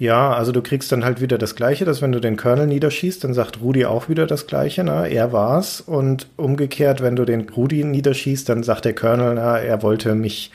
[0.00, 3.22] Ja, also du kriegst dann halt wieder das Gleiche, dass wenn du den Colonel niederschießt,
[3.22, 5.82] dann sagt Rudi auch wieder das Gleiche, na, er war's.
[5.82, 10.52] Und umgekehrt, wenn du den Rudi niederschießt, dann sagt der Colonel, na, er wollte mich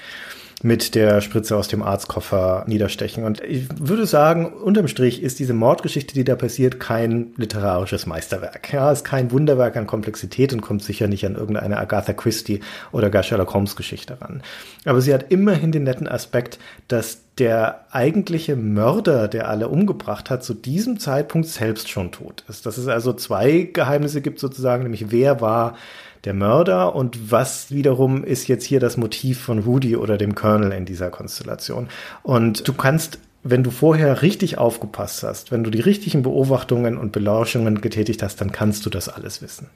[0.63, 3.23] mit der Spritze aus dem Arztkoffer niederstechen.
[3.23, 8.71] Und ich würde sagen, unterm Strich ist diese Mordgeschichte, die da passiert, kein literarisches Meisterwerk.
[8.71, 13.09] Ja, ist kein Wunderwerk an Komplexität und kommt sicher nicht an irgendeine Agatha Christie oder
[13.09, 14.41] gar Sherlock Holmes Geschichte ran.
[14.85, 20.43] Aber sie hat immerhin den netten Aspekt, dass der eigentliche Mörder, der alle umgebracht hat,
[20.43, 22.65] zu diesem Zeitpunkt selbst schon tot ist.
[22.65, 25.75] Dass es also zwei Geheimnisse gibt sozusagen, nämlich wer war
[26.25, 30.71] der Mörder und was wiederum ist jetzt hier das Motiv von Rudy oder dem Colonel
[30.71, 31.87] in dieser Konstellation.
[32.23, 37.11] Und du kannst wenn du vorher richtig aufgepasst hast, wenn du die richtigen Beobachtungen und
[37.11, 39.69] Belauschungen getätigt hast, dann kannst du das alles wissen.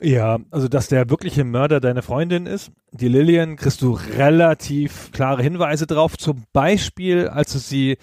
[0.00, 5.42] Ja, also dass der wirkliche Mörder deine Freundin ist, die Lillian, kriegst du relativ klare
[5.42, 6.16] Hinweise drauf.
[6.16, 7.98] Zum Beispiel, als du sie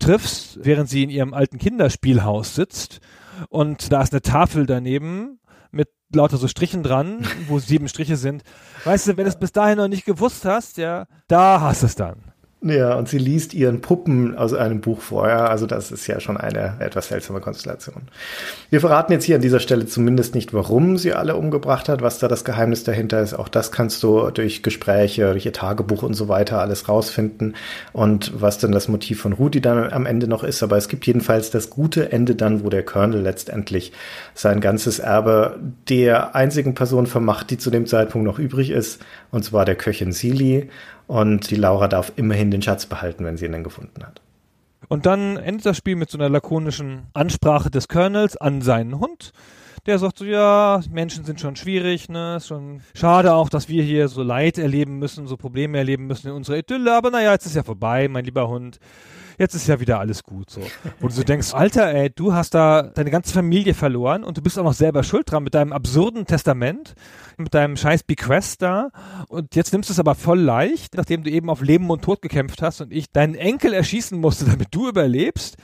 [0.00, 2.98] triffst, während sie in ihrem alten Kinderspielhaus sitzt
[3.50, 5.38] und da ist eine Tafel daneben
[6.14, 8.42] lauter so Strichen dran, wo sieben Striche sind.
[8.84, 11.86] Weißt du, wenn du es bis dahin noch nicht gewusst hast, ja, da hast du
[11.86, 12.27] es dann.
[12.60, 15.48] Ja, und sie liest ihren Puppen aus einem Buch vorher.
[15.48, 18.02] Also das ist ja schon eine etwas seltsame Konstellation.
[18.68, 22.18] Wir verraten jetzt hier an dieser Stelle zumindest nicht, warum sie alle umgebracht hat, was
[22.18, 23.34] da das Geheimnis dahinter ist.
[23.34, 27.54] Auch das kannst du durch Gespräche, durch ihr Tagebuch und so weiter alles rausfinden.
[27.92, 30.60] Und was denn das Motiv von Rudi dann am Ende noch ist.
[30.64, 33.92] Aber es gibt jedenfalls das gute Ende dann, wo der Colonel letztendlich
[34.34, 39.00] sein ganzes Erbe der einzigen Person vermacht, die zu dem Zeitpunkt noch übrig ist.
[39.30, 40.70] Und zwar der Köchin Sili.
[41.08, 44.20] Und die Laura darf immerhin den Schatz behalten, wenn sie ihn dann gefunden hat.
[44.88, 49.32] Und dann endet das Spiel mit so einer lakonischen Ansprache des Colonels an seinen Hund.
[49.86, 53.82] Der sagt so, ja, Menschen sind schon schwierig, ne, ist schon schade auch, dass wir
[53.82, 57.46] hier so Leid erleben müssen, so Probleme erleben müssen in unserer Idylle, aber naja, jetzt
[57.46, 58.78] ist ja vorbei, mein lieber Hund
[59.38, 60.60] jetzt ist ja wieder alles gut so.
[61.00, 64.42] Wo du so denkst, Alter, ey, du hast da deine ganze Familie verloren und du
[64.42, 66.94] bist auch noch selber schuld dran mit deinem absurden Testament,
[67.36, 68.90] mit deinem scheiß Bequest da
[69.28, 72.20] und jetzt nimmst du es aber voll leicht, nachdem du eben auf Leben und Tod
[72.20, 75.56] gekämpft hast und ich deinen Enkel erschießen musste, damit du überlebst.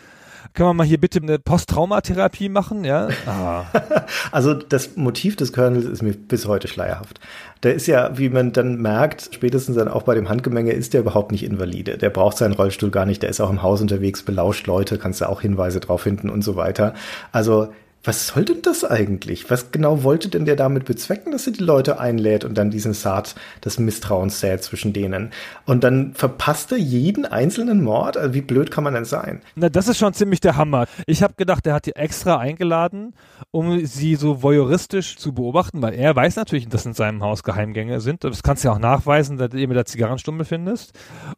[0.55, 3.09] Können wir mal hier bitte eine Posttraumatherapie machen, ja?
[3.27, 3.65] Ah.
[4.31, 7.19] also das Motiv des Kernels ist mir bis heute schleierhaft.
[7.65, 11.01] Der ist ja, wie man dann merkt, spätestens dann auch bei dem Handgemenge ist der
[11.01, 11.99] überhaupt nicht invalide.
[11.99, 15.21] Der braucht seinen Rollstuhl gar nicht, der ist auch im Haus unterwegs, belauscht Leute, kannst
[15.21, 16.95] du auch Hinweise drauf finden und so weiter.
[17.33, 17.73] Also
[18.05, 19.51] was soll denn das eigentlich?
[19.51, 22.93] Was genau wollte denn der damit bezwecken, dass er die Leute einlädt und dann diesen
[22.93, 23.35] Saat
[23.65, 25.31] des Misstrauens sät zwischen denen?
[25.65, 28.19] Und dann verpasst er jeden einzelnen Mord?
[28.19, 29.41] Also wie blöd kann man denn sein?
[29.57, 30.87] Na, das ist schon ziemlich der Hammer.
[31.07, 33.15] Ich habe gedacht, er hat die extra eingeladen,
[33.51, 38.01] um sie so voyeuristisch zu beobachten, weil er weiß natürlich, dass in seinem Haus Geheimgänge
[38.01, 38.23] sind.
[38.23, 40.93] Das kannst du ja auch nachweisen, dass du mit der Zigarrenstummel findest.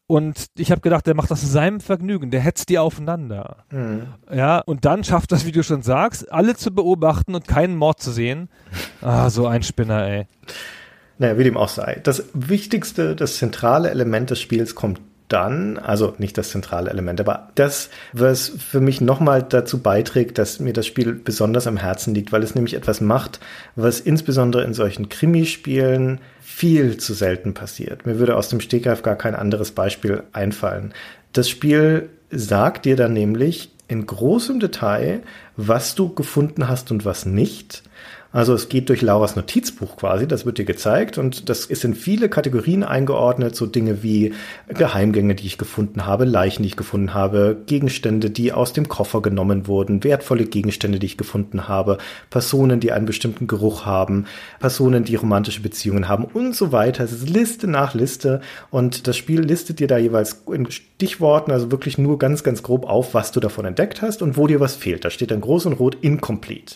[0.08, 2.32] Und ich habe gedacht, der macht das zu seinem Vergnügen.
[2.32, 3.58] Der hetzt die aufeinander.
[3.70, 4.08] Mhm.
[4.34, 8.00] Ja, und dann schafft das, wie du schon sagst, alle zu beobachten und keinen Mord
[8.00, 8.48] zu sehen.
[9.02, 10.26] Ah, so ein Spinner, ey.
[11.18, 12.00] Naja, wie dem auch sei.
[12.02, 17.48] Das wichtigste, das zentrale Element des Spiels kommt dann, also nicht das zentrale Element, aber
[17.56, 22.32] das, was für mich nochmal dazu beiträgt, dass mir das Spiel besonders am Herzen liegt,
[22.32, 23.40] weil es nämlich etwas macht,
[23.74, 28.06] was insbesondere in solchen Krimispielen viel zu selten passiert.
[28.06, 30.94] Mir würde aus dem Stegreif gar kein anderes Beispiel einfallen.
[31.32, 35.22] Das Spiel sagt dir dann nämlich, in großem Detail,
[35.56, 37.82] was du gefunden hast und was nicht.
[38.36, 41.94] Also es geht durch Lauras Notizbuch quasi, das wird dir gezeigt und das ist in
[41.94, 44.34] viele Kategorien eingeordnet, so Dinge wie
[44.68, 49.22] Geheimgänge, die ich gefunden habe, Leichen, die ich gefunden habe, Gegenstände, die aus dem Koffer
[49.22, 51.96] genommen wurden, wertvolle Gegenstände, die ich gefunden habe,
[52.28, 54.26] Personen, die einen bestimmten Geruch haben,
[54.60, 57.04] Personen, die romantische Beziehungen haben und so weiter.
[57.04, 61.70] Es ist Liste nach Liste und das Spiel listet dir da jeweils in Stichworten, also
[61.70, 64.76] wirklich nur ganz, ganz grob auf, was du davon entdeckt hast und wo dir was
[64.76, 65.06] fehlt.
[65.06, 66.74] Da steht dann groß und rot incomplete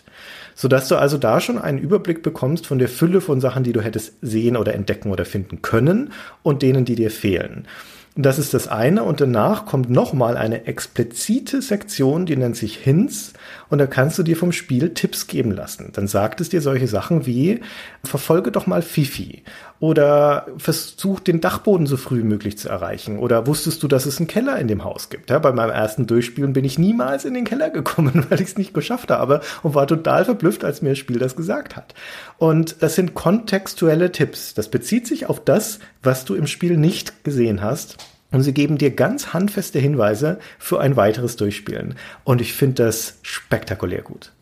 [0.60, 3.80] sodass du also da schon einen Überblick bekommst von der Fülle von Sachen, die du
[3.80, 6.12] hättest sehen oder entdecken oder finden können
[6.42, 7.66] und denen, die dir fehlen.
[8.14, 9.04] Das ist das eine.
[9.04, 13.32] Und danach kommt nochmal eine explizite Sektion, die nennt sich Hints.
[13.70, 15.92] Und da kannst du dir vom Spiel Tipps geben lassen.
[15.94, 17.60] Dann sagt es dir solche Sachen wie,
[18.04, 19.44] verfolge doch mal Fifi.
[19.80, 23.18] Oder versuch den Dachboden so früh wie möglich zu erreichen.
[23.18, 25.30] Oder wusstest du, dass es einen Keller in dem Haus gibt?
[25.30, 28.58] Ja, bei meinem ersten Durchspielen bin ich niemals in den Keller gekommen, weil ich es
[28.58, 31.94] nicht geschafft habe und war total verblüfft, als mir das Spiel das gesagt hat.
[32.36, 34.52] Und das sind kontextuelle Tipps.
[34.52, 37.96] Das bezieht sich auf das, was du im Spiel nicht gesehen hast.
[38.32, 41.94] Und sie geben dir ganz handfeste Hinweise für ein weiteres Durchspielen.
[42.22, 44.32] Und ich finde das spektakulär gut.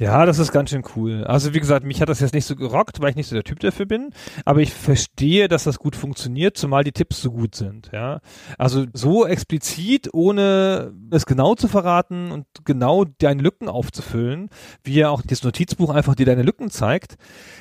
[0.00, 1.24] Ja, das ist ganz schön cool.
[1.24, 3.44] Also wie gesagt, mich hat das jetzt nicht so gerockt, weil ich nicht so der
[3.44, 4.14] Typ dafür bin.
[4.46, 7.90] Aber ich verstehe, dass das gut funktioniert, zumal die Tipps so gut sind.
[7.92, 8.20] Ja,
[8.56, 14.48] also so explizit, ohne es genau zu verraten und genau deine Lücken aufzufüllen,
[14.84, 17.16] wie ja auch das Notizbuch einfach dir deine Lücken zeigt,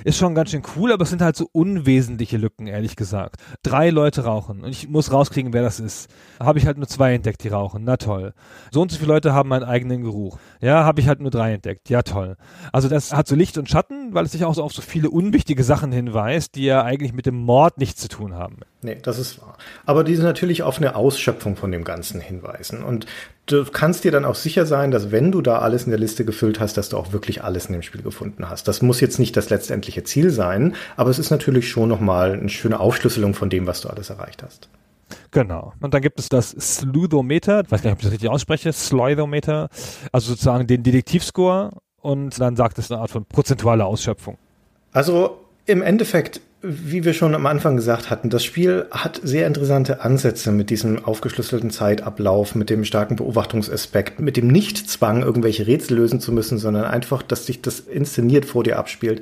[0.06, 0.94] ist schon ganz schön cool.
[0.94, 3.36] Aber es sind halt so unwesentliche Lücken, ehrlich gesagt.
[3.64, 6.10] Drei Leute rauchen und ich muss rauskriegen, wer das ist.
[6.40, 7.84] Habe ich halt nur zwei entdeckt, die rauchen.
[7.84, 8.34] Na toll.
[8.72, 10.40] So und so viele Leute haben meinen eigenen Geruch.
[10.62, 11.90] Ja, habe ich halt nur drei entdeckt.
[11.90, 12.29] Ja toll.
[12.72, 15.10] Also das hat so Licht und Schatten, weil es sich auch so auf so viele
[15.10, 18.58] unwichtige Sachen hinweist, die ja eigentlich mit dem Mord nichts zu tun haben.
[18.82, 19.58] Nee, das ist wahr.
[19.86, 22.84] Aber die sind natürlich auf eine Ausschöpfung von dem Ganzen hinweisen.
[22.84, 23.06] Und
[23.46, 26.24] du kannst dir dann auch sicher sein, dass wenn du da alles in der Liste
[26.26, 28.68] gefüllt hast, dass du auch wirklich alles in dem Spiel gefunden hast.
[28.68, 32.50] Das muss jetzt nicht das letztendliche Ziel sein, aber es ist natürlich schon nochmal eine
[32.50, 34.70] schöne Aufschlüsselung von dem, was du alles erreicht hast.
[35.32, 35.74] Genau.
[35.80, 38.74] Und dann gibt es das Sluthometer, ich weiß gar nicht, ob ich das richtig ausspreche,
[38.74, 39.70] Slithometer,
[40.12, 44.38] also sozusagen den Detektivscore und dann sagt es eine Art von prozentualer Ausschöpfung.
[44.92, 50.02] Also im Endeffekt, wie wir schon am Anfang gesagt hatten, das Spiel hat sehr interessante
[50.02, 56.20] Ansätze mit diesem aufgeschlüsselten Zeitablauf, mit dem starken Beobachtungsaspekt, mit dem Nichtzwang, irgendwelche Rätsel lösen
[56.20, 59.22] zu müssen, sondern einfach, dass sich das inszeniert vor dir abspielt.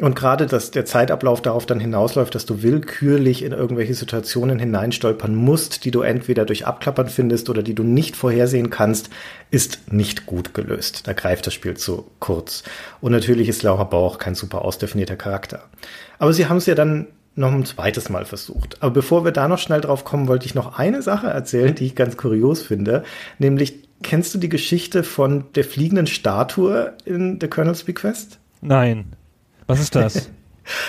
[0.00, 5.34] Und gerade, dass der Zeitablauf darauf dann hinausläuft, dass du willkürlich in irgendwelche Situationen hineinstolpern
[5.34, 9.10] musst, die du entweder durch Abklappern findest oder die du nicht vorhersehen kannst,
[9.50, 11.08] ist nicht gut gelöst.
[11.08, 12.62] Da greift das Spiel zu kurz.
[13.00, 15.64] Und natürlich ist Laura Bauch kein super ausdefinierter Charakter.
[16.20, 18.80] Aber sie haben es ja dann noch ein zweites Mal versucht.
[18.80, 21.86] Aber bevor wir da noch schnell drauf kommen, wollte ich noch eine Sache erzählen, die
[21.86, 23.02] ich ganz kurios finde.
[23.38, 28.38] Nämlich, kennst du die Geschichte von der fliegenden Statue in The Colonel's Bequest?
[28.60, 29.16] Nein.
[29.68, 30.30] Was ist das?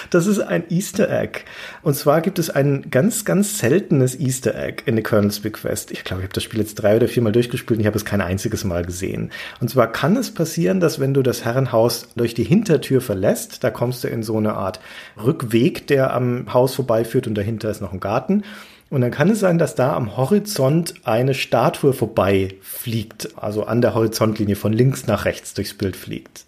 [0.09, 1.41] Das ist ein Easter Egg.
[1.83, 5.91] Und zwar gibt es ein ganz, ganz seltenes Easter Egg in The Colonel's Bequest.
[5.91, 8.03] Ich glaube, ich habe das Spiel jetzt drei oder viermal durchgespielt und ich habe es
[8.03, 9.31] kein einziges Mal gesehen.
[9.61, 13.69] Und zwar kann es passieren, dass wenn du das Herrenhaus durch die Hintertür verlässt, da
[13.69, 14.79] kommst du in so eine Art
[15.21, 18.43] Rückweg, der am Haus vorbeiführt und dahinter ist noch ein Garten.
[18.89, 23.81] Und dann kann es sein, dass da am Horizont eine Statue vorbei fliegt, also an
[23.81, 26.45] der Horizontlinie von links nach rechts durchs Bild fliegt.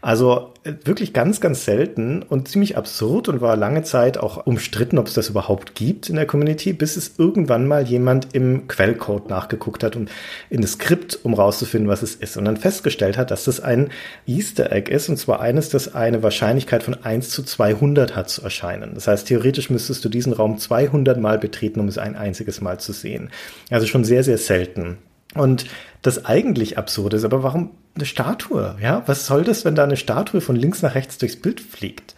[0.00, 4.98] Also äh, wirklich ganz, ganz selten und ziemlich absurd und war lange Zeit auch umstritten,
[4.98, 9.28] ob es das überhaupt gibt in der Community, bis es irgendwann mal jemand im Quellcode
[9.28, 10.10] nachgeguckt hat und
[10.50, 12.36] in das Skript, um rauszufinden, was es ist.
[12.36, 13.90] Und dann festgestellt hat, dass das ein
[14.26, 18.42] Easter Egg ist und zwar eines, das eine Wahrscheinlichkeit von 1 zu 200 hat zu
[18.42, 18.92] erscheinen.
[18.94, 22.78] Das heißt, theoretisch müsstest du diesen Raum 200 Mal betreten, um es ein einziges Mal
[22.78, 23.30] zu sehen.
[23.70, 24.98] Also schon sehr, sehr selten.
[25.34, 25.66] Und
[26.02, 28.76] das eigentlich Absurde ist, aber warum eine Statue?
[28.80, 32.14] Ja, was soll das, wenn da eine Statue von links nach rechts durchs Bild fliegt?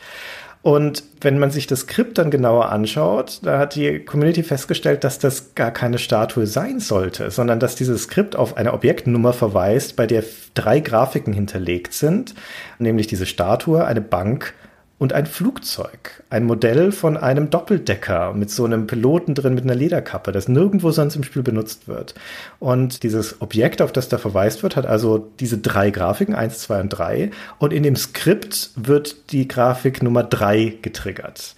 [0.62, 5.19] Und wenn man sich das Skript dann genauer anschaut, da hat die Community festgestellt, dass
[5.19, 10.07] das gar keine Statue sein sollte, sondern dass dieses Skript auf eine Objektnummer verweist, bei
[10.07, 10.23] der
[10.53, 12.35] drei Grafiken hinterlegt sind,
[12.78, 14.53] nämlich diese Statue, eine Bank
[15.01, 16.23] und ein Flugzeug.
[16.29, 20.91] Ein Modell von einem Doppeldecker mit so einem Piloten drin mit einer Lederkappe, das nirgendwo
[20.91, 22.15] sonst im Spiel benutzt wird.
[22.59, 26.81] Und dieses Objekt, auf das da verweist wird, hat also diese drei Grafiken, eins, zwei
[26.81, 27.31] und drei.
[27.59, 31.57] Und in dem Skript wird die Grafik Nummer drei getriggert.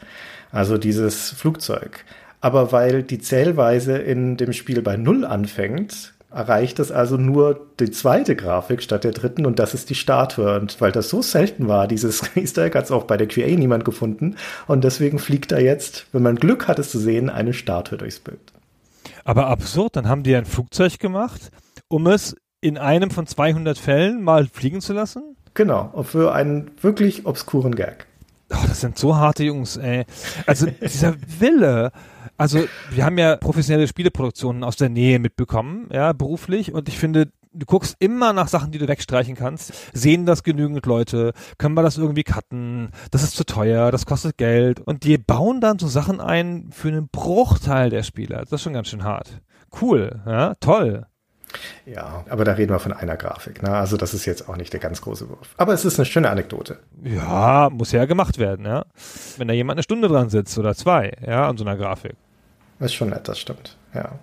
[0.53, 2.05] Also dieses Flugzeug.
[2.41, 7.91] Aber weil die Zählweise in dem Spiel bei Null anfängt, erreicht es also nur die
[7.91, 10.59] zweite Grafik statt der dritten und das ist die Statue.
[10.59, 13.57] Und weil das so selten war, dieses Easter Egg hat es auch bei der QA
[13.57, 14.37] niemand gefunden
[14.67, 18.21] und deswegen fliegt da jetzt, wenn man Glück hat es zu sehen, eine Statue durchs
[18.21, 18.53] Bild.
[19.25, 21.51] Aber absurd, dann haben die ein Flugzeug gemacht,
[21.89, 25.37] um es in einem von 200 Fällen mal fliegen zu lassen?
[25.55, 28.07] Genau, für einen wirklich obskuren Gag.
[28.51, 30.05] Oh, das sind so harte Jungs, ey.
[30.47, 31.91] Also dieser Wille,
[32.43, 36.73] also wir haben ja professionelle Spieleproduktionen aus der Nähe mitbekommen, ja, beruflich.
[36.75, 39.73] Und ich finde, du guckst immer nach Sachen, die du wegstreichen kannst.
[39.93, 41.35] Sehen das genügend Leute?
[41.59, 42.91] Können wir das irgendwie cutten?
[43.13, 44.81] Das ist zu teuer, das kostet Geld.
[44.81, 48.41] Und die bauen dann so Sachen ein für einen Bruchteil der Spieler.
[48.41, 49.41] Das ist schon ganz schön hart.
[49.81, 51.07] Cool, ja, toll.
[51.87, 53.63] Ja, aber da reden wir von einer Grafik.
[53.63, 53.71] Ne?
[53.71, 55.55] Also das ist jetzt auch nicht der ganz große Wurf.
[55.59, 56.79] Aber es ist eine schöne Anekdote.
[57.05, 58.85] Ja, muss ja gemacht werden, ja.
[59.37, 62.17] Wenn da jemand eine Stunde dran sitzt oder zwei, ja, an so einer Grafik.
[62.83, 63.77] Ist schon nett, das stimmt.
[63.95, 64.19] Ja.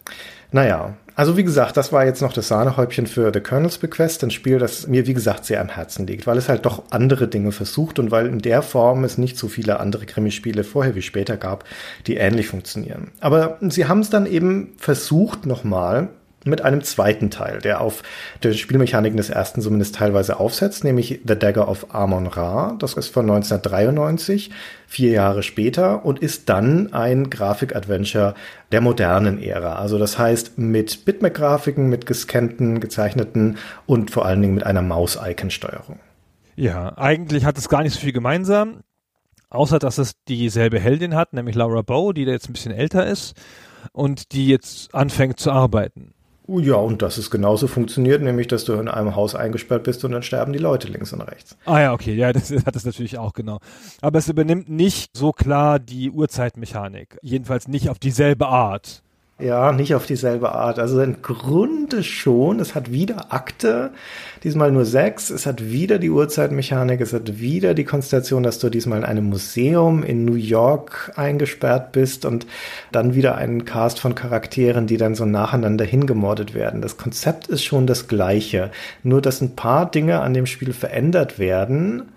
[0.52, 4.32] Naja, also wie gesagt, das war jetzt noch das Sahnehäubchen für The Colonel's Bequest, ein
[4.32, 7.52] Spiel, das mir wie gesagt sehr am Herzen liegt, weil es halt doch andere Dinge
[7.52, 11.38] versucht und weil in der Form es nicht so viele andere Krimispiele vorher wie später
[11.38, 11.66] gab,
[12.08, 13.12] die ähnlich funktionieren.
[13.20, 16.10] Aber sie haben es dann eben versucht nochmal
[16.46, 18.04] mit einem zweiten Teil, der auf
[18.44, 22.76] den Spielmechaniken des ersten zumindest teilweise aufsetzt, nämlich The Dagger of Amon Ra.
[22.80, 24.52] Das ist von 1993,
[24.88, 28.36] vier Jahre später und ist dann ein Grafik-Adventure
[28.72, 29.76] der modernen Ära.
[29.76, 36.00] Also das heißt mit Bitmap-Grafiken, mit gescannten, gezeichneten und vor allen Dingen mit einer Maus-Icon-Steuerung.
[36.56, 38.82] Ja, eigentlich hat es gar nicht so viel gemeinsam,
[39.50, 43.08] außer dass es dieselbe Heldin hat, nämlich Laura Bow, die da jetzt ein bisschen älter
[43.08, 43.34] ist
[43.94, 46.14] und die jetzt anfängt zu arbeiten.
[46.58, 50.12] Ja, und dass es genauso funktioniert, nämlich dass du in einem Haus eingesperrt bist und
[50.12, 51.56] dann sterben die Leute links und rechts.
[51.66, 53.60] Ah ja, okay, ja, das hat es natürlich auch genau.
[54.02, 57.20] Aber es übernimmt nicht so klar die Uhrzeitmechanik.
[57.22, 59.04] Jedenfalls nicht auf dieselbe Art.
[59.42, 60.80] Ja, nicht auf dieselbe Art.
[60.80, 62.60] Also im Grunde schon.
[62.60, 63.92] Es hat wieder Akte,
[64.44, 65.30] diesmal nur sechs.
[65.30, 67.00] Es hat wieder die Uhrzeitmechanik.
[67.00, 71.94] Es hat wieder die Konstellation, dass du diesmal in einem Museum in New York eingesperrt
[71.94, 72.48] bist und
[72.92, 76.82] dann wieder einen Cast von Charakteren, die dann so nacheinander hingemordet werden.
[76.82, 78.72] Das Konzept ist schon das gleiche.
[79.04, 82.10] Nur, dass ein paar Dinge an dem Spiel verändert werden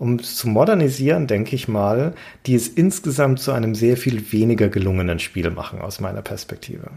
[0.00, 2.14] um es zu modernisieren, denke ich mal,
[2.46, 6.90] die es insgesamt zu einem sehr viel weniger gelungenen Spiel machen, aus meiner Perspektive.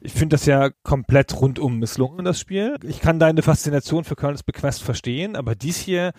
[0.00, 2.76] Ich finde das ja komplett rundum misslungen, das Spiel.
[2.82, 6.12] Ich kann deine Faszination für Colonel's Bequest verstehen, aber dies hier,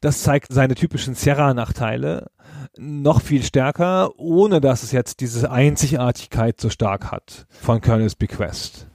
[0.00, 2.30] das zeigt seine typischen Sierra-Nachteile
[2.78, 8.86] noch viel stärker, ohne dass es jetzt diese Einzigartigkeit so stark hat von Colonel's Bequest.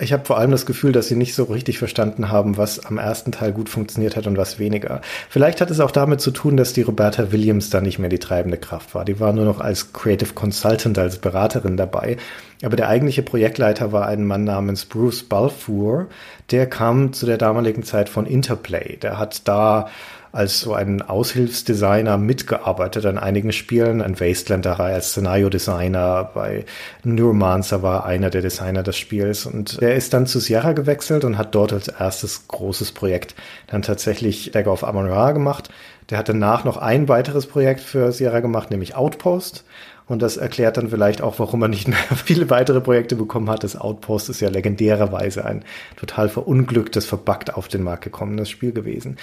[0.00, 2.98] Ich habe vor allem das Gefühl, dass sie nicht so richtig verstanden haben, was am
[2.98, 5.00] ersten Teil gut funktioniert hat und was weniger.
[5.28, 8.20] Vielleicht hat es auch damit zu tun, dass die Roberta Williams da nicht mehr die
[8.20, 9.04] treibende Kraft war.
[9.04, 12.16] Die war nur noch als Creative Consultant, als Beraterin dabei.
[12.62, 16.06] Aber der eigentliche Projektleiter war ein Mann namens Bruce Balfour.
[16.50, 18.96] Der kam zu der damaligen Zeit von Interplay.
[18.96, 19.88] Der hat da
[20.32, 26.64] als so ein Aushilfsdesigner mitgearbeitet an einigen Spielen, an Wasteland-Reihe als Szenario-Designer, bei
[27.04, 31.38] Neuromancer war einer der Designer des Spiels und er ist dann zu Sierra gewechselt und
[31.38, 33.34] hat dort als erstes großes Projekt
[33.66, 35.70] dann tatsächlich Dagger of Amon Ra gemacht.
[36.10, 39.64] Der hat danach noch ein weiteres Projekt für Sierra gemacht, nämlich Outpost
[40.06, 43.62] Und das erklärt dann vielleicht auch, warum er nicht mehr viele weitere Projekte bekommen hat.
[43.62, 45.64] Das Outpost ist ja legendärerweise ein
[45.96, 49.18] total verunglücktes, verbuggt auf den Markt gekommenes Spiel gewesen.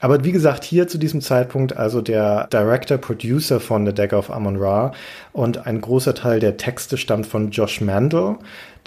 [0.00, 4.30] Aber wie gesagt, hier zu diesem Zeitpunkt also der Director, Producer von The Dagger of
[4.30, 4.92] Amon-Ra
[5.32, 8.36] und ein großer Teil der Texte stammt von Josh Mandel,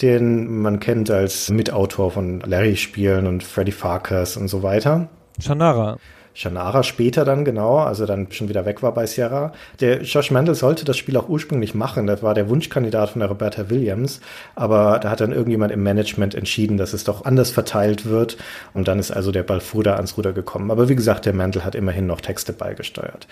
[0.01, 5.07] den man kennt als Mitautor von Larry-Spielen und Freddy Farkas und so weiter.
[5.39, 5.97] Shannara.
[6.35, 9.53] Shannara später dann, genau, also dann schon wieder weg war bei Sierra.
[9.79, 12.07] Der Josh Mandel sollte das Spiel auch ursprünglich machen.
[12.07, 14.19] Das war der Wunschkandidat von der Roberta Williams.
[14.55, 18.37] Aber da hat dann irgendjemand im Management entschieden, dass es doch anders verteilt wird.
[18.73, 20.71] Und dann ist also der Balfuda ans Ruder gekommen.
[20.71, 23.27] Aber wie gesagt, der Mandel hat immerhin noch Texte beigesteuert.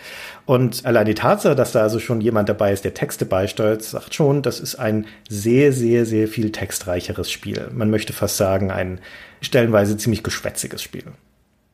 [0.45, 4.13] Und allein die Tatsache, dass da also schon jemand dabei ist, der Texte beisteuert, sagt
[4.13, 7.67] schon, das ist ein sehr, sehr, sehr viel textreicheres Spiel.
[7.73, 8.99] Man möchte fast sagen, ein
[9.41, 11.05] stellenweise ziemlich geschwätziges Spiel.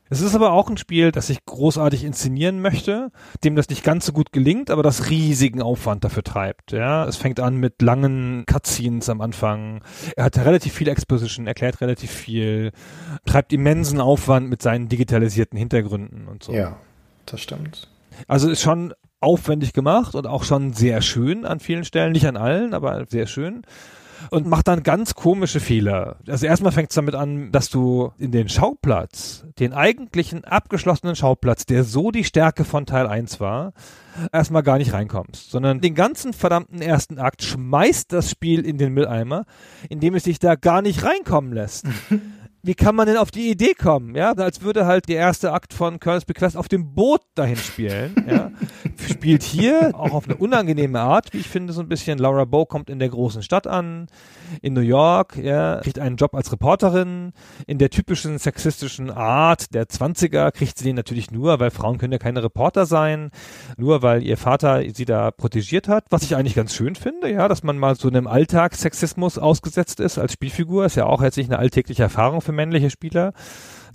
[0.09, 3.11] Es ist aber auch ein Spiel, das ich großartig inszenieren möchte,
[3.43, 6.71] dem das nicht ganz so gut gelingt, aber das riesigen Aufwand dafür treibt.
[6.71, 9.81] Ja, es fängt an mit langen Cutscenes am Anfang.
[10.15, 12.71] Er hat relativ viel Exposition, erklärt relativ viel,
[13.25, 16.53] treibt immensen Aufwand mit seinen digitalisierten Hintergründen und so.
[16.53, 16.77] Ja,
[17.25, 17.89] das stimmt.
[18.27, 22.38] Also ist schon aufwendig gemacht und auch schon sehr schön an vielen Stellen, nicht an
[22.38, 23.63] allen, aber sehr schön
[24.30, 26.18] und macht dann ganz komische Fehler.
[26.27, 31.65] Also erstmal fängt es damit an, dass du in den Schauplatz, den eigentlichen abgeschlossenen Schauplatz,
[31.65, 33.73] der so die Stärke von Teil 1 war,
[34.31, 38.94] erstmal gar nicht reinkommst, sondern den ganzen verdammten ersten Akt schmeißt das Spiel in den
[38.94, 39.45] Mülleimer,
[39.89, 41.85] indem es dich da gar nicht reinkommen lässt.
[42.68, 44.14] wie kann man denn auf die Idee kommen?
[44.14, 48.14] Ja, als würde halt der erste Akt von Colonel's Bequest auf dem Boot dahin spielen.
[48.30, 48.52] Ja,
[49.10, 52.19] spielt hier auch auf eine unangenehme Art, wie ich finde, so ein bisschen.
[52.19, 54.07] Laura Bow kommt in der großen Stadt an,
[54.61, 57.31] in New York, ja, kriegt einen Job als Reporterin.
[57.68, 62.11] In der typischen sexistischen Art der 20er kriegt sie den natürlich nur, weil Frauen können
[62.11, 63.31] ja keine Reporter sein,
[63.77, 67.48] nur weil ihr Vater sie da protegiert hat, was ich eigentlich ganz schön finde, ja,
[67.48, 71.49] dass man mal so einem Alltagssexismus ausgesetzt ist als Spielfigur, ist ja auch jetzt nicht
[71.49, 73.31] eine alltägliche Erfahrung für männliche Spieler.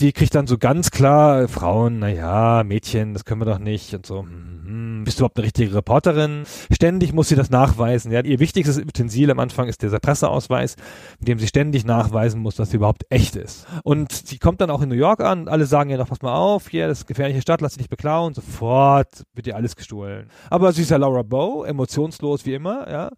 [0.00, 4.06] Die kriegt dann so ganz klar, Frauen, naja, Mädchen, das können wir doch nicht und
[4.06, 6.44] so, hm, bist du überhaupt eine richtige Reporterin?
[6.72, 8.10] Ständig muss sie das nachweisen.
[8.10, 10.76] Ja, ihr wichtigstes Utensil am Anfang ist dieser Presseausweis,
[11.18, 13.66] mit dem sie ständig nachweisen muss, dass sie überhaupt echt ist.
[13.84, 16.34] Und sie kommt dann auch in New York an, alle sagen ihr noch, pass mal
[16.34, 19.76] auf, hier, das ist eine gefährliche Stadt, lass dich nicht beklauen, sofort wird ihr alles
[19.76, 20.28] gestohlen.
[20.48, 23.10] Aber sie ist ja Laura Bow, emotionslos wie immer, ja,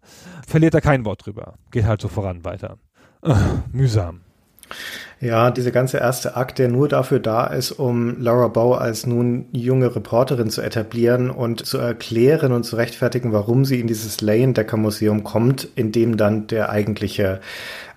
[0.45, 2.77] verliert da kein Wort drüber, geht halt so voran weiter.
[3.23, 4.21] Ugh, mühsam.
[5.21, 9.45] Ja, dieser ganze erste Akt, der nur dafür da ist, um Laura Bow als nun
[9.53, 14.75] junge Reporterin zu etablieren und zu erklären und zu rechtfertigen, warum sie in dieses Leyendecker
[14.75, 17.39] Museum kommt, in dem dann der eigentliche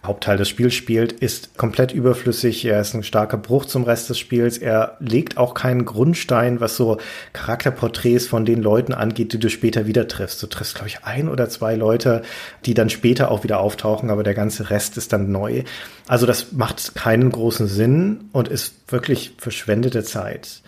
[0.07, 2.65] Hauptteil des Spiels spielt, ist komplett überflüssig.
[2.65, 4.57] Er ist ein starker Bruch zum Rest des Spiels.
[4.57, 6.99] Er legt auch keinen Grundstein, was so
[7.33, 10.41] Charakterporträts von den Leuten angeht, die du später wieder triffst.
[10.43, 12.23] Du triffst, glaube ich, ein oder zwei Leute,
[12.65, 15.65] die dann später auch wieder auftauchen, aber der ganze Rest ist dann neu.
[16.07, 20.63] Also das macht keinen großen Sinn und ist wirklich verschwendete Zeit.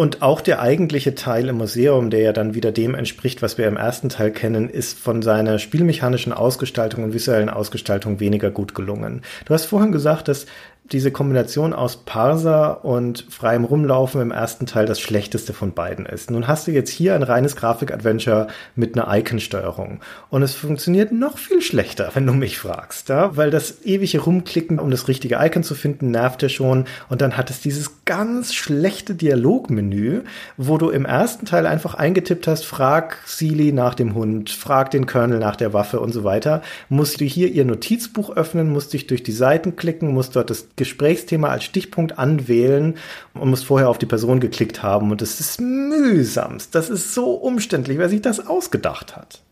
[0.00, 3.68] Und auch der eigentliche Teil im Museum, der ja dann wieder dem entspricht, was wir
[3.68, 9.20] im ersten Teil kennen, ist von seiner spielmechanischen Ausgestaltung und visuellen Ausgestaltung weniger gut gelungen.
[9.44, 10.46] Du hast vorhin gesagt, dass
[10.92, 16.30] diese Kombination aus Parser und freiem Rumlaufen im ersten Teil das schlechteste von beiden ist.
[16.30, 20.00] Nun hast du jetzt hier ein reines Grafik-Adventure mit einer Icon-Steuerung.
[20.30, 23.36] Und es funktioniert noch viel schlechter, wenn du mich fragst, ja?
[23.36, 26.86] weil das ewige Rumklicken, um das richtige Icon zu finden, nervt ja schon.
[27.08, 30.22] Und dann hat es dieses ganz schlechte Dialogmenü,
[30.56, 35.06] wo du im ersten Teil einfach eingetippt hast, frag Seely nach dem Hund, frag den
[35.06, 36.62] Colonel nach der Waffe und so weiter.
[36.88, 40.66] Musst du hier ihr Notizbuch öffnen, musst dich durch die Seiten klicken, musst dort das
[40.80, 42.96] Gesprächsthema als Stichpunkt anwählen
[43.34, 45.10] und musst vorher auf die Person geklickt haben.
[45.10, 46.74] Und das ist mühsamst.
[46.74, 49.42] Das ist so umständlich, wer sich das ausgedacht hat.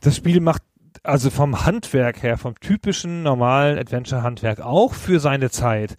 [0.00, 0.62] Das Spiel macht
[1.02, 5.96] also vom Handwerk her, vom typischen normalen Adventure-Handwerk, auch für seine Zeit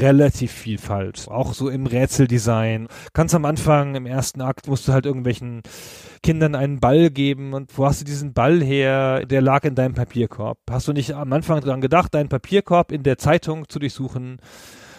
[0.00, 1.28] relativ viel falsch.
[1.28, 2.88] Auch so im Rätseldesign.
[3.12, 5.62] Ganz am Anfang, im ersten Akt, musst du halt irgendwelchen
[6.22, 9.26] Kindern einen Ball geben und wo hast du diesen Ball her?
[9.26, 10.58] Der lag in deinem Papierkorb.
[10.70, 14.38] Hast du nicht am Anfang dran gedacht, deinen Papierkorb in der Zeitung zu durchsuchen?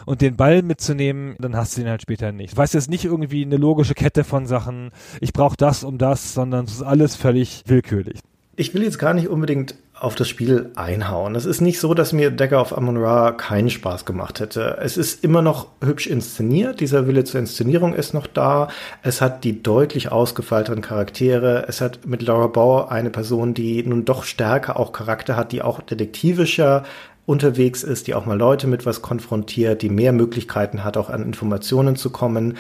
[0.07, 2.53] und den Ball mitzunehmen, dann hast du ihn halt später nicht.
[2.53, 6.36] Du weißt jetzt nicht irgendwie eine logische Kette von Sachen, ich brauche das um das,
[6.36, 8.19] sondern es ist alles völlig willkürlich
[8.57, 11.36] ich will jetzt gar nicht unbedingt auf das Spiel einhauen.
[11.36, 14.77] Es ist nicht so, dass mir Decker of Amon Ra keinen Spaß gemacht hätte.
[14.82, 16.80] Es ist immer noch hübsch inszeniert.
[16.80, 18.69] Dieser Wille zur Inszenierung ist noch da.
[19.03, 21.65] Es hat die deutlich ausgefeilteren Charaktere.
[21.68, 25.61] Es hat mit Laura Bauer eine Person, die nun doch stärker auch Charakter hat, die
[25.61, 26.84] auch detektivischer
[27.26, 31.23] unterwegs ist, die auch mal Leute mit was konfrontiert, die mehr Möglichkeiten hat, auch an
[31.23, 32.57] Informationen zu kommen.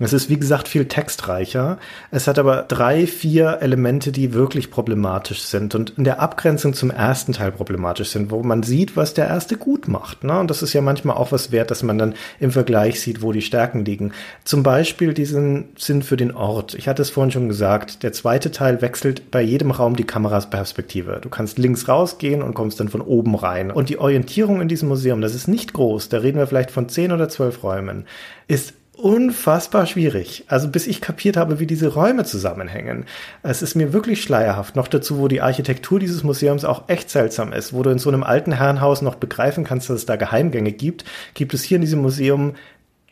[0.00, 1.78] Es ist, wie gesagt, viel textreicher.
[2.10, 6.90] Es hat aber drei, vier Elemente, die wirklich problematisch sind und in der Abgrenzung zum
[6.90, 10.22] ersten Teil problematisch sind, wo man sieht, was der erste gut macht.
[10.22, 10.38] Ne?
[10.38, 13.32] Und das ist ja manchmal auch was wert, dass man dann im Vergleich sieht, wo
[13.32, 14.12] die Stärken liegen.
[14.44, 16.74] Zum Beispiel diesen Sinn für den Ort.
[16.74, 21.18] Ich hatte es vorhin schon gesagt, der zweite Teil wechselt bei jedem Raum die Kamerasperspektive.
[21.20, 23.72] Du kannst links rausgehen und kommst dann von oben rein.
[23.72, 26.88] Und die Orientierung in diesem Museum, das ist nicht groß, da reden wir vielleicht von
[26.88, 28.06] zehn oder zwölf Räumen,
[28.46, 30.44] ist unfassbar schwierig.
[30.48, 33.06] Also bis ich kapiert habe, wie diese Räume zusammenhängen.
[33.42, 34.76] Es ist mir wirklich schleierhaft.
[34.76, 38.10] Noch dazu, wo die Architektur dieses Museums auch echt seltsam ist, wo du in so
[38.10, 41.04] einem alten Herrenhaus noch begreifen kannst, dass es da Geheimgänge gibt,
[41.34, 42.54] gibt es hier in diesem Museum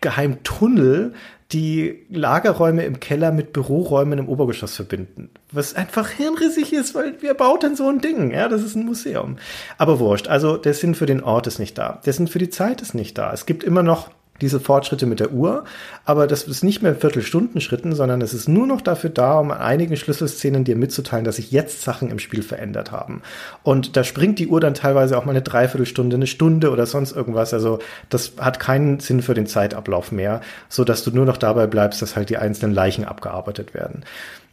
[0.00, 1.14] Geheimtunnel,
[1.52, 5.30] die Lagerräume im Keller mit Büroräumen im Obergeschoss verbinden.
[5.52, 8.32] Was einfach hirnrissig ist, weil wer baut denn so ein Ding?
[8.32, 9.36] Ja, das ist ein Museum.
[9.78, 10.26] Aber wurscht.
[10.26, 12.00] Also der Sinn für den Ort ist nicht da.
[12.04, 13.32] Der Sinn für die Zeit ist nicht da.
[13.32, 14.10] Es gibt immer noch
[14.40, 15.64] diese Fortschritte mit der Uhr,
[16.04, 19.58] aber das ist nicht mehr Viertelstundenschritten, sondern es ist nur noch dafür da, um an
[19.58, 23.22] einigen Schlüsselszenen dir mitzuteilen, dass sich jetzt Sachen im Spiel verändert haben.
[23.62, 27.12] Und da springt die Uhr dann teilweise auch mal eine Dreiviertelstunde, eine Stunde oder sonst
[27.12, 27.52] irgendwas.
[27.52, 31.66] Also das hat keinen Sinn für den Zeitablauf mehr, so dass du nur noch dabei
[31.66, 34.04] bleibst, dass halt die einzelnen Leichen abgearbeitet werden.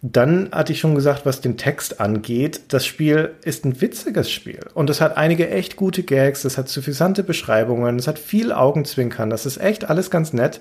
[0.05, 4.59] Dann hatte ich schon gesagt, was den Text angeht, das Spiel ist ein witziges Spiel.
[4.73, 9.29] Und es hat einige echt gute Gags, es hat suffisante Beschreibungen, es hat viel Augenzwinkern,
[9.29, 10.59] das ist echt alles ganz nett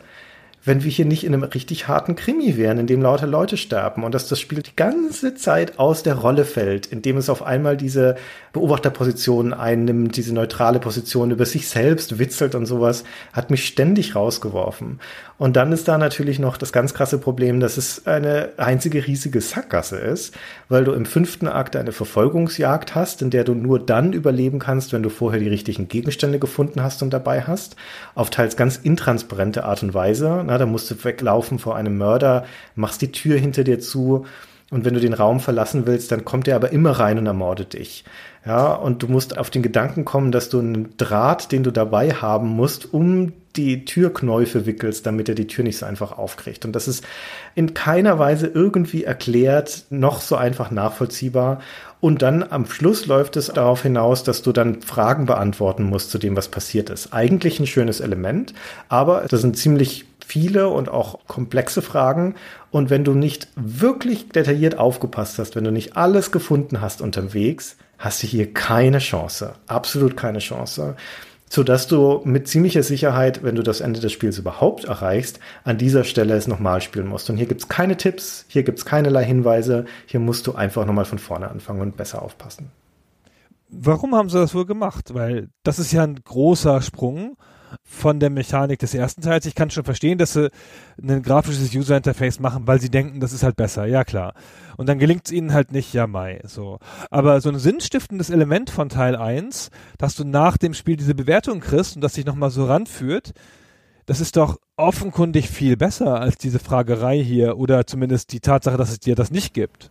[0.65, 4.05] wenn wir hier nicht in einem richtig harten Krimi wären, in dem lauter Leute sterben
[4.05, 7.77] und dass das Spiel die ganze Zeit aus der Rolle fällt, indem es auf einmal
[7.77, 8.17] diese
[8.53, 13.03] Beobachterposition einnimmt, diese neutrale Position über sich selbst witzelt und sowas,
[13.33, 15.01] hat mich ständig rausgeworfen.
[15.39, 19.41] Und dann ist da natürlich noch das ganz krasse Problem, dass es eine einzige riesige
[19.41, 20.35] Sackgasse ist,
[20.69, 24.93] weil du im fünften Akt eine Verfolgungsjagd hast, in der du nur dann überleben kannst,
[24.93, 27.75] wenn du vorher die richtigen Gegenstände gefunden hast und dabei hast,
[28.15, 32.45] auf teils ganz intransparente Art und Weise na, da musst du weglaufen vor einem Mörder,
[32.75, 34.27] machst die Tür hinter dir zu
[34.73, 37.75] und wenn du den Raum verlassen willst, dann kommt er aber immer rein und ermordet
[37.75, 38.05] dich.
[38.47, 42.13] Ja, und du musst auf den Gedanken kommen, dass du einen Draht, den du dabei
[42.13, 46.65] haben musst, um die Türknäufe wickelst, damit er die Tür nicht so einfach aufkriegt.
[46.65, 47.05] Und das ist
[47.55, 51.61] in keiner Weise irgendwie erklärt, noch so einfach nachvollziehbar.
[52.01, 56.19] Und dann am Schluss läuft es darauf hinaus, dass du dann Fragen beantworten musst zu
[56.19, 57.13] dem, was passiert ist.
[57.13, 58.55] Eigentlich ein schönes Element,
[58.89, 62.35] aber das sind ziemlich viele und auch komplexe Fragen.
[62.71, 67.77] Und wenn du nicht wirklich detailliert aufgepasst hast, wenn du nicht alles gefunden hast unterwegs,
[67.99, 69.55] hast du hier keine Chance.
[69.67, 70.97] Absolut keine Chance.
[71.49, 76.05] Sodass du mit ziemlicher Sicherheit, wenn du das Ende des Spiels überhaupt erreichst, an dieser
[76.05, 77.29] Stelle es nochmal spielen musst.
[77.29, 81.19] Und hier gibt's keine Tipps, hier gibt's keinerlei Hinweise, hier musst du einfach nochmal von
[81.19, 82.71] vorne anfangen und besser aufpassen.
[83.69, 85.15] Warum haben sie das wohl gemacht?
[85.15, 87.37] Weil das ist ja ein großer Sprung
[87.85, 89.47] von der Mechanik des ersten Teils.
[89.47, 90.51] Ich kann schon verstehen, dass sie
[91.03, 93.87] ein grafisches User Interface machen, weil sie denken, das ist halt besser.
[93.87, 94.35] Ja, klar.
[94.77, 96.79] Und dann gelingt es ihnen halt nicht, ja, Mai, so.
[97.11, 101.61] Aber so ein sinnstiftendes Element von Teil 1, dass du nach dem Spiel diese Bewertung
[101.61, 103.33] kriegst und das sich nochmal so ranführt,
[104.07, 108.91] das ist doch offenkundig viel besser als diese Fragerei hier oder zumindest die Tatsache, dass
[108.91, 109.91] es dir das nicht gibt.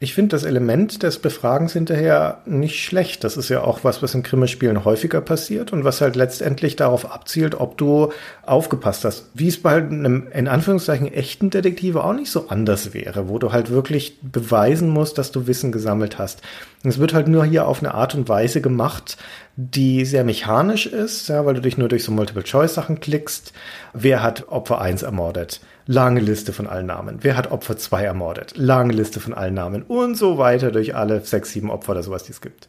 [0.00, 3.24] Ich finde das Element des Befragens hinterher nicht schlecht.
[3.24, 7.10] Das ist ja auch was, was in Krimispielen häufiger passiert und was halt letztendlich darauf
[7.10, 8.12] abzielt, ob du
[8.46, 9.26] aufgepasst hast.
[9.34, 13.50] Wie es bei einem, in Anführungszeichen, echten Detektive auch nicht so anders wäre, wo du
[13.50, 16.42] halt wirklich beweisen musst, dass du Wissen gesammelt hast.
[16.84, 19.16] Es wird halt nur hier auf eine Art und Weise gemacht,
[19.56, 23.52] die sehr mechanisch ist, ja, weil du dich nur durch so Multiple-Choice-Sachen klickst.
[23.94, 25.60] Wer hat Opfer 1 ermordet?
[25.90, 27.20] Lange Liste von allen Namen.
[27.22, 28.52] Wer hat Opfer 2 ermordet?
[28.58, 29.82] Lange Liste von allen Namen.
[29.82, 32.68] Und so weiter durch alle sechs, sieben Opfer oder sowas, die es gibt.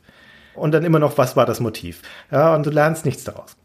[0.55, 2.01] Und dann immer noch, was war das Motiv?
[2.31, 3.57] Ja, und du lernst nichts daraus.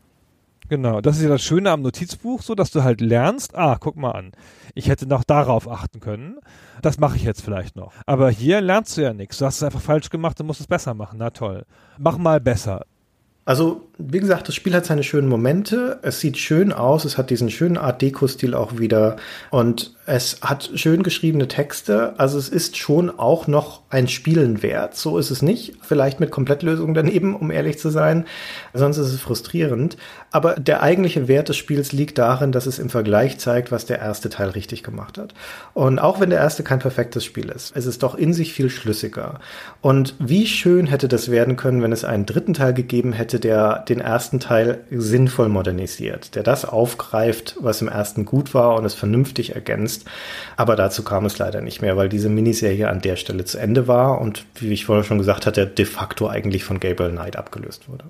[0.69, 3.95] Genau, das ist ja das Schöne am Notizbuch, so dass du halt lernst, ah, guck
[3.95, 4.33] mal an,
[4.75, 6.41] ich hätte noch darauf achten können.
[6.83, 7.93] Das mache ich jetzt vielleicht noch.
[8.07, 9.39] Aber hier lernst du ja nichts.
[9.39, 11.19] Du hast es einfach falsch gemacht und musst es besser machen.
[11.21, 11.65] Na toll.
[11.97, 12.87] Mach mal besser.
[13.47, 15.99] Also, wie gesagt, das Spiel hat seine schönen Momente.
[16.03, 17.05] Es sieht schön aus.
[17.05, 19.17] Es hat diesen schönen Art Deco-Stil auch wieder.
[19.51, 22.15] Und es hat schön geschriebene Texte.
[22.19, 24.97] Also, es ist schon auch noch ein Spielen wert.
[24.97, 25.75] So ist es nicht.
[25.83, 28.27] Vielleicht mit Komplettlösung daneben, um ehrlich zu sein.
[28.73, 29.97] Sonst ist es frustrierend.
[30.31, 33.99] Aber der eigentliche Wert des Spiels liegt darin, dass es im Vergleich zeigt, was der
[33.99, 35.35] erste Teil richtig gemacht hat.
[35.75, 38.71] Und auch wenn der erste kein perfektes Spiel ist, es ist doch in sich viel
[38.71, 39.41] schlüssiger.
[39.81, 43.41] Und wie schön hätte das werden können, wenn es einen dritten Teil gegeben hätte, hätte,
[43.41, 48.85] der den ersten Teil sinnvoll modernisiert, der das aufgreift, was im ersten gut war und
[48.85, 49.94] es vernünftig ergänzt.
[50.57, 53.89] Aber dazu kam es leider nicht mehr, weil diese Miniserie an der Stelle zu Ende
[53.89, 57.89] war und wie ich vorher schon gesagt hatte, de facto eigentlich von Gabriel Knight abgelöst
[57.89, 58.05] wurde.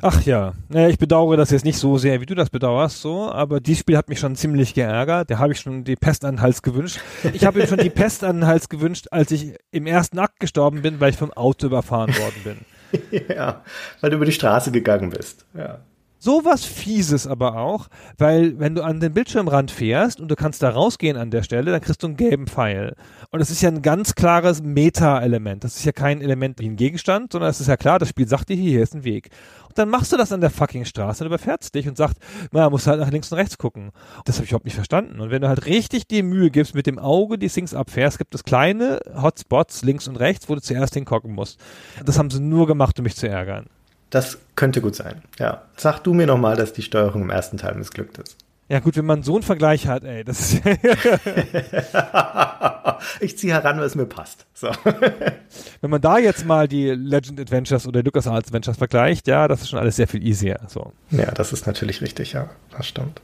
[0.00, 3.60] Ach ja, ich bedauere das jetzt nicht so sehr, wie du das bedauerst, so, aber
[3.60, 5.30] dieses Spiel hat mich schon ziemlich geärgert.
[5.30, 7.00] Da habe ich schon die Pest an den Hals gewünscht.
[7.32, 10.38] Ich habe ihm schon die Pest an den Hals gewünscht, als ich im ersten Akt
[10.38, 13.22] gestorben bin, weil ich vom Auto überfahren worden bin.
[13.28, 13.62] ja,
[14.00, 15.44] weil du über die Straße gegangen bist.
[15.54, 15.80] Ja.
[16.20, 20.70] Sowas Fieses aber auch, weil wenn du an den Bildschirmrand fährst und du kannst da
[20.70, 22.96] rausgehen an der Stelle, dann kriegst du einen gelben Pfeil.
[23.30, 25.62] Und das ist ja ein ganz klares Meta-Element.
[25.62, 28.26] Das ist ja kein Element wie ein Gegenstand, sondern es ist ja klar, das Spiel
[28.26, 29.30] sagt dir, hier ist ein Weg.
[29.68, 32.16] Und dann machst du das an der fucking Straße und überfährst dich und sagst,
[32.50, 33.92] na, musst halt nach links und rechts gucken.
[34.24, 35.20] Das habe ich überhaupt nicht verstanden.
[35.20, 38.34] Und wenn du halt richtig die Mühe gibst, mit dem Auge die Things abfährst, gibt
[38.34, 41.60] es kleine Hotspots links und rechts, wo du zuerst hingucken musst.
[42.04, 43.66] Das haben sie nur gemacht, um mich zu ärgern.
[44.10, 45.22] Das könnte gut sein.
[45.38, 45.62] Ja.
[45.76, 48.36] Sag du mir nochmal, dass die Steuerung im ersten Teil missglückt ist.
[48.70, 50.62] Ja gut, wenn man so einen Vergleich hat, ey, das ist
[53.20, 54.44] Ich ziehe heran, was mir passt.
[54.52, 54.68] So.
[55.80, 59.70] wenn man da jetzt mal die Legend Adventures oder LucasArts Adventures vergleicht, ja, das ist
[59.70, 60.60] schon alles sehr viel easier.
[60.68, 60.92] So.
[61.10, 63.22] Ja, das ist natürlich richtig, ja, das stimmt.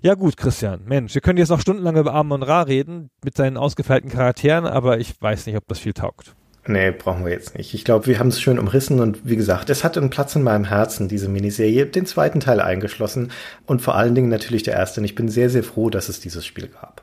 [0.00, 3.56] Ja gut, Christian, Mensch, wir können jetzt noch stundenlang über Amon Ra reden mit seinen
[3.56, 6.36] ausgefeilten Charakteren, aber ich weiß nicht, ob das viel taugt.
[6.68, 7.72] Nee, brauchen wir jetzt nicht.
[7.72, 10.42] Ich glaube, wir haben es schön umrissen und wie gesagt, es hat einen Platz in
[10.42, 13.32] meinem Herzen, diese Miniserie, den zweiten Teil eingeschlossen
[13.64, 15.00] und vor allen Dingen natürlich der erste.
[15.00, 17.02] Und ich bin sehr, sehr froh, dass es dieses Spiel gab.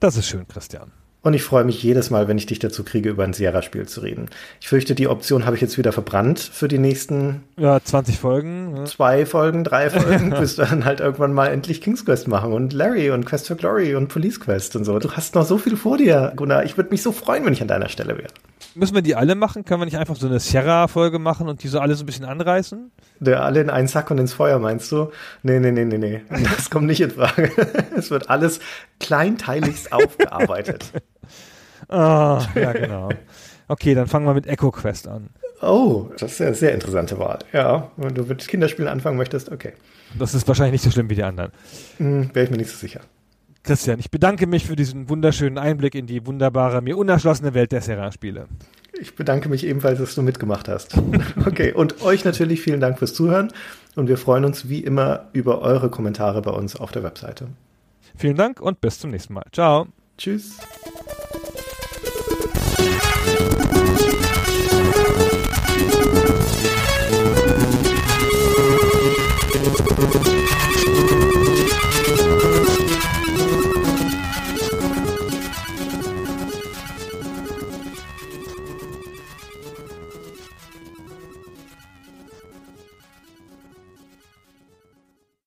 [0.00, 0.90] Das ist schön, Christian.
[1.24, 4.00] Und ich freue mich jedes Mal, wenn ich dich dazu kriege, über ein Sierra-Spiel zu
[4.00, 4.28] reden.
[4.60, 8.76] Ich fürchte, die Option habe ich jetzt wieder verbrannt für die nächsten ja, 20 Folgen.
[8.76, 8.84] Ja.
[8.84, 12.74] Zwei Folgen, drei Folgen, bis wir dann halt irgendwann mal endlich King's Quest machen und
[12.74, 14.98] Larry und Quest for Glory und Police Quest und so.
[14.98, 16.64] Du hast noch so viel vor dir, Gunnar.
[16.64, 18.28] Ich würde mich so freuen, wenn ich an deiner Stelle wäre.
[18.74, 19.64] Müssen wir die alle machen?
[19.64, 22.24] Können wir nicht einfach so eine Sierra-Folge machen und die so alle so ein bisschen
[22.26, 22.90] anreißen?
[23.20, 25.10] Der alle in einen Sack und ins Feuer, meinst du?
[25.42, 26.22] Nee, nee, nee, nee, nee.
[26.56, 27.50] Das kommt nicht in Frage.
[27.96, 28.60] es wird alles
[29.00, 30.92] kleinteiligst aufgearbeitet.
[31.88, 33.08] Ah, ja, genau.
[33.68, 35.30] Okay, dann fangen wir mit Echo Quest an.
[35.62, 37.38] Oh, das ist eine sehr interessante Wahl.
[37.52, 39.72] Ja, wenn du mit Kinderspielen anfangen möchtest, okay.
[40.18, 41.52] Das ist wahrscheinlich nicht so schlimm wie die anderen.
[41.96, 43.00] Hm, Wäre ich mir nicht so sicher.
[43.62, 47.80] Christian, ich bedanke mich für diesen wunderschönen Einblick in die wunderbare, mir unerschlossene Welt der
[47.80, 48.46] Serra-Spiele.
[49.00, 50.96] Ich bedanke mich ebenfalls, dass du mitgemacht hast.
[51.46, 53.50] Okay, und euch natürlich vielen Dank fürs Zuhören
[53.96, 57.48] und wir freuen uns wie immer über eure Kommentare bei uns auf der Webseite.
[58.16, 59.44] Vielen Dank und bis zum nächsten Mal.
[59.52, 59.86] Ciao.
[60.18, 60.58] Tschüss.